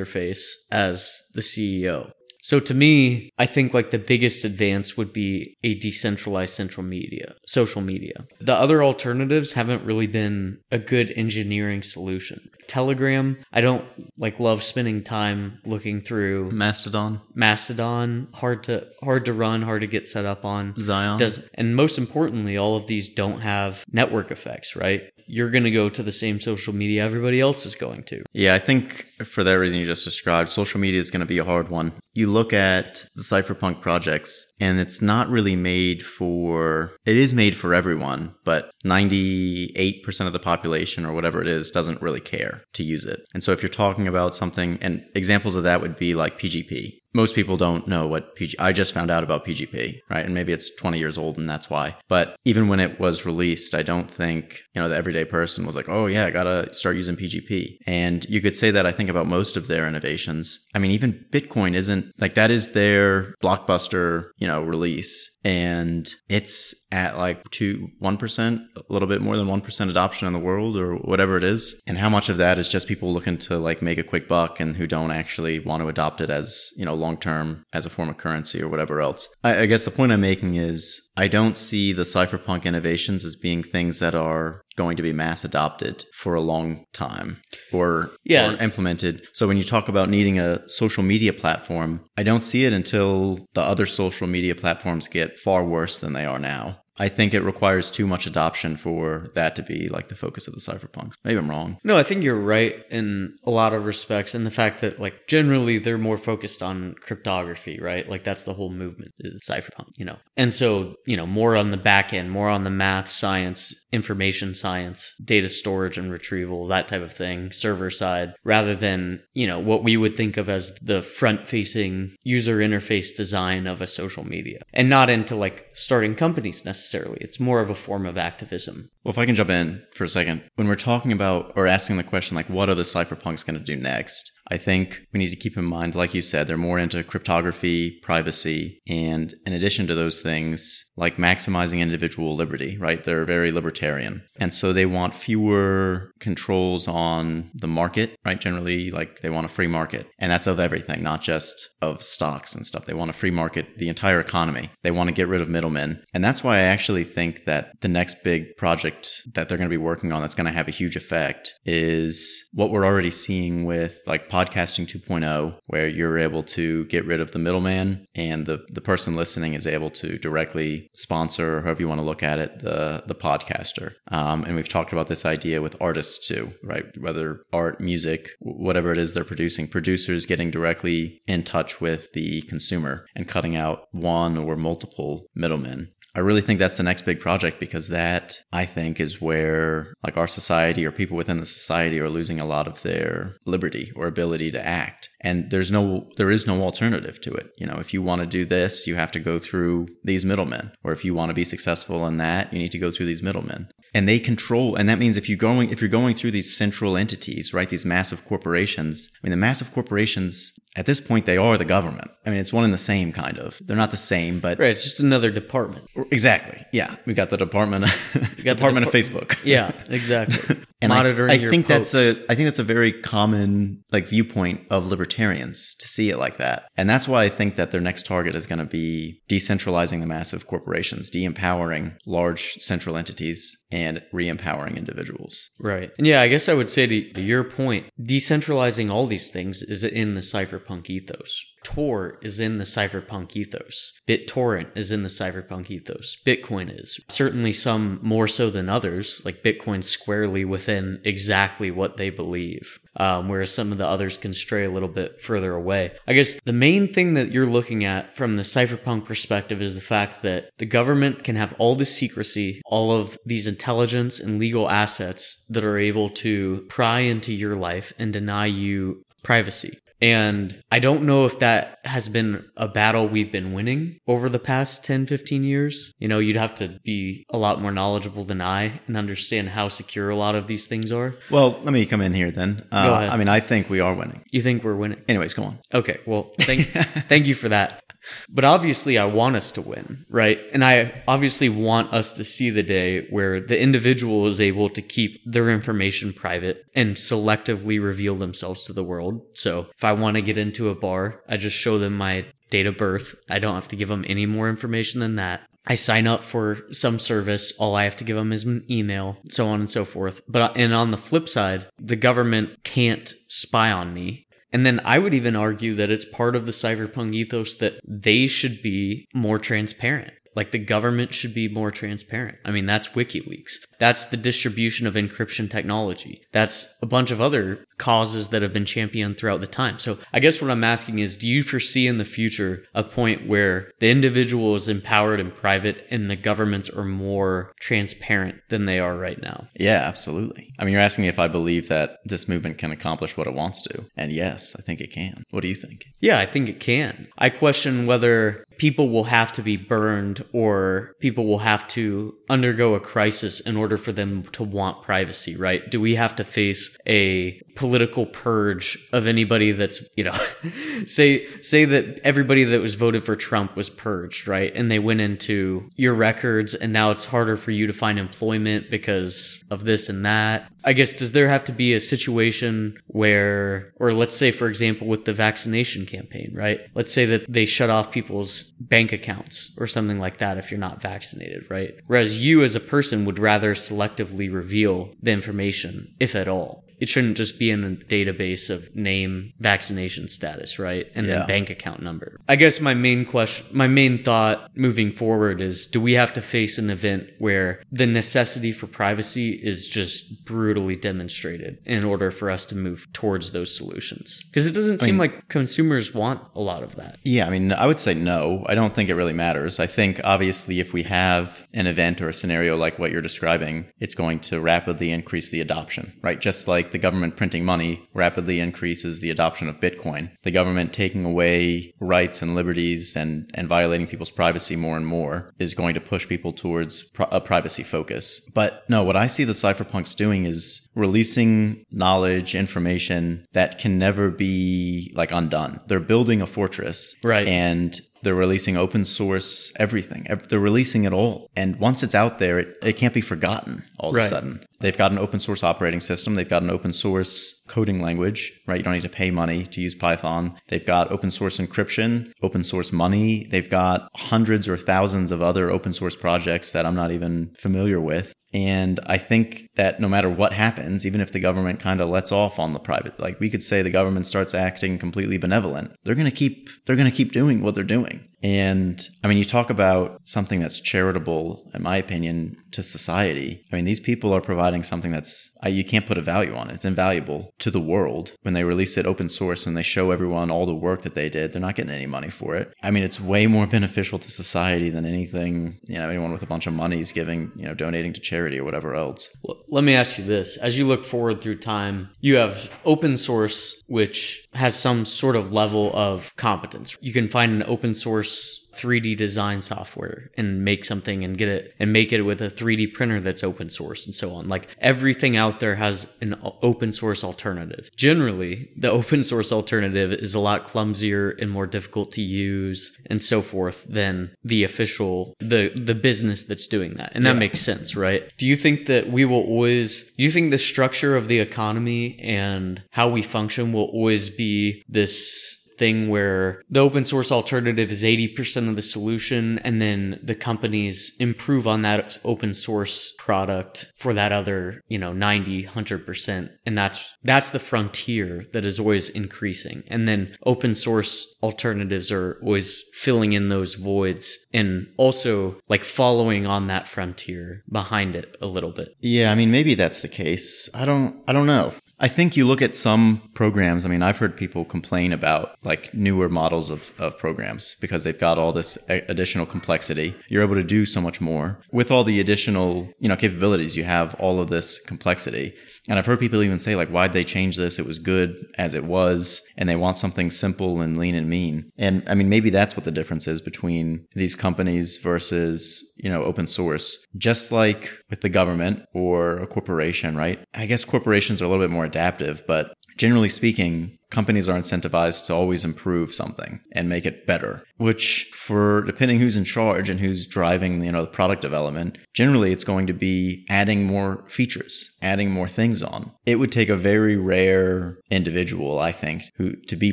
face 0.04 0.64
as 0.70 1.22
the 1.34 1.40
CEO. 1.40 2.10
So 2.46 2.60
to 2.60 2.74
me, 2.74 3.30
I 3.38 3.46
think 3.46 3.74
like 3.74 3.90
the 3.90 3.98
biggest 3.98 4.44
advance 4.44 4.96
would 4.96 5.12
be 5.12 5.56
a 5.64 5.74
decentralized 5.74 6.54
central 6.54 6.86
media, 6.86 7.34
social 7.44 7.82
media. 7.82 8.24
The 8.40 8.54
other 8.54 8.84
alternatives 8.84 9.54
haven't 9.54 9.84
really 9.84 10.06
been 10.06 10.60
a 10.70 10.78
good 10.78 11.12
engineering 11.16 11.82
solution. 11.82 12.48
Telegram, 12.68 13.38
I 13.52 13.60
don't 13.60 13.84
like 14.18 14.40
love 14.40 14.62
spending 14.62 15.02
time 15.02 15.60
looking 15.64 16.02
through 16.02 16.50
Mastodon. 16.50 17.20
Mastodon, 17.34 18.28
hard 18.32 18.64
to 18.64 18.86
hard 19.02 19.24
to 19.26 19.32
run, 19.32 19.62
hard 19.62 19.82
to 19.82 19.86
get 19.86 20.08
set 20.08 20.24
up 20.24 20.44
on. 20.44 20.74
Zion. 20.80 21.18
Does 21.18 21.40
and 21.54 21.76
most 21.76 21.98
importantly, 21.98 22.56
all 22.56 22.76
of 22.76 22.86
these 22.86 23.08
don't 23.08 23.40
have 23.40 23.84
network 23.92 24.30
effects, 24.30 24.76
right? 24.76 25.10
you're 25.26 25.50
going 25.50 25.64
to 25.64 25.70
go 25.70 25.88
to 25.88 26.02
the 26.02 26.12
same 26.12 26.40
social 26.40 26.74
media 26.74 27.04
everybody 27.04 27.40
else 27.40 27.66
is 27.66 27.74
going 27.74 28.04
to. 28.04 28.22
Yeah, 28.32 28.54
I 28.54 28.58
think 28.58 29.06
for 29.24 29.44
that 29.44 29.54
reason 29.54 29.78
you 29.78 29.86
just 29.86 30.04
described, 30.04 30.48
social 30.48 30.80
media 30.80 31.00
is 31.00 31.10
going 31.10 31.20
to 31.20 31.26
be 31.26 31.38
a 31.38 31.44
hard 31.44 31.68
one. 31.68 31.92
You 32.16 32.32
look 32.32 32.54
at 32.54 33.04
the 33.14 33.22
cypherpunk 33.22 33.82
projects, 33.82 34.46
and 34.58 34.80
it's 34.80 35.02
not 35.02 35.28
really 35.28 35.54
made 35.54 36.02
for, 36.02 36.96
it 37.04 37.14
is 37.14 37.34
made 37.34 37.54
for 37.54 37.74
everyone, 37.74 38.34
but 38.42 38.70
98% 38.86 40.26
of 40.26 40.32
the 40.32 40.38
population 40.38 41.04
or 41.04 41.12
whatever 41.12 41.42
it 41.42 41.46
is 41.46 41.70
doesn't 41.70 42.00
really 42.00 42.22
care 42.22 42.62
to 42.72 42.82
use 42.82 43.04
it. 43.04 43.20
And 43.34 43.42
so 43.42 43.52
if 43.52 43.60
you're 43.60 43.68
talking 43.68 44.08
about 44.08 44.34
something, 44.34 44.78
and 44.80 45.04
examples 45.14 45.56
of 45.56 45.64
that 45.64 45.82
would 45.82 45.96
be 45.96 46.14
like 46.14 46.40
PGP 46.40 46.94
most 47.16 47.34
people 47.34 47.56
don't 47.56 47.88
know 47.88 48.06
what 48.06 48.36
PG. 48.36 48.56
I 48.58 48.72
just 48.72 48.92
found 48.92 49.10
out 49.10 49.24
about 49.24 49.44
PGP, 49.44 50.00
right? 50.10 50.24
And 50.24 50.34
maybe 50.34 50.52
it's 50.52 50.72
20 50.76 50.98
years 50.98 51.16
old, 51.16 51.38
and 51.38 51.48
that's 51.48 51.70
why. 51.70 51.96
But 52.08 52.36
even 52.44 52.68
when 52.68 52.78
it 52.78 53.00
was 53.00 53.24
released, 53.24 53.74
I 53.74 53.82
don't 53.82 54.10
think 54.10 54.60
you 54.74 54.80
know 54.80 54.88
the 54.88 54.96
everyday 54.96 55.24
person 55.24 55.66
was 55.66 55.74
like, 55.74 55.88
"Oh 55.88 56.06
yeah, 56.06 56.26
I 56.26 56.30
gotta 56.30 56.72
start 56.74 56.96
using 56.96 57.16
PGP." 57.16 57.78
And 57.86 58.24
you 58.28 58.40
could 58.40 58.54
say 58.54 58.70
that 58.70 58.86
I 58.86 58.92
think 58.92 59.08
about 59.08 59.26
most 59.26 59.56
of 59.56 59.66
their 59.66 59.88
innovations. 59.88 60.60
I 60.74 60.78
mean, 60.78 60.90
even 60.90 61.24
Bitcoin 61.32 61.74
isn't 61.74 62.12
like 62.18 62.34
that 62.34 62.50
is 62.50 62.72
their 62.72 63.34
blockbuster, 63.42 64.26
you 64.36 64.46
know, 64.46 64.62
release 64.62 65.36
and 65.46 66.12
it's 66.28 66.74
at 66.90 67.16
like 67.16 67.48
two 67.50 67.88
one 68.00 68.16
percent, 68.16 68.62
a 68.76 68.82
little 68.88 69.06
bit 69.06 69.22
more 69.22 69.36
than 69.36 69.46
one 69.46 69.60
percent 69.60 69.90
adoption 69.90 70.26
in 70.26 70.32
the 70.32 70.40
world, 70.40 70.76
or 70.76 70.96
whatever 70.96 71.36
it 71.36 71.44
is. 71.44 71.80
And 71.86 71.98
how 71.98 72.08
much 72.08 72.28
of 72.28 72.38
that 72.38 72.58
is 72.58 72.68
just 72.68 72.88
people 72.88 73.14
looking 73.14 73.38
to 73.38 73.56
like 73.56 73.80
make 73.80 73.96
a 73.96 74.02
quick 74.02 74.26
buck 74.26 74.58
and 74.58 74.76
who 74.76 74.88
don't 74.88 75.12
actually 75.12 75.60
want 75.60 75.82
to 75.82 75.88
adopt 75.88 76.20
it 76.20 76.30
as 76.30 76.72
you 76.76 76.84
know 76.84 76.96
long 77.06 77.16
term 77.16 77.64
as 77.72 77.86
a 77.86 77.90
form 77.90 78.08
of 78.08 78.16
currency 78.16 78.60
or 78.60 78.68
whatever 78.68 79.00
else. 79.00 79.28
I, 79.44 79.60
I 79.60 79.66
guess 79.66 79.84
the 79.84 79.90
point 79.90 80.12
I'm 80.12 80.20
making 80.20 80.54
is 80.54 81.00
I 81.16 81.28
don't 81.28 81.56
see 81.56 81.92
the 81.92 82.02
cypherpunk 82.02 82.64
innovations 82.64 83.24
as 83.24 83.36
being 83.36 83.62
things 83.62 84.00
that 84.00 84.14
are 84.14 84.62
going 84.76 84.96
to 84.96 85.02
be 85.02 85.12
mass 85.12 85.44
adopted 85.44 86.04
for 86.12 86.34
a 86.34 86.40
long 86.40 86.84
time 86.92 87.40
or, 87.72 88.10
yeah. 88.24 88.50
or 88.50 88.56
implemented. 88.62 89.26
So 89.32 89.46
when 89.46 89.56
you 89.56 89.64
talk 89.64 89.88
about 89.88 90.10
needing 90.10 90.38
a 90.38 90.60
social 90.68 91.02
media 91.02 91.32
platform, 91.32 92.00
I 92.16 92.22
don't 92.22 92.44
see 92.44 92.64
it 92.64 92.72
until 92.72 93.46
the 93.54 93.62
other 93.62 93.86
social 93.86 94.26
media 94.26 94.54
platforms 94.54 95.08
get 95.08 95.38
far 95.38 95.64
worse 95.64 95.98
than 96.00 96.12
they 96.12 96.26
are 96.26 96.38
now. 96.38 96.80
I 96.98 97.08
think 97.08 97.34
it 97.34 97.42
requires 97.42 97.90
too 97.90 98.06
much 98.06 98.26
adoption 98.26 98.76
for 98.76 99.28
that 99.34 99.56
to 99.56 99.62
be 99.62 99.88
like 99.88 100.08
the 100.08 100.14
focus 100.14 100.48
of 100.48 100.54
the 100.54 100.60
cypherpunks. 100.60 101.14
Maybe 101.24 101.38
I'm 101.38 101.50
wrong. 101.50 101.78
No, 101.84 101.96
I 101.96 102.02
think 102.02 102.22
you're 102.22 102.40
right 102.40 102.74
in 102.90 103.36
a 103.44 103.50
lot 103.50 103.74
of 103.74 103.84
respects, 103.84 104.34
and 104.34 104.46
the 104.46 104.50
fact 104.50 104.80
that 104.80 105.00
like 105.00 105.26
generally 105.26 105.78
they're 105.78 105.98
more 105.98 106.18
focused 106.18 106.62
on 106.62 106.94
cryptography, 107.00 107.78
right? 107.80 108.08
Like 108.08 108.24
that's 108.24 108.44
the 108.44 108.54
whole 108.54 108.70
movement 108.70 109.12
is 109.18 109.42
cypherpunk, 109.42 109.90
you 109.96 110.04
know. 110.04 110.16
And 110.36 110.52
so 110.52 110.96
you 111.06 111.16
know 111.16 111.26
more 111.26 111.56
on 111.56 111.70
the 111.70 111.76
back 111.76 112.12
end, 112.12 112.30
more 112.30 112.48
on 112.48 112.64
the 112.64 112.70
math, 112.70 113.10
science, 113.10 113.74
information 113.92 114.54
science, 114.54 115.14
data 115.24 115.48
storage 115.48 115.98
and 115.98 116.10
retrieval, 116.10 116.66
that 116.68 116.88
type 116.88 117.02
of 117.02 117.12
thing, 117.12 117.52
server 117.52 117.90
side, 117.90 118.34
rather 118.44 118.74
than 118.74 119.22
you 119.34 119.46
know 119.46 119.58
what 119.58 119.84
we 119.84 119.96
would 119.96 120.16
think 120.16 120.36
of 120.36 120.48
as 120.48 120.74
the 120.82 121.02
front-facing 121.02 122.16
user 122.22 122.58
interface 122.58 123.14
design 123.14 123.66
of 123.66 123.80
a 123.80 123.86
social 123.86 124.24
media, 124.24 124.62
and 124.72 124.88
not 124.88 125.10
into 125.10 125.36
like 125.36 125.66
starting 125.74 126.14
companies 126.14 126.64
necessarily 126.64 126.85
necessarily. 126.86 127.18
It's 127.20 127.40
more 127.40 127.60
of 127.60 127.70
a 127.70 127.74
form 127.74 128.06
of 128.06 128.16
activism. 128.16 128.90
Well, 129.02 129.10
if 129.12 129.18
I 129.18 129.26
can 129.26 129.34
jump 129.34 129.50
in 129.50 129.82
for 129.92 130.04
a 130.04 130.08
second, 130.08 130.42
when 130.54 130.68
we're 130.68 130.76
talking 130.76 131.12
about 131.12 131.52
or 131.56 131.66
asking 131.66 131.96
the 131.96 132.04
question, 132.04 132.36
like, 132.36 132.48
what 132.48 132.68
are 132.68 132.74
the 132.74 132.82
cypherpunks 132.82 133.44
going 133.44 133.58
to 133.58 133.64
do 133.64 133.76
next? 133.76 134.30
I 134.48 134.58
think 134.58 135.00
we 135.12 135.18
need 135.18 135.30
to 135.30 135.36
keep 135.36 135.56
in 135.56 135.64
mind, 135.64 135.94
like 135.94 136.14
you 136.14 136.22
said, 136.22 136.46
they're 136.46 136.56
more 136.56 136.78
into 136.78 137.02
cryptography, 137.02 137.98
privacy, 138.02 138.80
and 138.86 139.34
in 139.44 139.52
addition 139.52 139.86
to 139.88 139.94
those 139.94 140.20
things, 140.20 140.84
like 140.96 141.16
maximizing 141.16 141.80
individual 141.80 142.36
liberty, 142.36 142.78
right? 142.78 143.02
They're 143.02 143.24
very 143.24 143.52
libertarian. 143.52 144.22
And 144.38 144.54
so 144.54 144.72
they 144.72 144.86
want 144.86 145.14
fewer 145.14 146.12
controls 146.20 146.88
on 146.88 147.50
the 147.54 147.68
market, 147.68 148.16
right? 148.24 148.40
Generally, 148.40 148.90
like 148.90 149.20
they 149.20 149.30
want 149.30 149.46
a 149.46 149.50
free 149.50 149.66
market. 149.66 150.08
And 150.18 150.30
that's 150.30 150.46
of 150.46 150.60
everything, 150.60 151.02
not 151.02 151.22
just 151.22 151.68
of 151.82 152.02
stocks 152.02 152.54
and 152.54 152.66
stuff. 152.66 152.86
They 152.86 152.94
want 152.94 153.10
a 153.10 153.14
free 153.14 153.30
market, 153.30 153.66
the 153.78 153.88
entire 153.88 154.20
economy. 154.20 154.70
They 154.82 154.90
want 154.90 155.08
to 155.08 155.14
get 155.14 155.28
rid 155.28 155.40
of 155.40 155.48
middlemen. 155.48 156.02
And 156.14 156.24
that's 156.24 156.42
why 156.42 156.56
I 156.56 156.62
actually 156.62 157.04
think 157.04 157.44
that 157.44 157.72
the 157.80 157.88
next 157.88 158.22
big 158.22 158.56
project 158.56 159.22
that 159.34 159.48
they're 159.48 159.58
going 159.58 159.68
to 159.68 159.74
be 159.74 159.76
working 159.76 160.12
on 160.12 160.22
that's 160.22 160.34
going 160.34 160.46
to 160.46 160.52
have 160.52 160.68
a 160.68 160.72
huge 160.72 160.96
effect 160.96 161.54
is 161.64 162.48
what 162.52 162.70
we're 162.70 162.86
already 162.86 163.10
seeing 163.10 163.64
with 163.64 164.00
like 164.06 164.28
podcasting 164.36 164.86
2.0, 164.86 165.54
where 165.64 165.88
you're 165.88 166.18
able 166.18 166.42
to 166.42 166.84
get 166.86 167.06
rid 167.06 167.20
of 167.20 167.32
the 167.32 167.38
middleman 167.38 168.06
and 168.14 168.44
the, 168.44 168.62
the 168.68 168.82
person 168.82 169.14
listening 169.14 169.54
is 169.54 169.66
able 169.66 169.88
to 169.88 170.18
directly 170.18 170.90
sponsor, 170.94 171.56
or 171.56 171.62
however 171.62 171.80
you 171.80 171.88
want 171.88 172.00
to 172.00 172.04
look 172.04 172.22
at 172.22 172.38
it, 172.38 172.58
the, 172.58 173.02
the 173.06 173.14
podcaster. 173.14 173.94
Um, 174.08 174.44
and 174.44 174.54
we've 174.54 174.68
talked 174.68 174.92
about 174.92 175.06
this 175.06 175.24
idea 175.24 175.62
with 175.62 175.74
artists 175.80 176.26
too, 176.28 176.52
right? 176.62 176.84
Whether 177.00 177.44
art, 177.50 177.80
music, 177.80 178.32
whatever 178.40 178.92
it 178.92 178.98
is 178.98 179.14
they're 179.14 179.24
producing, 179.24 179.68
producers 179.68 180.26
getting 180.26 180.50
directly 180.50 181.22
in 181.26 181.42
touch 181.42 181.80
with 181.80 182.12
the 182.12 182.42
consumer 182.42 183.06
and 183.16 183.26
cutting 183.26 183.56
out 183.56 183.88
one 183.92 184.36
or 184.36 184.54
multiple 184.54 185.28
middlemen. 185.34 185.92
I 186.16 186.20
really 186.20 186.40
think 186.40 186.58
that's 186.58 186.78
the 186.78 186.82
next 186.82 187.04
big 187.04 187.20
project 187.20 187.60
because 187.60 187.88
that 187.88 188.38
I 188.50 188.64
think 188.64 189.00
is 189.00 189.20
where 189.20 189.92
like 190.02 190.16
our 190.16 190.26
society 190.26 190.86
or 190.86 190.90
people 190.90 191.14
within 191.14 191.36
the 191.36 191.44
society 191.44 192.00
are 192.00 192.08
losing 192.08 192.40
a 192.40 192.46
lot 192.46 192.66
of 192.66 192.80
their 192.80 193.36
liberty 193.44 193.92
or 193.94 194.06
ability 194.06 194.50
to 194.52 194.66
act. 194.66 195.10
And 195.20 195.50
there's 195.50 195.70
no 195.70 196.08
there 196.16 196.30
is 196.30 196.46
no 196.46 196.62
alternative 196.62 197.20
to 197.20 197.34
it. 197.34 197.50
You 197.58 197.66
know, 197.66 197.76
if 197.76 197.92
you 197.92 198.00
want 198.00 198.22
to 198.22 198.26
do 198.26 198.46
this, 198.46 198.86
you 198.86 198.94
have 198.94 199.12
to 199.12 199.20
go 199.20 199.38
through 199.38 199.88
these 200.04 200.24
middlemen. 200.24 200.72
Or 200.82 200.92
if 200.92 201.04
you 201.04 201.12
want 201.14 201.28
to 201.28 201.34
be 201.34 201.44
successful 201.44 202.06
in 202.06 202.16
that, 202.16 202.50
you 202.50 202.58
need 202.58 202.72
to 202.72 202.78
go 202.78 202.90
through 202.90 203.06
these 203.06 203.22
middlemen. 203.22 203.68
And 203.96 204.06
they 204.06 204.18
control 204.32 204.68
and 204.78 204.86
that 204.90 204.98
means 204.98 205.16
if 205.16 205.26
you're 205.28 205.44
going 205.50 205.66
if 205.74 205.78
you're 205.80 205.96
going 206.00 206.14
through 206.18 206.32
these 206.32 206.50
central 206.62 206.92
entities, 207.04 207.54
right, 207.56 207.70
these 207.74 207.86
massive 207.96 208.20
corporations, 208.30 208.94
I 209.16 209.18
mean 209.22 209.30
the 209.30 209.44
massive 209.48 209.68
corporations 209.76 210.52
at 210.80 210.84
this 210.84 211.00
point 211.00 211.24
they 211.24 211.38
are 211.38 211.56
the 211.56 211.64
government. 211.76 212.10
I 212.26 212.30
mean, 212.30 212.38
it's 212.38 212.52
one 212.52 212.64
and 212.64 212.74
the 212.74 212.78
same 212.94 213.08
kind 213.12 213.38
of. 213.38 213.50
They're 213.64 213.82
not 213.84 213.92
the 213.92 213.96
same, 214.14 214.40
but 214.40 214.58
Right, 214.58 214.70
it's 214.74 214.84
just 214.84 215.00
another 215.00 215.30
department. 215.30 215.84
exactly. 216.10 216.58
Yeah, 216.72 216.96
we 217.06 217.14
got 217.14 217.30
the 217.30 217.38
department, 217.38 217.86
department 218.54 218.86
of 218.86 218.92
Facebook. 218.92 219.30
Yeah, 219.44 219.72
exactly. 219.88 220.58
And 220.82 220.92
I- 220.92 220.96
Monitoring 220.96 221.30
I, 221.30 221.34
your 221.34 221.50
think 221.50 221.66
that's 221.66 221.94
a 221.94 222.10
I 222.30 222.34
think 222.34 222.46
that's 222.46 222.58
a 222.58 222.64
very 222.64 222.92
common 223.00 223.82
like 223.92 224.06
viewpoint 224.06 224.60
of 224.70 224.88
libertarians 224.88 225.74
to 225.76 225.88
see 225.88 226.10
it 226.10 226.18
like 226.18 226.36
that. 226.36 226.68
And 226.76 226.88
that's 226.88 227.08
why 227.08 227.24
I 227.24 227.28
think 227.30 227.56
that 227.56 227.70
their 227.70 227.80
next 227.80 228.04
target 228.04 228.34
is 228.34 228.46
going 228.46 228.58
to 228.58 228.66
be 228.66 229.22
decentralizing 229.28 230.00
the 230.00 230.06
massive 230.06 230.46
corporations, 230.46 231.08
de-empowering 231.08 231.94
large 232.04 232.56
central 232.58 232.96
entities 232.96 233.56
and 233.72 234.02
re-empowering 234.12 234.76
individuals. 234.76 235.50
Right. 235.58 235.90
And 235.98 236.06
yeah, 236.06 236.20
I 236.20 236.28
guess 236.28 236.48
I 236.48 236.54
would 236.54 236.70
say 236.70 236.86
to 236.86 237.20
your 237.20 237.42
point, 237.42 237.86
decentralizing 238.00 238.90
all 238.90 239.06
these 239.06 239.30
things 239.30 239.62
is 239.62 239.82
in 239.82 240.14
the 240.14 240.20
cypherpunk 240.20 240.90
ethos. 240.90 241.44
Tor 241.66 242.16
is 242.22 242.38
in 242.38 242.58
the 242.58 242.64
cypherpunk 242.64 243.34
ethos. 243.34 243.92
BitTorrent 244.06 244.68
is 244.76 244.92
in 244.92 245.02
the 245.02 245.08
cypherpunk 245.08 245.68
ethos. 245.68 246.16
Bitcoin 246.24 246.80
is. 246.80 247.00
Certainly 247.08 247.54
some 247.54 247.98
more 248.02 248.28
so 248.28 248.50
than 248.50 248.68
others, 248.68 249.20
like 249.24 249.42
Bitcoin 249.42 249.82
squarely 249.82 250.44
within 250.44 251.00
exactly 251.02 251.72
what 251.72 251.96
they 251.96 252.08
believe. 252.08 252.78
Um, 252.94 253.28
whereas 253.28 253.52
some 253.52 253.72
of 253.72 253.78
the 253.78 253.86
others 253.86 254.16
can 254.16 254.32
stray 254.32 254.64
a 254.64 254.70
little 254.70 254.88
bit 254.88 255.20
further 255.20 255.54
away. 255.54 255.90
I 256.06 256.12
guess 256.12 256.34
the 256.44 256.52
main 256.52 256.92
thing 256.92 257.14
that 257.14 257.32
you're 257.32 257.46
looking 257.46 257.84
at 257.84 258.16
from 258.16 258.36
the 258.36 258.44
cypherpunk 258.44 259.04
perspective 259.04 259.60
is 259.60 259.74
the 259.74 259.80
fact 259.80 260.22
that 260.22 260.50
the 260.58 260.66
government 260.66 261.24
can 261.24 261.34
have 261.34 261.52
all 261.58 261.74
this 261.74 261.94
secrecy, 261.94 262.62
all 262.64 262.92
of 262.92 263.18
these 263.26 263.48
intelligence 263.48 264.20
and 264.20 264.38
legal 264.38 264.70
assets 264.70 265.44
that 265.48 265.64
are 265.64 265.78
able 265.78 266.10
to 266.10 266.64
pry 266.68 267.00
into 267.00 267.32
your 267.32 267.56
life 267.56 267.92
and 267.98 268.12
deny 268.12 268.46
you 268.46 269.02
privacy. 269.24 269.80
And 270.00 270.62
I 270.70 270.78
don't 270.78 271.04
know 271.04 271.24
if 271.24 271.38
that 271.38 271.78
has 271.84 272.08
been 272.08 272.44
a 272.56 272.68
battle 272.68 273.08
we've 273.08 273.32
been 273.32 273.52
winning 273.54 273.98
over 274.06 274.28
the 274.28 274.38
past 274.38 274.84
10, 274.84 275.06
15 275.06 275.42
years. 275.44 275.94
You 275.98 276.08
know, 276.08 276.18
you'd 276.18 276.36
have 276.36 276.54
to 276.56 276.78
be 276.84 277.24
a 277.30 277.38
lot 277.38 277.60
more 277.60 277.72
knowledgeable 277.72 278.24
than 278.24 278.40
I 278.40 278.80
and 278.86 278.96
understand 278.96 279.50
how 279.50 279.68
secure 279.68 280.10
a 280.10 280.16
lot 280.16 280.34
of 280.34 280.46
these 280.48 280.66
things 280.66 280.92
are. 280.92 281.16
Well, 281.30 281.60
let 281.62 281.72
me 281.72 281.86
come 281.86 282.00
in 282.00 282.12
here 282.12 282.30
then. 282.30 282.66
Uh, 282.70 282.86
Go 282.86 282.94
ahead. 282.94 283.08
I 283.08 283.16
mean, 283.16 283.28
I 283.28 283.40
think 283.40 283.70
we 283.70 283.80
are 283.80 283.94
winning. 283.94 284.22
You 284.30 284.42
think 284.42 284.64
we're 284.64 284.76
winning? 284.76 285.02
Anyways, 285.08 285.32
go 285.34 285.44
on. 285.44 285.58
Okay, 285.72 286.00
well, 286.06 286.30
thank 286.40 286.68
thank 287.08 287.26
you 287.26 287.34
for 287.34 287.48
that. 287.48 287.82
But 288.28 288.44
obviously, 288.44 288.98
I 288.98 289.04
want 289.04 289.36
us 289.36 289.50
to 289.52 289.62
win, 289.62 290.04
right? 290.08 290.38
And 290.52 290.64
I 290.64 291.02
obviously 291.08 291.48
want 291.48 291.92
us 291.92 292.12
to 292.14 292.24
see 292.24 292.50
the 292.50 292.62
day 292.62 293.06
where 293.10 293.40
the 293.40 293.60
individual 293.60 294.26
is 294.26 294.40
able 294.40 294.68
to 294.70 294.82
keep 294.82 295.20
their 295.24 295.50
information 295.50 296.12
private 296.12 296.64
and 296.74 296.96
selectively 296.96 297.82
reveal 297.82 298.16
themselves 298.16 298.62
to 298.64 298.72
the 298.72 298.84
world. 298.84 299.20
So 299.34 299.66
if 299.76 299.84
I 299.84 299.92
want 299.92 300.16
to 300.16 300.22
get 300.22 300.38
into 300.38 300.68
a 300.68 300.74
bar, 300.74 301.22
I 301.28 301.36
just 301.36 301.56
show 301.56 301.78
them 301.78 301.96
my 301.96 302.26
date 302.50 302.66
of 302.66 302.76
birth. 302.76 303.14
I 303.28 303.38
don't 303.38 303.54
have 303.54 303.68
to 303.68 303.76
give 303.76 303.88
them 303.88 304.04
any 304.08 304.26
more 304.26 304.48
information 304.48 305.00
than 305.00 305.16
that. 305.16 305.42
I 305.66 305.74
sign 305.74 306.06
up 306.06 306.22
for 306.22 306.58
some 306.70 306.98
service. 306.98 307.52
All 307.58 307.74
I 307.74 307.84
have 307.84 307.96
to 307.96 308.04
give 308.04 308.16
them 308.16 308.32
is 308.32 308.44
an 308.44 308.64
email, 308.70 309.18
so 309.28 309.48
on 309.48 309.60
and 309.60 309.70
so 309.70 309.84
forth. 309.84 310.20
But 310.28 310.42
uh, 310.42 310.52
and 310.54 310.72
on 310.72 310.92
the 310.92 310.96
flip 310.96 311.28
side, 311.28 311.66
the 311.78 311.96
government 311.96 312.62
can't 312.62 313.12
spy 313.26 313.72
on 313.72 313.92
me. 313.92 314.25
And 314.56 314.64
then 314.64 314.80
I 314.86 314.98
would 314.98 315.12
even 315.12 315.36
argue 315.36 315.74
that 315.74 315.90
it's 315.90 316.06
part 316.06 316.34
of 316.34 316.46
the 316.46 316.50
cypherpunk 316.50 317.14
ethos 317.14 317.56
that 317.56 317.74
they 317.86 318.26
should 318.26 318.62
be 318.62 319.06
more 319.12 319.38
transparent. 319.38 320.14
Like 320.36 320.52
the 320.52 320.58
government 320.58 321.14
should 321.14 321.34
be 321.34 321.48
more 321.48 321.70
transparent. 321.70 322.38
I 322.44 322.50
mean, 322.50 322.66
that's 322.66 322.88
WikiLeaks. 322.88 323.54
That's 323.78 324.04
the 324.06 324.16
distribution 324.16 324.86
of 324.86 324.94
encryption 324.94 325.50
technology. 325.50 326.22
That's 326.32 326.66
a 326.80 326.86
bunch 326.86 327.10
of 327.10 327.20
other 327.20 327.64
causes 327.78 328.28
that 328.28 328.42
have 328.42 328.52
been 328.52 328.64
championed 328.64 329.18
throughout 329.18 329.40
the 329.40 329.46
time. 329.46 329.78
So 329.78 329.98
I 330.12 330.20
guess 330.20 330.40
what 330.40 330.50
I'm 330.50 330.64
asking 330.64 330.98
is 330.98 331.16
do 331.16 331.28
you 331.28 331.42
foresee 331.42 331.86
in 331.86 331.98
the 331.98 332.04
future 332.04 332.64
a 332.74 332.82
point 332.82 333.26
where 333.26 333.70
the 333.80 333.90
individual 333.90 334.54
is 334.54 334.68
empowered 334.68 335.20
and 335.20 335.34
private 335.34 335.86
and 335.90 336.10
the 336.10 336.16
governments 336.16 336.70
are 336.70 336.84
more 336.84 337.52
transparent 337.60 338.36
than 338.48 338.66
they 338.66 338.78
are 338.78 338.96
right 338.96 339.20
now? 339.20 339.48
Yeah, 339.58 339.80
absolutely. 339.82 340.52
I 340.58 340.64
mean, 340.64 340.72
you're 340.72 340.82
asking 340.82 341.02
me 341.02 341.08
if 341.08 341.18
I 341.18 341.28
believe 341.28 341.68
that 341.68 341.98
this 342.04 342.28
movement 342.28 342.58
can 342.58 342.72
accomplish 342.72 343.16
what 343.16 343.26
it 343.26 343.34
wants 343.34 343.62
to. 343.62 343.84
And 343.96 344.12
yes, 344.12 344.56
I 344.58 344.62
think 344.62 344.80
it 344.80 344.92
can. 344.92 345.24
What 345.30 345.42
do 345.42 345.48
you 345.48 345.54
think? 345.54 345.84
Yeah, 346.00 346.18
I 346.18 346.26
think 346.26 346.48
it 346.48 346.60
can. 346.60 347.08
I 347.18 347.30
question 347.30 347.86
whether 347.86 348.44
people 348.58 348.88
will 348.88 349.04
have 349.04 349.32
to 349.34 349.42
be 349.42 349.56
burned 349.56 350.24
or 350.32 350.94
people 351.00 351.26
will 351.26 351.38
have 351.38 351.66
to 351.68 352.14
undergo 352.28 352.74
a 352.74 352.80
crisis 352.80 353.40
in 353.40 353.56
order 353.56 353.76
for 353.76 353.92
them 353.92 354.22
to 354.32 354.42
want 354.42 354.82
privacy, 354.82 355.36
right? 355.36 355.68
Do 355.70 355.80
we 355.80 355.94
have 355.94 356.16
to 356.16 356.24
face 356.24 356.76
a 356.86 357.40
political 357.54 358.06
purge 358.06 358.78
of 358.92 359.06
anybody 359.06 359.52
that's, 359.52 359.80
you 359.96 360.04
know, 360.04 360.18
say 360.86 361.26
say 361.42 361.64
that 361.64 362.00
everybody 362.04 362.44
that 362.44 362.60
was 362.60 362.74
voted 362.74 363.04
for 363.04 363.16
Trump 363.16 363.56
was 363.56 363.70
purged, 363.70 364.28
right? 364.28 364.52
And 364.54 364.70
they 364.70 364.78
went 364.78 365.00
into 365.00 365.70
your 365.76 365.94
records 365.94 366.54
and 366.54 366.72
now 366.72 366.90
it's 366.90 367.06
harder 367.06 367.36
for 367.36 367.50
you 367.50 367.66
to 367.66 367.72
find 367.72 367.98
employment 367.98 368.70
because 368.70 369.42
of 369.50 369.64
this 369.64 369.88
and 369.88 370.04
that. 370.04 370.50
I 370.64 370.72
guess 370.72 370.94
does 370.94 371.12
there 371.12 371.28
have 371.28 371.44
to 371.44 371.52
be 371.52 371.74
a 371.74 371.80
situation 371.80 372.78
where 372.88 373.72
or 373.76 373.92
let's 373.92 374.16
say 374.16 374.32
for 374.32 374.48
example 374.48 374.86
with 374.86 375.04
the 375.04 375.12
vaccination 375.12 375.86
campaign, 375.86 376.32
right? 376.34 376.60
Let's 376.74 376.92
say 376.92 377.06
that 377.06 377.24
they 377.28 377.46
shut 377.46 377.70
off 377.70 377.92
people's 377.92 378.45
bank 378.60 378.92
accounts 378.92 379.50
or 379.56 379.66
something 379.66 379.98
like 379.98 380.18
that 380.18 380.38
if 380.38 380.50
you're 380.50 380.60
not 380.60 380.82
vaccinated, 380.82 381.44
right? 381.50 381.74
Whereas 381.86 382.22
you 382.22 382.42
as 382.42 382.54
a 382.54 382.60
person 382.60 383.04
would 383.04 383.18
rather 383.18 383.54
selectively 383.54 384.32
reveal 384.32 384.92
the 385.02 385.12
information 385.12 385.94
if 386.00 386.14
at 386.14 386.28
all. 386.28 386.65
It 386.78 386.88
shouldn't 386.88 387.16
just 387.16 387.38
be 387.38 387.50
in 387.50 387.64
a 387.64 387.70
database 387.70 388.50
of 388.50 388.74
name, 388.76 389.32
vaccination 389.40 390.08
status, 390.08 390.58
right? 390.58 390.86
And 390.94 391.06
Yeah. 391.06 391.18
then 391.20 391.26
bank 391.28 391.50
account 391.50 391.82
number. 391.82 392.20
I 392.28 392.36
guess 392.36 392.60
my 392.60 392.74
main 392.74 393.04
question, 393.04 393.46
my 393.52 393.66
main 393.66 394.02
thought 394.02 394.50
moving 394.56 394.92
forward 394.92 395.40
is 395.40 395.66
do 395.66 395.80
we 395.80 395.92
have 395.94 396.12
to 396.14 396.22
face 396.22 396.58
an 396.58 396.70
event 396.70 397.08
where 397.18 397.62
the 397.72 397.86
necessity 397.86 398.52
for 398.52 398.66
privacy 398.66 399.30
is 399.32 399.66
just 399.66 400.24
brutally 400.24 400.76
demonstrated 400.76 401.58
in 401.64 401.84
order 401.84 402.10
for 402.10 402.30
us 402.30 402.44
to 402.46 402.54
move 402.54 402.86
towards 402.92 403.32
those 403.32 403.54
solutions? 403.56 404.20
Because 404.30 404.46
it 404.46 404.52
doesn't 404.52 404.80
seem 404.80 404.98
like 404.98 405.28
consumers 405.28 405.94
want 405.94 406.20
a 406.34 406.40
lot 406.40 406.62
of 406.62 406.76
that. 406.76 406.98
Yeah, 407.04 407.26
I 407.26 407.30
mean, 407.30 407.52
I 407.52 407.66
would 407.66 407.80
say 407.80 407.94
no. 407.94 408.44
I 408.48 408.54
don't 408.54 408.74
think 408.74 408.90
it 408.90 408.94
really 408.94 409.12
matters. 409.12 409.58
I 409.60 409.66
think 409.66 410.00
obviously 410.04 410.60
if 410.60 410.72
we 410.72 410.82
have 410.84 411.46
an 411.52 411.66
event 411.66 412.00
or 412.00 412.08
a 412.08 412.12
scenario 412.12 412.56
like 412.56 412.78
what 412.78 412.90
you're 412.90 413.00
describing, 413.02 413.66
it's 413.80 413.94
going 413.94 414.20
to 414.20 414.40
rapidly 414.40 414.90
increase 414.90 415.30
the 415.30 415.40
adoption, 415.40 415.92
right? 416.02 416.20
Just 416.20 416.48
like 416.48 416.65
like 416.66 416.72
the 416.72 416.78
government 416.78 417.16
printing 417.16 417.44
money 417.44 417.88
rapidly 417.94 418.40
increases 418.40 418.98
the 418.98 419.10
adoption 419.10 419.48
of 419.48 419.60
Bitcoin. 419.60 420.10
The 420.24 420.32
government 420.32 420.72
taking 420.72 421.04
away 421.04 421.72
rights 421.78 422.22
and 422.22 422.34
liberties 422.34 422.96
and, 422.96 423.30
and 423.34 423.48
violating 423.48 423.86
people's 423.86 424.10
privacy 424.10 424.56
more 424.56 424.76
and 424.76 424.86
more 424.86 425.32
is 425.38 425.54
going 425.54 425.74
to 425.74 425.80
push 425.80 426.08
people 426.08 426.32
towards 426.32 426.82
pro- 426.82 427.06
a 427.12 427.20
privacy 427.20 427.62
focus. 427.62 428.20
But 428.34 428.64
no, 428.68 428.82
what 428.82 428.96
I 428.96 429.06
see 429.06 429.22
the 429.22 429.32
cypherpunks 429.32 429.94
doing 429.94 430.24
is 430.24 430.68
releasing 430.74 431.64
knowledge, 431.70 432.34
information 432.34 433.24
that 433.32 433.58
can 433.58 433.78
never 433.78 434.10
be 434.10 434.92
like 434.96 435.12
undone. 435.12 435.60
They're 435.68 435.78
building 435.78 436.20
a 436.20 436.26
fortress. 436.26 436.96
Right. 437.04 437.28
And 437.28 437.80
they're 438.06 438.14
releasing 438.14 438.56
open 438.56 438.84
source 438.84 439.52
everything. 439.58 440.06
They're 440.28 440.38
releasing 440.38 440.84
it 440.84 440.92
all. 440.92 441.28
And 441.34 441.56
once 441.56 441.82
it's 441.82 441.94
out 441.94 442.20
there, 442.20 442.38
it, 442.38 442.56
it 442.62 442.74
can't 442.74 442.94
be 442.94 443.00
forgotten 443.00 443.64
all 443.80 443.90
of 443.90 443.96
a 443.96 444.06
sudden. 444.06 444.46
They've 444.60 444.76
got 444.76 444.92
an 444.92 444.98
open 444.98 445.18
source 445.18 445.42
operating 445.42 445.80
system. 445.80 446.14
They've 446.14 446.28
got 446.28 446.44
an 446.44 446.50
open 446.50 446.72
source 446.72 447.42
coding 447.48 447.82
language, 447.82 448.32
right? 448.46 448.58
You 448.58 448.62
don't 448.62 448.74
need 448.74 448.82
to 448.82 448.88
pay 448.88 449.10
money 449.10 449.44
to 449.46 449.60
use 449.60 449.74
Python. 449.74 450.38
They've 450.46 450.64
got 450.64 450.92
open 450.92 451.10
source 451.10 451.38
encryption, 451.38 452.12
open 452.22 452.44
source 452.44 452.70
money. 452.70 453.26
They've 453.28 453.50
got 453.50 453.88
hundreds 453.96 454.48
or 454.48 454.56
thousands 454.56 455.10
of 455.10 455.20
other 455.20 455.50
open 455.50 455.72
source 455.72 455.96
projects 455.96 456.52
that 456.52 456.64
I'm 456.64 456.76
not 456.76 456.92
even 456.92 457.34
familiar 457.36 457.80
with. 457.80 458.14
And 458.32 458.80
I 458.86 458.98
think 458.98 459.48
that 459.54 459.80
no 459.80 459.88
matter 459.88 460.10
what 460.10 460.32
happens, 460.32 460.84
even 460.84 461.00
if 461.00 461.12
the 461.12 461.20
government 461.20 461.60
kind 461.60 461.80
of 461.80 461.88
lets 461.88 462.10
off 462.12 462.38
on 462.38 462.52
the 462.52 462.58
private, 462.58 462.98
like 462.98 463.20
we 463.20 463.30
could 463.30 463.42
say 463.42 463.62
the 463.62 463.70
government 463.70 464.06
starts 464.06 464.34
acting 464.34 464.78
completely 464.78 465.16
benevolent, 465.16 465.72
they're 465.84 465.94
going 465.94 466.10
to 466.10 466.16
keep 466.16 466.50
they're 466.64 466.76
going 466.76 466.90
to 466.90 466.96
keep 466.96 467.12
doing 467.12 467.40
what 467.40 467.54
they're 467.54 467.64
doing. 467.64 468.08
And 468.26 468.88
I 469.04 469.06
mean, 469.06 469.18
you 469.18 469.24
talk 469.24 469.50
about 469.50 470.00
something 470.02 470.40
that's 470.40 470.58
charitable, 470.58 471.48
in 471.54 471.62
my 471.62 471.76
opinion, 471.76 472.36
to 472.50 472.64
society. 472.64 473.44
I 473.52 473.54
mean, 473.54 473.66
these 473.66 473.78
people 473.78 474.12
are 474.12 474.20
providing 474.20 474.64
something 474.64 474.90
that's 474.90 475.30
uh, 475.44 475.48
you 475.48 475.62
can't 475.62 475.86
put 475.86 475.96
a 475.96 476.02
value 476.02 476.34
on 476.34 476.50
it. 476.50 476.54
It's 476.54 476.64
invaluable 476.64 477.30
to 477.38 477.52
the 477.52 477.60
world 477.60 478.12
when 478.22 478.34
they 478.34 478.42
release 478.42 478.76
it 478.76 478.84
open 478.84 479.08
source 479.08 479.46
and 479.46 479.56
they 479.56 479.62
show 479.62 479.92
everyone 479.92 480.32
all 480.32 480.44
the 480.44 480.56
work 480.56 480.82
that 480.82 480.96
they 480.96 481.08
did. 481.08 481.32
They're 481.32 481.40
not 481.40 481.54
getting 481.54 481.72
any 481.72 481.86
money 481.86 482.10
for 482.10 482.34
it. 482.34 482.52
I 482.64 482.72
mean, 482.72 482.82
it's 482.82 482.98
way 482.98 483.28
more 483.28 483.46
beneficial 483.46 484.00
to 484.00 484.10
society 484.10 484.70
than 484.70 484.84
anything 484.84 485.60
you 485.62 485.78
know 485.78 485.88
anyone 485.88 486.10
with 486.10 486.22
a 486.22 486.26
bunch 486.26 486.48
of 486.48 486.52
money 486.52 486.80
is 486.80 486.90
giving 486.90 487.30
you 487.36 487.44
know 487.44 487.54
donating 487.54 487.92
to 487.92 488.00
charity 488.00 488.40
or 488.40 488.44
whatever 488.44 488.74
else. 488.74 489.08
Let 489.48 489.62
me 489.62 489.74
ask 489.74 489.98
you 489.98 490.04
this. 490.04 490.36
As 490.38 490.58
you 490.58 490.66
look 490.66 490.84
forward 490.84 491.20
through 491.20 491.38
time, 491.38 491.90
you 492.00 492.16
have 492.16 492.50
open 492.64 492.96
source, 492.96 493.62
which 493.68 494.25
has 494.36 494.54
some 494.54 494.84
sort 494.84 495.16
of 495.16 495.32
level 495.32 495.70
of 495.74 496.14
competence. 496.16 496.76
You 496.80 496.92
can 496.92 497.08
find 497.08 497.32
an 497.32 497.42
open 497.44 497.74
source 497.74 498.45
3D 498.56 498.96
design 498.96 499.42
software 499.42 500.10
and 500.16 500.44
make 500.44 500.64
something 500.64 501.04
and 501.04 501.16
get 501.18 501.28
it 501.28 501.54
and 501.58 501.72
make 501.72 501.92
it 501.92 502.02
with 502.02 502.20
a 502.22 502.28
3D 502.30 502.72
printer 502.72 503.00
that's 503.00 503.22
open 503.24 503.50
source 503.50 503.84
and 503.86 503.94
so 503.94 504.14
on. 504.14 504.28
Like 504.28 504.48
everything 504.60 505.16
out 505.16 505.40
there 505.40 505.56
has 505.56 505.86
an 506.00 506.16
open 506.42 506.72
source 506.72 507.04
alternative. 507.04 507.70
Generally, 507.76 508.50
the 508.56 508.70
open 508.80 509.02
source 509.02 509.32
alternative 509.32 509.92
is 509.92 510.14
a 510.14 510.18
lot 510.20 510.46
clumsier 510.46 511.10
and 511.20 511.30
more 511.30 511.46
difficult 511.46 511.92
to 511.92 512.02
use 512.02 512.76
and 512.86 513.02
so 513.02 513.22
forth 513.22 513.64
than 513.68 514.10
the 514.24 514.44
official 514.44 515.14
the 515.20 515.50
the 515.54 515.74
business 515.74 516.22
that's 516.22 516.46
doing 516.46 516.74
that. 516.74 516.92
And 516.94 517.04
that 517.06 517.14
Yeah. 517.14 517.18
makes 517.20 517.40
sense, 517.40 517.76
right? 517.76 518.02
Do 518.18 518.26
you 518.26 518.36
think 518.36 518.66
that 518.66 518.90
we 518.90 519.04
will 519.04 519.22
always 519.22 519.82
do 519.96 520.04
you 520.04 520.10
think 520.10 520.30
the 520.30 520.38
structure 520.38 520.96
of 520.96 521.08
the 521.08 521.18
economy 521.20 521.98
and 522.00 522.62
how 522.70 522.88
we 522.88 523.02
function 523.02 523.52
will 523.52 523.64
always 523.72 524.08
be 524.10 524.62
this 524.68 525.42
thing 525.58 525.88
where 525.88 526.42
the 526.48 526.60
open 526.60 526.84
source 526.84 527.10
alternative 527.10 527.70
is 527.70 527.82
80% 527.82 528.48
of 528.48 528.56
the 528.56 528.62
solution 528.62 529.38
and 529.40 529.60
then 529.60 530.00
the 530.02 530.14
companies 530.14 530.92
improve 530.98 531.46
on 531.46 531.62
that 531.62 531.98
open 532.04 532.34
source 532.34 532.92
product 532.98 533.72
for 533.76 533.94
that 533.94 534.12
other, 534.12 534.62
you 534.68 534.78
know, 534.78 534.92
90, 534.92 535.44
100% 535.46 536.30
and 536.44 536.58
that's 536.58 536.90
that's 537.02 537.30
the 537.30 537.38
frontier 537.38 538.26
that 538.32 538.44
is 538.44 538.58
always 538.58 538.88
increasing. 538.90 539.62
And 539.68 539.88
then 539.88 540.16
open 540.24 540.54
source 540.54 541.14
alternatives 541.22 541.90
are 541.90 542.18
always 542.22 542.62
filling 542.72 543.12
in 543.12 543.28
those 543.28 543.54
voids 543.54 544.16
and 544.32 544.68
also 544.76 545.40
like 545.48 545.64
following 545.64 546.26
on 546.26 546.46
that 546.48 546.68
frontier 546.68 547.42
behind 547.50 547.96
it 547.96 548.16
a 548.20 548.26
little 548.26 548.52
bit. 548.52 548.68
Yeah, 548.80 549.10
I 549.10 549.14
mean 549.14 549.30
maybe 549.30 549.54
that's 549.54 549.82
the 549.82 549.88
case. 549.88 550.48
I 550.54 550.64
don't 550.64 551.02
I 551.08 551.12
don't 551.12 551.26
know. 551.26 551.54
I 551.78 551.88
think 551.88 552.16
you 552.16 552.26
look 552.26 552.40
at 552.40 552.56
some 552.56 553.02
programs. 553.12 553.66
I 553.66 553.68
mean, 553.68 553.82
I've 553.82 553.98
heard 553.98 554.16
people 554.16 554.46
complain 554.46 554.92
about 554.92 555.36
like 555.44 555.74
newer 555.74 556.08
models 556.08 556.48
of, 556.48 556.72
of 556.78 556.98
programs 556.98 557.56
because 557.60 557.84
they've 557.84 557.98
got 557.98 558.18
all 558.18 558.32
this 558.32 558.56
additional 558.68 559.26
complexity. 559.26 559.94
You're 560.08 560.22
able 560.22 560.36
to 560.36 560.42
do 560.42 560.64
so 560.64 560.80
much 560.80 561.02
more 561.02 561.42
with 561.52 561.70
all 561.70 561.84
the 561.84 562.00
additional, 562.00 562.70
you 562.78 562.88
know, 562.88 562.96
capabilities. 562.96 563.56
You 563.56 563.64
have 563.64 563.94
all 563.96 564.20
of 564.20 564.30
this 564.30 564.58
complexity. 564.58 565.34
And 565.68 565.78
I've 565.78 565.84
heard 565.84 566.00
people 566.00 566.22
even 566.22 566.38
say 566.38 566.56
like, 566.56 566.70
why'd 566.70 566.94
they 566.94 567.04
change 567.04 567.36
this? 567.36 567.58
It 567.58 567.66
was 567.66 567.78
good 567.78 568.24
as 568.38 568.54
it 568.54 568.64
was. 568.64 569.20
And 569.36 569.46
they 569.46 569.56
want 569.56 569.76
something 569.76 570.10
simple 570.10 570.62
and 570.62 570.78
lean 570.78 570.94
and 570.94 571.10
mean. 571.10 571.50
And 571.58 571.82
I 571.86 571.94
mean, 571.94 572.08
maybe 572.08 572.30
that's 572.30 572.56
what 572.56 572.64
the 572.64 572.70
difference 572.70 573.06
is 573.06 573.20
between 573.20 573.86
these 573.94 574.14
companies 574.14 574.78
versus, 574.78 575.62
you 575.76 575.90
know, 575.90 576.04
open 576.04 576.26
source. 576.26 576.78
Just 576.96 577.32
like 577.32 577.70
with 577.90 578.00
the 578.00 578.08
government 578.08 578.62
or 578.72 579.18
a 579.18 579.26
corporation, 579.26 579.94
right? 579.94 580.24
I 580.32 580.46
guess 580.46 580.64
corporations 580.64 581.20
are 581.20 581.26
a 581.26 581.28
little 581.28 581.44
bit 581.44 581.52
more 581.52 581.65
adaptive, 581.66 582.26
but 582.26 582.54
generally 582.76 583.08
speaking, 583.08 583.78
companies 583.90 584.28
are 584.28 584.38
incentivized 584.38 585.06
to 585.06 585.14
always 585.14 585.44
improve 585.44 585.94
something 585.94 586.40
and 586.52 586.68
make 586.68 586.84
it 586.84 587.06
better, 587.06 587.44
which 587.56 588.10
for 588.12 588.62
depending 588.62 588.98
who's 588.98 589.16
in 589.16 589.24
charge 589.24 589.70
and 589.70 589.80
who's 589.80 590.06
driving, 590.06 590.62
you 590.62 590.72
know, 590.72 590.82
the 590.82 590.88
product 590.88 591.22
development, 591.22 591.78
generally 591.94 592.32
it's 592.32 592.44
going 592.44 592.66
to 592.66 592.72
be 592.72 593.24
adding 593.28 593.64
more 593.64 594.04
features, 594.08 594.70
adding 594.82 595.10
more 595.10 595.28
things 595.28 595.62
on. 595.62 595.92
It 596.04 596.16
would 596.16 596.32
take 596.32 596.48
a 596.48 596.56
very 596.56 596.96
rare 596.96 597.78
individual, 597.90 598.58
I 598.58 598.72
think, 598.72 599.04
who 599.16 599.36
to 599.48 599.56
be 599.56 599.72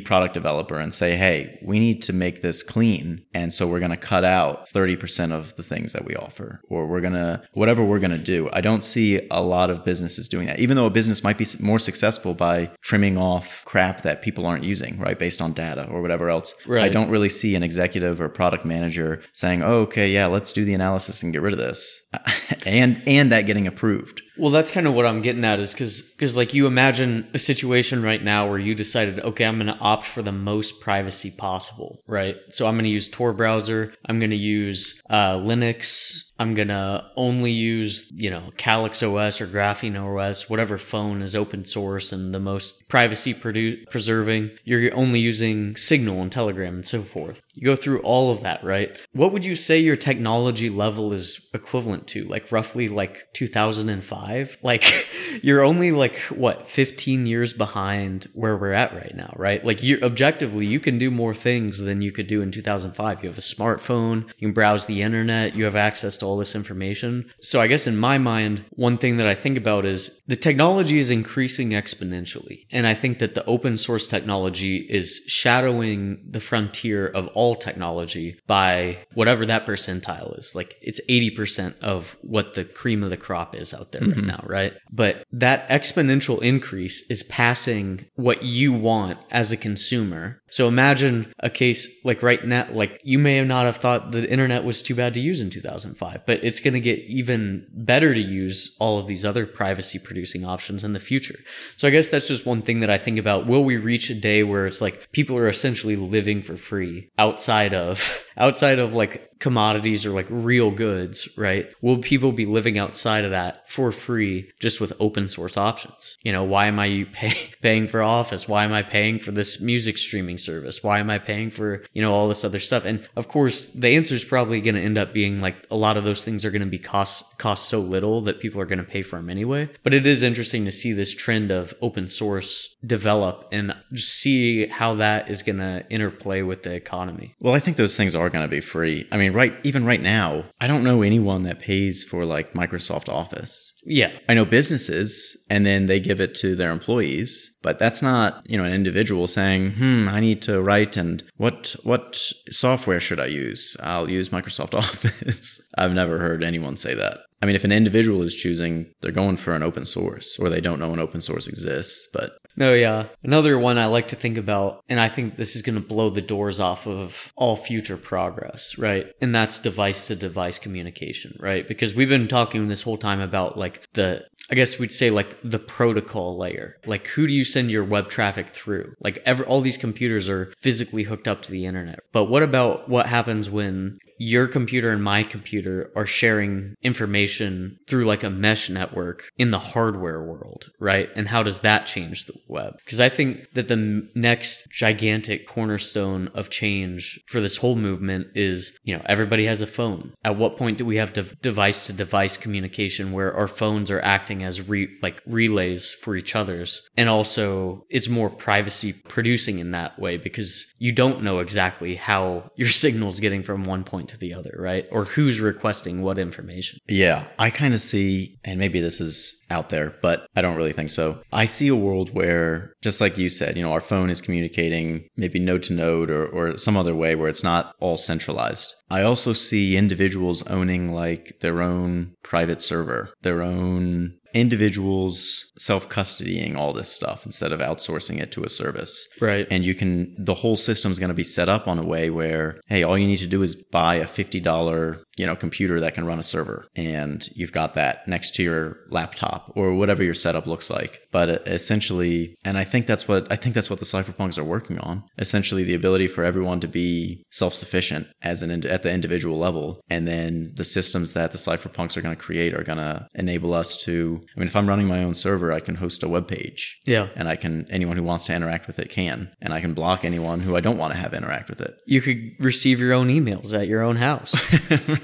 product 0.00 0.34
developer 0.34 0.78
and 0.78 0.94
say, 0.94 1.16
"Hey, 1.16 1.58
we 1.62 1.78
need 1.78 2.02
to 2.02 2.12
make 2.12 2.42
this 2.42 2.62
clean, 2.62 3.24
and 3.34 3.52
so 3.52 3.66
we're 3.66 3.80
going 3.80 3.90
to 3.90 3.96
cut 3.96 4.24
out 4.24 4.68
30% 4.68 5.32
of 5.32 5.56
the 5.56 5.62
things 5.62 5.92
that 5.92 6.04
we 6.04 6.14
offer 6.14 6.60
or 6.68 6.86
we're 6.86 7.00
going 7.00 7.14
to 7.14 7.42
whatever 7.52 7.84
we're 7.84 7.98
going 7.98 8.10
to 8.10 8.18
do." 8.18 8.48
I 8.52 8.60
don't 8.60 8.84
see 8.84 9.20
a 9.30 9.42
lot 9.42 9.70
of 9.70 9.84
businesses 9.84 10.28
doing 10.28 10.46
that. 10.46 10.60
Even 10.60 10.76
though 10.76 10.86
a 10.86 10.90
business 10.90 11.24
might 11.24 11.38
be 11.38 11.46
more 11.58 11.78
successful 11.78 12.34
by 12.34 12.70
trimming 12.82 13.18
off 13.18 13.62
crap 13.64 14.03
that 14.04 14.22
people 14.22 14.46
aren't 14.46 14.64
using, 14.64 14.98
right, 14.98 15.18
based 15.18 15.42
on 15.42 15.52
data 15.52 15.88
or 15.90 16.00
whatever 16.00 16.30
else. 16.30 16.54
Right. 16.66 16.84
I 16.84 16.88
don't 16.88 17.10
really 17.10 17.28
see 17.28 17.54
an 17.56 17.62
executive 17.62 18.20
or 18.20 18.28
product 18.28 18.64
manager 18.64 19.22
saying, 19.32 19.62
"Oh, 19.62 19.80
okay, 19.80 20.10
yeah, 20.10 20.26
let's 20.26 20.52
do 20.52 20.64
the 20.64 20.74
analysis 20.74 21.22
and 21.22 21.32
get 21.32 21.42
rid 21.42 21.52
of 21.52 21.58
this." 21.58 22.02
and 22.66 23.02
and 23.06 23.32
that 23.32 23.42
getting 23.42 23.66
approved. 23.66 24.22
Well, 24.36 24.50
that's 24.50 24.70
kind 24.70 24.86
of 24.86 24.94
what 24.94 25.06
I'm 25.06 25.22
getting 25.22 25.44
at 25.44 25.60
is 25.60 25.72
because 25.72 26.02
because 26.02 26.36
like 26.36 26.54
you 26.54 26.66
imagine 26.66 27.28
a 27.34 27.38
situation 27.38 28.02
right 28.02 28.22
now 28.22 28.48
where 28.48 28.58
you 28.58 28.74
decided, 28.74 29.20
okay, 29.20 29.44
I'm 29.44 29.56
going 29.56 29.68
to 29.68 29.78
opt 29.78 30.06
for 30.06 30.22
the 30.22 30.32
most 30.32 30.80
privacy 30.80 31.30
possible, 31.30 32.02
right? 32.06 32.36
So 32.48 32.66
I'm 32.66 32.74
going 32.74 32.84
to 32.84 32.90
use 32.90 33.08
Tor 33.08 33.32
browser. 33.32 33.94
I'm 34.06 34.18
going 34.18 34.30
to 34.30 34.36
use 34.36 35.00
uh, 35.08 35.34
Linux. 35.34 36.24
I'm 36.38 36.54
going 36.54 36.68
to 36.68 37.04
only 37.16 37.52
use, 37.52 38.10
you 38.10 38.28
know, 38.28 38.50
Calyx 38.56 39.02
OS 39.02 39.40
or 39.40 39.46
Graphene 39.46 39.96
OS, 39.96 40.50
whatever 40.50 40.78
phone 40.78 41.22
is 41.22 41.36
open 41.36 41.64
source 41.64 42.12
and 42.12 42.34
the 42.34 42.40
most 42.40 42.88
privacy 42.88 43.32
produ- 43.34 43.88
preserving. 43.88 44.50
You're 44.64 44.94
only 44.96 45.20
using 45.20 45.76
Signal 45.76 46.20
and 46.22 46.32
Telegram 46.32 46.74
and 46.74 46.86
so 46.86 47.02
forth. 47.02 47.40
You 47.54 47.66
go 47.66 47.76
through 47.76 48.00
all 48.00 48.30
of 48.30 48.42
that, 48.42 48.62
right? 48.64 48.96
What 49.12 49.32
would 49.32 49.44
you 49.44 49.54
say 49.56 49.78
your 49.78 49.96
technology 49.96 50.68
level 50.68 51.12
is 51.12 51.40
equivalent 51.54 52.06
to? 52.08 52.24
Like 52.24 52.50
roughly 52.50 52.88
like 52.88 53.32
2005? 53.34 54.58
Like 54.64 55.06
you're 55.42 55.62
only 55.62 55.92
like 55.92 56.16
what, 56.30 56.66
15 56.68 57.26
years 57.26 57.52
behind 57.52 58.28
where 58.32 58.56
we're 58.56 58.72
at 58.72 58.94
right 58.94 59.14
now, 59.14 59.32
right? 59.36 59.64
Like 59.64 59.82
you 59.82 60.00
objectively 60.02 60.66
you 60.66 60.80
can 60.80 60.98
do 60.98 61.10
more 61.10 61.34
things 61.34 61.78
than 61.78 62.00
you 62.00 62.10
could 62.10 62.26
do 62.26 62.40
in 62.40 62.50
2005. 62.50 63.22
You 63.22 63.28
have 63.28 63.38
a 63.38 63.42
smartphone, 63.42 64.26
you 64.38 64.48
can 64.48 64.52
browse 64.52 64.86
the 64.86 65.02
internet, 65.02 65.54
you 65.54 65.64
have 65.64 65.76
access 65.76 66.16
to 66.18 66.26
all 66.26 66.38
this 66.38 66.54
information. 66.54 67.30
So 67.38 67.60
I 67.60 67.66
guess 67.66 67.86
in 67.86 67.96
my 67.96 68.18
mind, 68.18 68.64
one 68.70 68.98
thing 68.98 69.18
that 69.18 69.28
I 69.28 69.34
think 69.34 69.56
about 69.58 69.84
is 69.84 70.20
the 70.26 70.34
technology 70.34 70.98
is 70.98 71.10
increasing 71.10 71.70
exponentially. 71.70 72.66
And 72.72 72.86
I 72.86 72.94
think 72.94 73.18
that 73.18 73.34
the 73.34 73.44
open 73.44 73.76
source 73.76 74.06
technology 74.06 74.78
is 74.88 75.20
shadowing 75.26 76.24
the 76.28 76.40
frontier 76.40 77.06
of 77.06 77.28
all 77.28 77.43
technology 77.52 78.38
by 78.46 78.98
whatever 79.12 79.44
that 79.44 79.66
percentile 79.66 80.38
is. 80.38 80.54
Like 80.54 80.76
it's 80.80 81.00
80% 81.08 81.78
of 81.80 82.16
what 82.22 82.54
the 82.54 82.64
cream 82.64 83.02
of 83.02 83.10
the 83.10 83.16
crop 83.16 83.54
is 83.54 83.74
out 83.74 83.92
there 83.92 84.00
right 84.00 84.10
mm-hmm. 84.10 84.26
now, 84.26 84.44
right? 84.46 84.72
But 84.90 85.24
that 85.32 85.68
exponential 85.68 86.40
increase 86.40 87.02
is 87.10 87.22
passing 87.24 88.06
what 88.14 88.42
you 88.42 88.72
want 88.72 89.18
as 89.30 89.52
a 89.52 89.56
consumer. 89.56 90.40
So 90.48 90.68
imagine 90.68 91.32
a 91.40 91.50
case 91.50 91.88
like 92.04 92.22
right 92.22 92.44
now, 92.46 92.68
like 92.70 93.00
you 93.04 93.18
may 93.18 93.36
have 93.36 93.46
not 93.46 93.66
have 93.66 93.78
thought 93.78 94.12
the 94.12 94.30
internet 94.30 94.64
was 94.64 94.80
too 94.80 94.94
bad 94.94 95.12
to 95.14 95.20
use 95.20 95.40
in 95.40 95.50
2005, 95.50 96.20
but 96.26 96.42
it's 96.42 96.60
going 96.60 96.74
to 96.74 96.80
get 96.80 97.00
even 97.00 97.66
better 97.72 98.14
to 98.14 98.20
use 98.20 98.74
all 98.78 98.98
of 98.98 99.06
these 99.06 99.24
other 99.24 99.46
privacy 99.46 99.98
producing 99.98 100.44
options 100.44 100.84
in 100.84 100.92
the 100.92 101.00
future. 101.00 101.38
So 101.76 101.88
I 101.88 101.90
guess 101.90 102.08
that's 102.08 102.28
just 102.28 102.46
one 102.46 102.62
thing 102.62 102.80
that 102.80 102.90
I 102.90 102.98
think 102.98 103.18
about. 103.18 103.46
Will 103.46 103.64
we 103.64 103.76
reach 103.76 104.10
a 104.10 104.14
day 104.14 104.44
where 104.44 104.66
it's 104.66 104.80
like 104.80 105.10
people 105.12 105.36
are 105.36 105.48
essentially 105.48 105.96
living 105.96 106.42
for 106.42 106.56
free 106.56 107.10
out 107.18 107.33
outside 107.34 107.74
of 107.74 108.24
outside 108.36 108.78
of 108.78 108.94
like 108.94 109.28
commodities 109.44 110.06
or 110.06 110.10
like 110.10 110.26
real 110.30 110.70
goods, 110.70 111.28
right? 111.36 111.70
Will 111.82 111.98
people 111.98 112.32
be 112.32 112.46
living 112.46 112.78
outside 112.78 113.26
of 113.26 113.30
that 113.30 113.68
for 113.68 113.92
free 113.92 114.50
just 114.58 114.80
with 114.80 114.94
open 114.98 115.28
source 115.28 115.58
options? 115.58 116.16
You 116.22 116.32
know, 116.32 116.42
why 116.42 116.64
am 116.64 116.78
I 116.78 117.06
pay, 117.12 117.50
paying 117.60 117.86
for 117.86 118.02
Office? 118.02 118.48
Why 118.48 118.64
am 118.64 118.72
I 118.72 118.82
paying 118.82 119.18
for 119.18 119.32
this 119.32 119.60
music 119.60 119.98
streaming 119.98 120.38
service? 120.38 120.82
Why 120.82 120.98
am 120.98 121.10
I 121.10 121.18
paying 121.18 121.50
for, 121.50 121.84
you 121.92 122.00
know, 122.00 122.14
all 122.14 122.26
this 122.26 122.42
other 122.42 122.58
stuff? 122.58 122.86
And 122.86 123.06
of 123.16 123.28
course, 123.28 123.66
the 123.66 123.88
answer 123.88 124.14
is 124.14 124.24
probably 124.24 124.62
going 124.62 124.76
to 124.76 124.80
end 124.80 124.96
up 124.96 125.12
being 125.12 125.42
like 125.42 125.56
a 125.70 125.76
lot 125.76 125.98
of 125.98 126.04
those 126.04 126.24
things 126.24 126.42
are 126.46 126.50
going 126.50 126.62
to 126.62 126.66
be 126.66 126.78
cost 126.78 127.36
cost 127.36 127.68
so 127.68 127.80
little 127.80 128.22
that 128.22 128.40
people 128.40 128.62
are 128.62 128.66
going 128.66 128.78
to 128.78 128.84
pay 128.84 129.02
for 129.02 129.16
them 129.16 129.28
anyway. 129.28 129.68
But 129.82 129.92
it 129.92 130.06
is 130.06 130.22
interesting 130.22 130.64
to 130.64 130.72
see 130.72 130.94
this 130.94 131.12
trend 131.12 131.50
of 131.50 131.74
open 131.82 132.08
source 132.08 132.74
develop 132.86 133.46
and 133.52 133.74
see 133.94 134.68
how 134.68 134.94
that 134.94 135.28
is 135.28 135.42
going 135.42 135.58
to 135.58 135.84
interplay 135.90 136.40
with 136.40 136.62
the 136.62 136.72
economy. 136.72 137.34
Well, 137.40 137.52
I 137.52 137.60
think 137.60 137.76
those 137.76 137.94
things 137.94 138.14
are 138.14 138.30
going 138.30 138.44
to 138.44 138.48
be 138.48 138.62
free. 138.62 139.06
I 139.12 139.18
mean, 139.18 139.33
right, 139.34 139.54
even 139.64 139.84
right 139.84 140.00
now, 140.00 140.44
I 140.60 140.66
don't 140.66 140.84
know 140.84 141.02
anyone 141.02 141.42
that 141.42 141.60
pays 141.60 142.02
for 142.02 142.24
like 142.24 142.54
Microsoft 142.54 143.08
Office. 143.08 143.72
Yeah. 143.84 144.12
I 144.28 144.34
know 144.34 144.44
businesses 144.44 145.36
and 145.50 145.66
then 145.66 145.86
they 145.86 146.00
give 146.00 146.20
it 146.20 146.34
to 146.36 146.54
their 146.56 146.70
employees, 146.70 147.50
but 147.62 147.78
that's 147.78 148.00
not, 148.00 148.42
you 148.46 148.56
know, 148.56 148.64
an 148.64 148.72
individual 148.72 149.26
saying, 149.26 149.72
"Hmm, 149.72 150.08
I 150.08 150.20
need 150.20 150.40
to 150.42 150.62
write 150.62 150.96
and 150.96 151.22
what 151.36 151.76
what 151.82 152.18
software 152.50 153.00
should 153.00 153.20
I 153.20 153.26
use? 153.26 153.76
I'll 153.80 154.10
use 154.10 154.30
Microsoft 154.30 154.74
Office." 154.84 155.60
I've 155.76 155.92
never 155.92 156.18
heard 156.18 156.42
anyone 156.42 156.76
say 156.76 156.94
that. 156.94 157.18
I 157.42 157.46
mean, 157.46 157.56
if 157.56 157.64
an 157.64 157.72
individual 157.72 158.22
is 158.22 158.34
choosing, 158.34 158.86
they're 159.02 159.12
going 159.12 159.36
for 159.36 159.54
an 159.54 159.62
open 159.62 159.84
source 159.84 160.38
or 160.38 160.48
they 160.48 160.62
don't 160.62 160.78
know 160.78 160.94
an 160.94 160.98
open 160.98 161.20
source 161.20 161.46
exists, 161.46 162.08
but 162.10 162.38
No, 162.56 162.72
yeah. 162.72 163.06
Another 163.22 163.58
one 163.58 163.78
I 163.78 163.86
like 163.86 164.08
to 164.08 164.16
think 164.16 164.38
about, 164.38 164.84
and 164.88 165.00
I 165.00 165.08
think 165.08 165.36
this 165.36 165.56
is 165.56 165.62
going 165.62 165.74
to 165.74 165.86
blow 165.86 166.10
the 166.10 166.20
doors 166.20 166.60
off 166.60 166.86
of 166.86 167.32
all 167.36 167.56
future 167.56 167.96
progress, 167.96 168.78
right? 168.78 169.06
And 169.20 169.34
that's 169.34 169.58
device 169.58 170.06
to 170.08 170.16
device 170.16 170.58
communication, 170.58 171.36
right? 171.40 171.66
Because 171.66 171.94
we've 171.94 172.08
been 172.08 172.28
talking 172.28 172.68
this 172.68 172.82
whole 172.82 172.98
time 172.98 173.20
about 173.20 173.58
like 173.58 173.88
the, 173.94 174.24
I 174.50 174.54
guess 174.54 174.78
we'd 174.78 174.92
say 174.92 175.10
like 175.10 175.36
the 175.42 175.58
protocol 175.58 176.38
layer. 176.38 176.76
Like 176.86 177.08
who 177.08 177.26
do 177.26 177.32
you 177.32 177.44
send 177.44 177.70
your 177.70 177.84
web 177.84 178.08
traffic 178.08 178.50
through? 178.50 178.94
Like 179.00 179.22
every, 179.24 179.46
all 179.46 179.60
these 179.60 179.76
computers 179.76 180.28
are 180.28 180.52
physically 180.60 181.04
hooked 181.04 181.26
up 181.26 181.42
to 181.42 181.50
the 181.50 181.66
internet. 181.66 182.00
But 182.12 182.24
what 182.24 182.42
about 182.42 182.88
what 182.88 183.06
happens 183.06 183.50
when 183.50 183.98
your 184.18 184.46
computer 184.46 184.90
and 184.90 185.02
my 185.02 185.22
computer 185.22 185.90
are 185.96 186.06
sharing 186.06 186.74
information 186.82 187.78
through 187.88 188.04
like 188.04 188.22
a 188.22 188.30
mesh 188.30 188.70
network 188.70 189.30
in 189.38 189.50
the 189.50 189.58
hardware 189.58 190.22
world, 190.22 190.70
right? 190.78 191.08
And 191.16 191.28
how 191.28 191.42
does 191.42 191.60
that 191.60 191.86
change 191.86 192.26
the 192.26 192.34
web? 192.48 192.74
Because 192.84 193.00
I 193.00 193.08
think 193.08 193.52
that 193.54 193.68
the 193.68 194.08
next 194.14 194.68
gigantic 194.70 195.46
cornerstone 195.46 196.28
of 196.34 196.50
change 196.50 197.20
for 197.26 197.40
this 197.40 197.56
whole 197.56 197.76
movement 197.76 198.28
is, 198.34 198.72
you 198.84 198.96
know, 198.96 199.02
everybody 199.06 199.46
has 199.46 199.60
a 199.60 199.66
phone. 199.66 200.12
At 200.24 200.36
what 200.36 200.56
point 200.56 200.78
do 200.78 200.84
we 200.84 200.96
have 200.96 201.12
device 201.40 201.86
to 201.86 201.92
device 201.92 202.36
communication 202.36 203.12
where 203.12 203.34
our 203.34 203.48
phones 203.48 203.90
are 203.90 204.00
acting 204.00 204.42
as 204.44 204.68
re- 204.68 204.96
like 205.02 205.22
relays 205.26 205.92
for 205.92 206.16
each 206.16 206.36
other's? 206.36 206.82
And 206.96 207.08
also 207.08 207.84
it's 207.90 208.08
more 208.08 208.30
privacy 208.30 208.92
producing 208.92 209.58
in 209.58 209.72
that 209.72 209.98
way 209.98 210.16
because 210.16 210.66
you 210.78 210.92
don't 210.92 211.22
know 211.22 211.40
exactly 211.40 211.96
how 211.96 212.50
your 212.56 212.68
signal's 212.68 213.20
getting 213.20 213.42
from 213.42 213.64
one 213.64 213.84
point 213.84 214.03
to 214.08 214.18
the 214.18 214.34
other, 214.34 214.54
right? 214.58 214.86
Or 214.90 215.04
who's 215.04 215.40
requesting 215.40 216.02
what 216.02 216.18
information. 216.18 216.78
Yeah, 216.88 217.26
I 217.38 217.50
kind 217.50 217.74
of 217.74 217.80
see, 217.80 218.38
and 218.44 218.58
maybe 218.58 218.80
this 218.80 219.00
is 219.00 219.42
out 219.50 219.70
there, 219.70 219.94
but 220.02 220.26
I 220.36 220.42
don't 220.42 220.56
really 220.56 220.72
think 220.72 220.90
so. 220.90 221.20
I 221.32 221.44
see 221.46 221.68
a 221.68 221.76
world 221.76 222.14
where, 222.14 222.74
just 222.82 223.00
like 223.00 223.18
you 223.18 223.30
said, 223.30 223.56
you 223.56 223.62
know, 223.62 223.72
our 223.72 223.80
phone 223.80 224.10
is 224.10 224.20
communicating 224.20 225.08
maybe 225.16 225.38
node 225.38 225.62
to 225.64 225.72
node 225.72 226.10
or, 226.10 226.26
or 226.26 226.58
some 226.58 226.76
other 226.76 226.94
way 226.94 227.14
where 227.14 227.28
it's 227.28 227.44
not 227.44 227.74
all 227.80 227.96
centralized. 227.96 228.74
I 228.90 229.02
also 229.02 229.32
see 229.32 229.76
individuals 229.76 230.42
owning 230.46 230.92
like 230.92 231.38
their 231.40 231.62
own 231.62 232.14
private 232.22 232.60
server, 232.60 233.12
their 233.22 233.42
own 233.42 234.14
individuals 234.34 235.52
self 235.56 235.88
custodying 235.88 236.56
all 236.56 236.72
this 236.72 236.92
stuff 236.92 237.24
instead 237.24 237.52
of 237.52 237.60
outsourcing 237.60 238.20
it 238.20 238.32
to 238.32 238.44
a 238.44 238.48
service. 238.48 239.08
Right. 239.20 239.46
And 239.50 239.64
you 239.64 239.74
can, 239.74 240.14
the 240.18 240.34
whole 240.34 240.56
system's 240.56 240.98
going 240.98 241.08
to 241.08 241.14
be 241.14 241.24
set 241.24 241.48
up 241.48 241.66
on 241.66 241.78
a 241.78 241.84
way 241.84 242.10
where, 242.10 242.60
hey, 242.66 242.82
all 242.82 242.98
you 242.98 243.06
need 243.06 243.18
to 243.18 243.26
do 243.26 243.42
is 243.42 243.54
buy 243.54 243.94
a 243.96 244.06
$50, 244.06 245.04
you 245.16 245.26
know, 245.26 245.36
computer 245.36 245.80
that 245.80 245.94
can 245.94 246.04
run 246.04 246.18
a 246.18 246.24
server 246.24 246.66
and 246.74 247.28
you've 247.34 247.52
got 247.52 247.74
that 247.74 248.06
next 248.08 248.34
to 248.34 248.42
your 248.42 248.78
laptop 248.90 249.52
or 249.54 249.74
whatever 249.74 250.02
your 250.02 250.14
setup 250.14 250.46
looks 250.46 250.68
like. 250.68 251.00
But 251.14 251.30
uh, 251.30 251.38
essentially, 251.46 252.34
and 252.44 252.58
I 252.58 252.64
think 252.64 252.88
that's 252.88 253.06
what, 253.06 253.30
I 253.30 253.36
think 253.36 253.54
that's 253.54 253.70
what 253.70 253.78
the 253.78 253.84
cypherpunks 253.84 254.36
are 254.36 254.42
working 254.42 254.80
on. 254.80 255.04
Essentially 255.16 255.62
the 255.62 255.74
ability 255.74 256.08
for 256.08 256.24
everyone 256.24 256.58
to 256.58 256.66
be 256.66 257.22
self-sufficient 257.30 258.08
as 258.20 258.42
an, 258.42 258.66
at 258.66 258.82
the 258.82 258.90
individual 258.90 259.38
level. 259.38 259.80
And 259.88 260.08
then 260.08 260.50
the 260.56 260.64
systems 260.64 261.12
that 261.12 261.30
the 261.30 261.38
cypherpunks 261.38 261.96
are 261.96 262.00
going 262.00 262.16
to 262.16 262.20
create 262.20 262.52
are 262.52 262.64
going 262.64 262.78
to 262.78 263.06
enable 263.14 263.54
us 263.54 263.76
to 263.84 264.20
I 264.36 264.40
mean, 264.40 264.48
if 264.48 264.56
I'm 264.56 264.68
running 264.68 264.88
my 264.88 265.04
own 265.04 265.14
server, 265.14 265.52
I 265.52 265.60
can 265.60 265.76
host 265.76 266.02
a 266.02 266.08
web 266.08 266.26
page. 266.26 266.80
Yeah. 266.84 267.10
And 267.14 267.28
I 267.28 267.36
can, 267.36 267.68
anyone 267.70 267.96
who 267.96 268.02
wants 268.02 268.24
to 268.24 268.34
interact 268.34 268.66
with 268.66 268.80
it 268.80 268.90
can. 268.90 269.30
And 269.40 269.54
I 269.54 269.60
can 269.60 269.72
block 269.72 270.04
anyone 270.04 270.40
who 270.40 270.56
I 270.56 270.60
don't 270.60 270.78
want 270.78 270.94
to 270.94 270.98
have 270.98 271.14
interact 271.14 271.48
with 271.48 271.60
it. 271.60 271.76
You 271.86 272.00
could 272.00 272.32
receive 272.40 272.80
your 272.80 272.92
own 272.92 273.06
emails 273.06 273.56
at 273.56 273.68
your 273.68 273.82
own 273.82 273.96
house. 273.96 274.34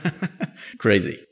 Crazy. 0.79 1.25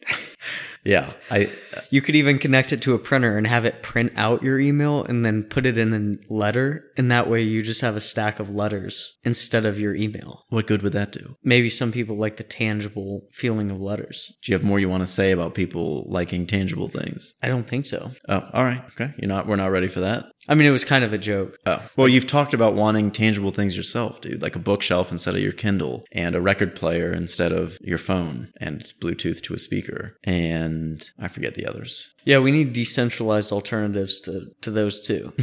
Yeah. 0.85 1.13
I, 1.31 1.53
you 1.91 2.01
could 2.01 2.17
even 2.17 2.39
connect 2.39 2.73
it 2.73 2.81
to 2.83 2.95
a 2.95 2.99
printer 2.99 3.37
and 3.37 3.47
have 3.47 3.65
it 3.65 3.83
print 3.83 4.13
out 4.17 4.43
your 4.43 4.59
email 4.59 5.05
and 5.05 5.25
then 5.25 5.45
put 5.45 5.67
it 5.67 5.79
in 5.79 5.93
a 5.95 6.33
letter. 6.33 6.85
And 6.97 7.11
that 7.11 7.29
way 7.29 7.43
you 7.43 7.63
just 7.63 7.81
have 7.81 7.97
a 7.97 8.01
stack 8.01 8.41
of 8.41 8.51
letters 8.51 9.17
instead 9.25 9.67
of 9.67 9.79
your 9.79 9.95
email. 9.95 10.45
What 10.49 10.67
good 10.67 10.83
would 10.83 10.93
that 10.93 11.13
do? 11.13 11.37
Maybe 11.43 11.71
some 11.71 11.93
people 11.93 12.17
like 12.17 12.37
the 12.37 12.43
tangible 12.43 13.27
feeling 13.33 13.71
of 13.71 13.81
letters. 13.81 14.33
Do 14.43 14.53
you 14.53 14.59
have 14.59 14.65
more 14.65 14.79
you 14.79 14.89
want 14.89 15.03
to 15.03 15.07
say 15.07 15.31
about 15.31 15.55
people 15.55 16.07
liking 16.09 16.47
tangible 16.47 16.89
things? 16.89 17.35
I 17.43 17.49
don't 17.49 17.69
think 17.69 17.87
so. 17.87 18.13
Oh, 18.29 18.45
all 18.53 18.65
right. 18.65 18.83
Okay. 18.93 19.13
You're 19.19 19.29
not, 19.29 19.47
we're 19.47 19.57
not 19.57 19.71
ready 19.71 19.89
for 19.89 20.01
that. 20.01 20.27
I 20.49 20.55
mean, 20.55 20.67
it 20.67 20.71
was 20.71 20.85
kind 20.85 21.05
of 21.05 21.13
a 21.13 21.19
joke. 21.19 21.59
Oh, 21.67 21.83
well, 21.97 22.09
you've 22.09 22.27
talked 22.27 22.55
about 22.55 22.75
wanting 22.75 23.11
tangible 23.11 23.53
things 23.53 23.77
yourself, 23.77 24.21
dude, 24.21 24.43
like 24.43 24.57
a 24.57 24.61
bookshelf 24.61 25.13
instead 25.13 25.35
of 25.35 25.43
your 25.43 25.53
Kindle 25.53 26.05
and 26.13 26.35
a 26.35 26.41
record 26.41 26.75
player 26.75 27.13
instead 27.13 27.53
of 27.53 27.79
your 27.83 27.99
phone 27.99 28.51
and 28.61 28.93
Bluetooth 29.01 29.43
to 29.43 29.55
a 29.55 29.59
speaker. 29.59 30.17
And 30.25 31.07
I 31.21 31.29
forget 31.29 31.55
the 31.55 31.67
others. 31.67 32.15
Yeah, 32.25 32.39
we 32.39 32.51
need 32.51 32.73
decentralized 32.73 33.53
alternatives 33.53 34.21
to, 34.21 34.47
to 34.63 34.71
those 34.71 35.01
too. 35.01 35.35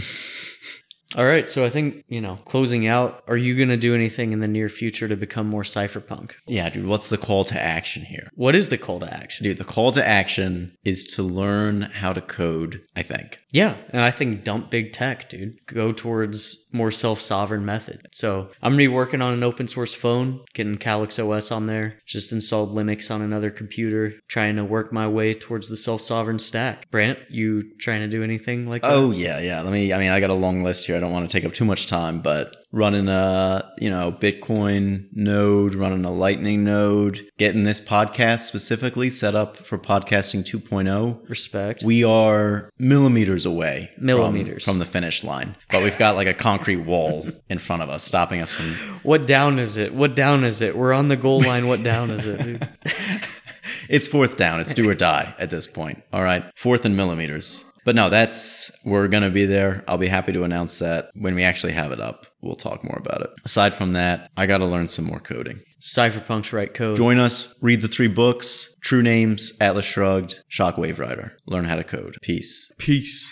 All 1.16 1.26
right, 1.26 1.50
so 1.50 1.64
I 1.64 1.70
think, 1.70 2.04
you 2.10 2.20
know, 2.20 2.40
closing 2.44 2.88
out, 2.88 3.24
are 3.28 3.38
you 3.38 3.56
going 3.56 3.70
to 3.70 3.78
do 3.78 3.96
anything 3.96 4.34
in 4.34 4.42
the 4.42 4.50
near 4.50 4.68
future 4.68 5.08
to 5.08 5.16
become 5.16 5.48
more 5.48 5.64
cypherpunk? 5.64 6.32
Yeah, 6.46 6.70
dude, 6.70 6.88
what's 6.88 7.08
the 7.08 7.18
call 7.18 7.46
to 7.46 7.62
action 7.62 8.04
here? 8.04 8.30
What 8.34 8.54
is 8.54 8.68
the 8.68 8.78
call 8.78 9.00
to 9.00 9.14
action? 9.14 9.46
Dude, 9.46 9.58
the 9.58 9.64
call 9.64 9.94
to 9.94 10.06
action 10.06 10.76
is 10.84 11.06
to 11.16 11.24
learn 11.24 11.84
how 11.84 12.12
to 12.12 12.20
code, 12.20 12.82
I 12.98 13.04
think. 13.04 13.40
Yeah, 13.56 13.78
and 13.92 14.02
I 14.02 14.12
think 14.12 14.44
dump 14.44 14.70
big 14.70 14.92
tech, 14.92 15.30
dude. 15.30 15.66
Go 15.66 15.94
towards 15.94 16.66
more 16.74 16.92
self-sovereign 16.92 17.66
method. 17.66 18.06
So 18.12 18.50
I'm 18.62 18.74
gonna 18.74 18.80
be 18.80 18.90
working 18.90 19.22
on 19.22 19.32
an 19.32 19.44
open 19.44 19.70
source 19.70 19.94
phone, 19.94 20.42
getting 20.54 20.78
Calyx 20.78 21.18
OS 21.18 21.52
on 21.52 21.66
there, 21.66 22.00
just 22.06 22.34
installed 22.34 22.76
Linux 22.76 23.10
on 23.10 23.22
another 23.22 23.50
computer, 23.50 24.16
trying 24.28 24.58
to 24.58 24.66
work 24.66 24.92
my 24.92 25.08
way 25.08 25.34
towards 25.34 25.70
the 25.70 25.78
self-sovereign 25.78 26.40
stack. 26.40 26.92
Brant, 26.92 27.18
you 27.30 27.78
trying 27.78 28.02
to 28.02 28.10
do 28.10 28.24
anything 28.24 28.68
like 28.68 28.82
that? 28.82 28.92
Oh 28.92 29.12
yeah, 29.12 29.40
yeah. 29.40 29.62
Let 29.62 29.72
me 29.72 29.94
I 29.94 30.00
mean 30.00 30.12
I 30.12 30.20
got 30.20 30.32
a 30.32 30.34
long 30.34 30.62
list 30.62 30.86
here. 30.86 30.98
I 30.98 31.00
don't 31.00 31.14
want 31.14 31.30
to 31.30 31.32
take 31.32 31.46
up 31.46 31.54
too 31.54 31.64
much 31.64 31.88
time, 31.88 32.22
but 32.22 32.58
running 32.76 33.08
a 33.08 33.72
you 33.78 33.90
know 33.90 34.12
bitcoin 34.12 35.06
node 35.14 35.74
running 35.74 36.04
a 36.04 36.12
lightning 36.12 36.64
node 36.66 37.26
getting 37.38 37.64
this 37.64 37.80
podcast 37.80 38.42
specifically 38.42 39.10
set 39.10 39.34
up 39.34 39.58
for 39.58 39.78
podcasting 39.78 40.44
2.0 40.44 41.30
respect. 41.30 41.84
We 41.84 42.04
are 42.04 42.70
millimeters 42.78 43.46
away 43.46 43.92
millimeters. 43.98 44.66
from, 44.66 44.74
from 44.74 44.80
the 44.80 44.86
finish 44.86 45.24
line 45.24 45.56
but 45.72 45.82
we've 45.84 45.98
got 45.98 46.16
like 46.16 46.28
a 46.28 46.34
concrete 46.34 46.78
wall 46.78 47.28
in 47.50 47.60
front 47.60 47.82
of 47.82 47.90
us 47.90 48.04
stopping 48.04 48.42
us 48.42 48.52
from 48.52 48.76
what 49.04 49.26
down 49.26 49.58
is 49.58 49.78
it? 49.78 49.94
What 49.94 50.14
down 50.16 50.44
is 50.44 50.60
it? 50.60 50.78
We're 50.78 50.94
on 50.94 51.08
the 51.08 51.16
goal 51.16 51.42
line. 51.42 51.68
What 51.68 51.82
down 51.82 52.12
is 52.12 52.26
it 52.26 52.62
it's 53.90 54.08
fourth 54.08 54.38
down. 54.38 54.60
It's 54.60 54.74
do 54.74 54.90
or 54.90 54.96
die 54.96 55.34
at 55.40 55.50
this 55.50 55.68
point. 55.68 56.04
All 56.12 56.24
right. 56.24 56.44
Fourth 56.56 56.86
and 56.86 56.98
millimeters. 56.98 57.66
But 57.86 57.96
no, 57.96 58.10
that's, 58.10 58.72
we're 58.84 59.08
going 59.08 59.22
to 59.22 59.30
be 59.30 59.46
there. 59.46 59.84
I'll 59.88 60.00
be 60.00 60.08
happy 60.08 60.32
to 60.34 60.44
announce 60.44 60.80
that 60.80 61.12
when 61.14 61.36
we 61.36 61.44
actually 61.44 61.74
have 61.74 61.92
it 61.92 62.00
up. 62.00 62.26
We'll 62.46 62.56
talk 62.56 62.84
more 62.84 62.98
about 62.98 63.22
it. 63.22 63.32
Aside 63.44 63.74
from 63.74 63.94
that, 63.94 64.30
I 64.38 64.46
got 64.46 64.60
to 64.60 64.66
learn 64.66 64.88
some 64.88 65.06
more 65.06 65.20
coding. 65.20 65.62
Cypherpunks 65.82 66.54
write 66.54 66.76
code. 66.76 66.96
Join 66.96 67.20
us, 67.20 67.54
read 67.60 67.82
the 67.82 67.88
three 67.88 68.08
books 68.08 68.76
True 68.82 69.02
Names, 69.02 69.52
Atlas 69.60 69.86
Shrugged, 69.86 70.44
Shockwave 70.52 71.00
Rider. 71.00 71.36
Learn 71.48 71.66
how 71.66 71.76
to 71.76 71.84
code. 71.84 72.18
Peace. 72.22 72.72
Peace. 72.78 73.28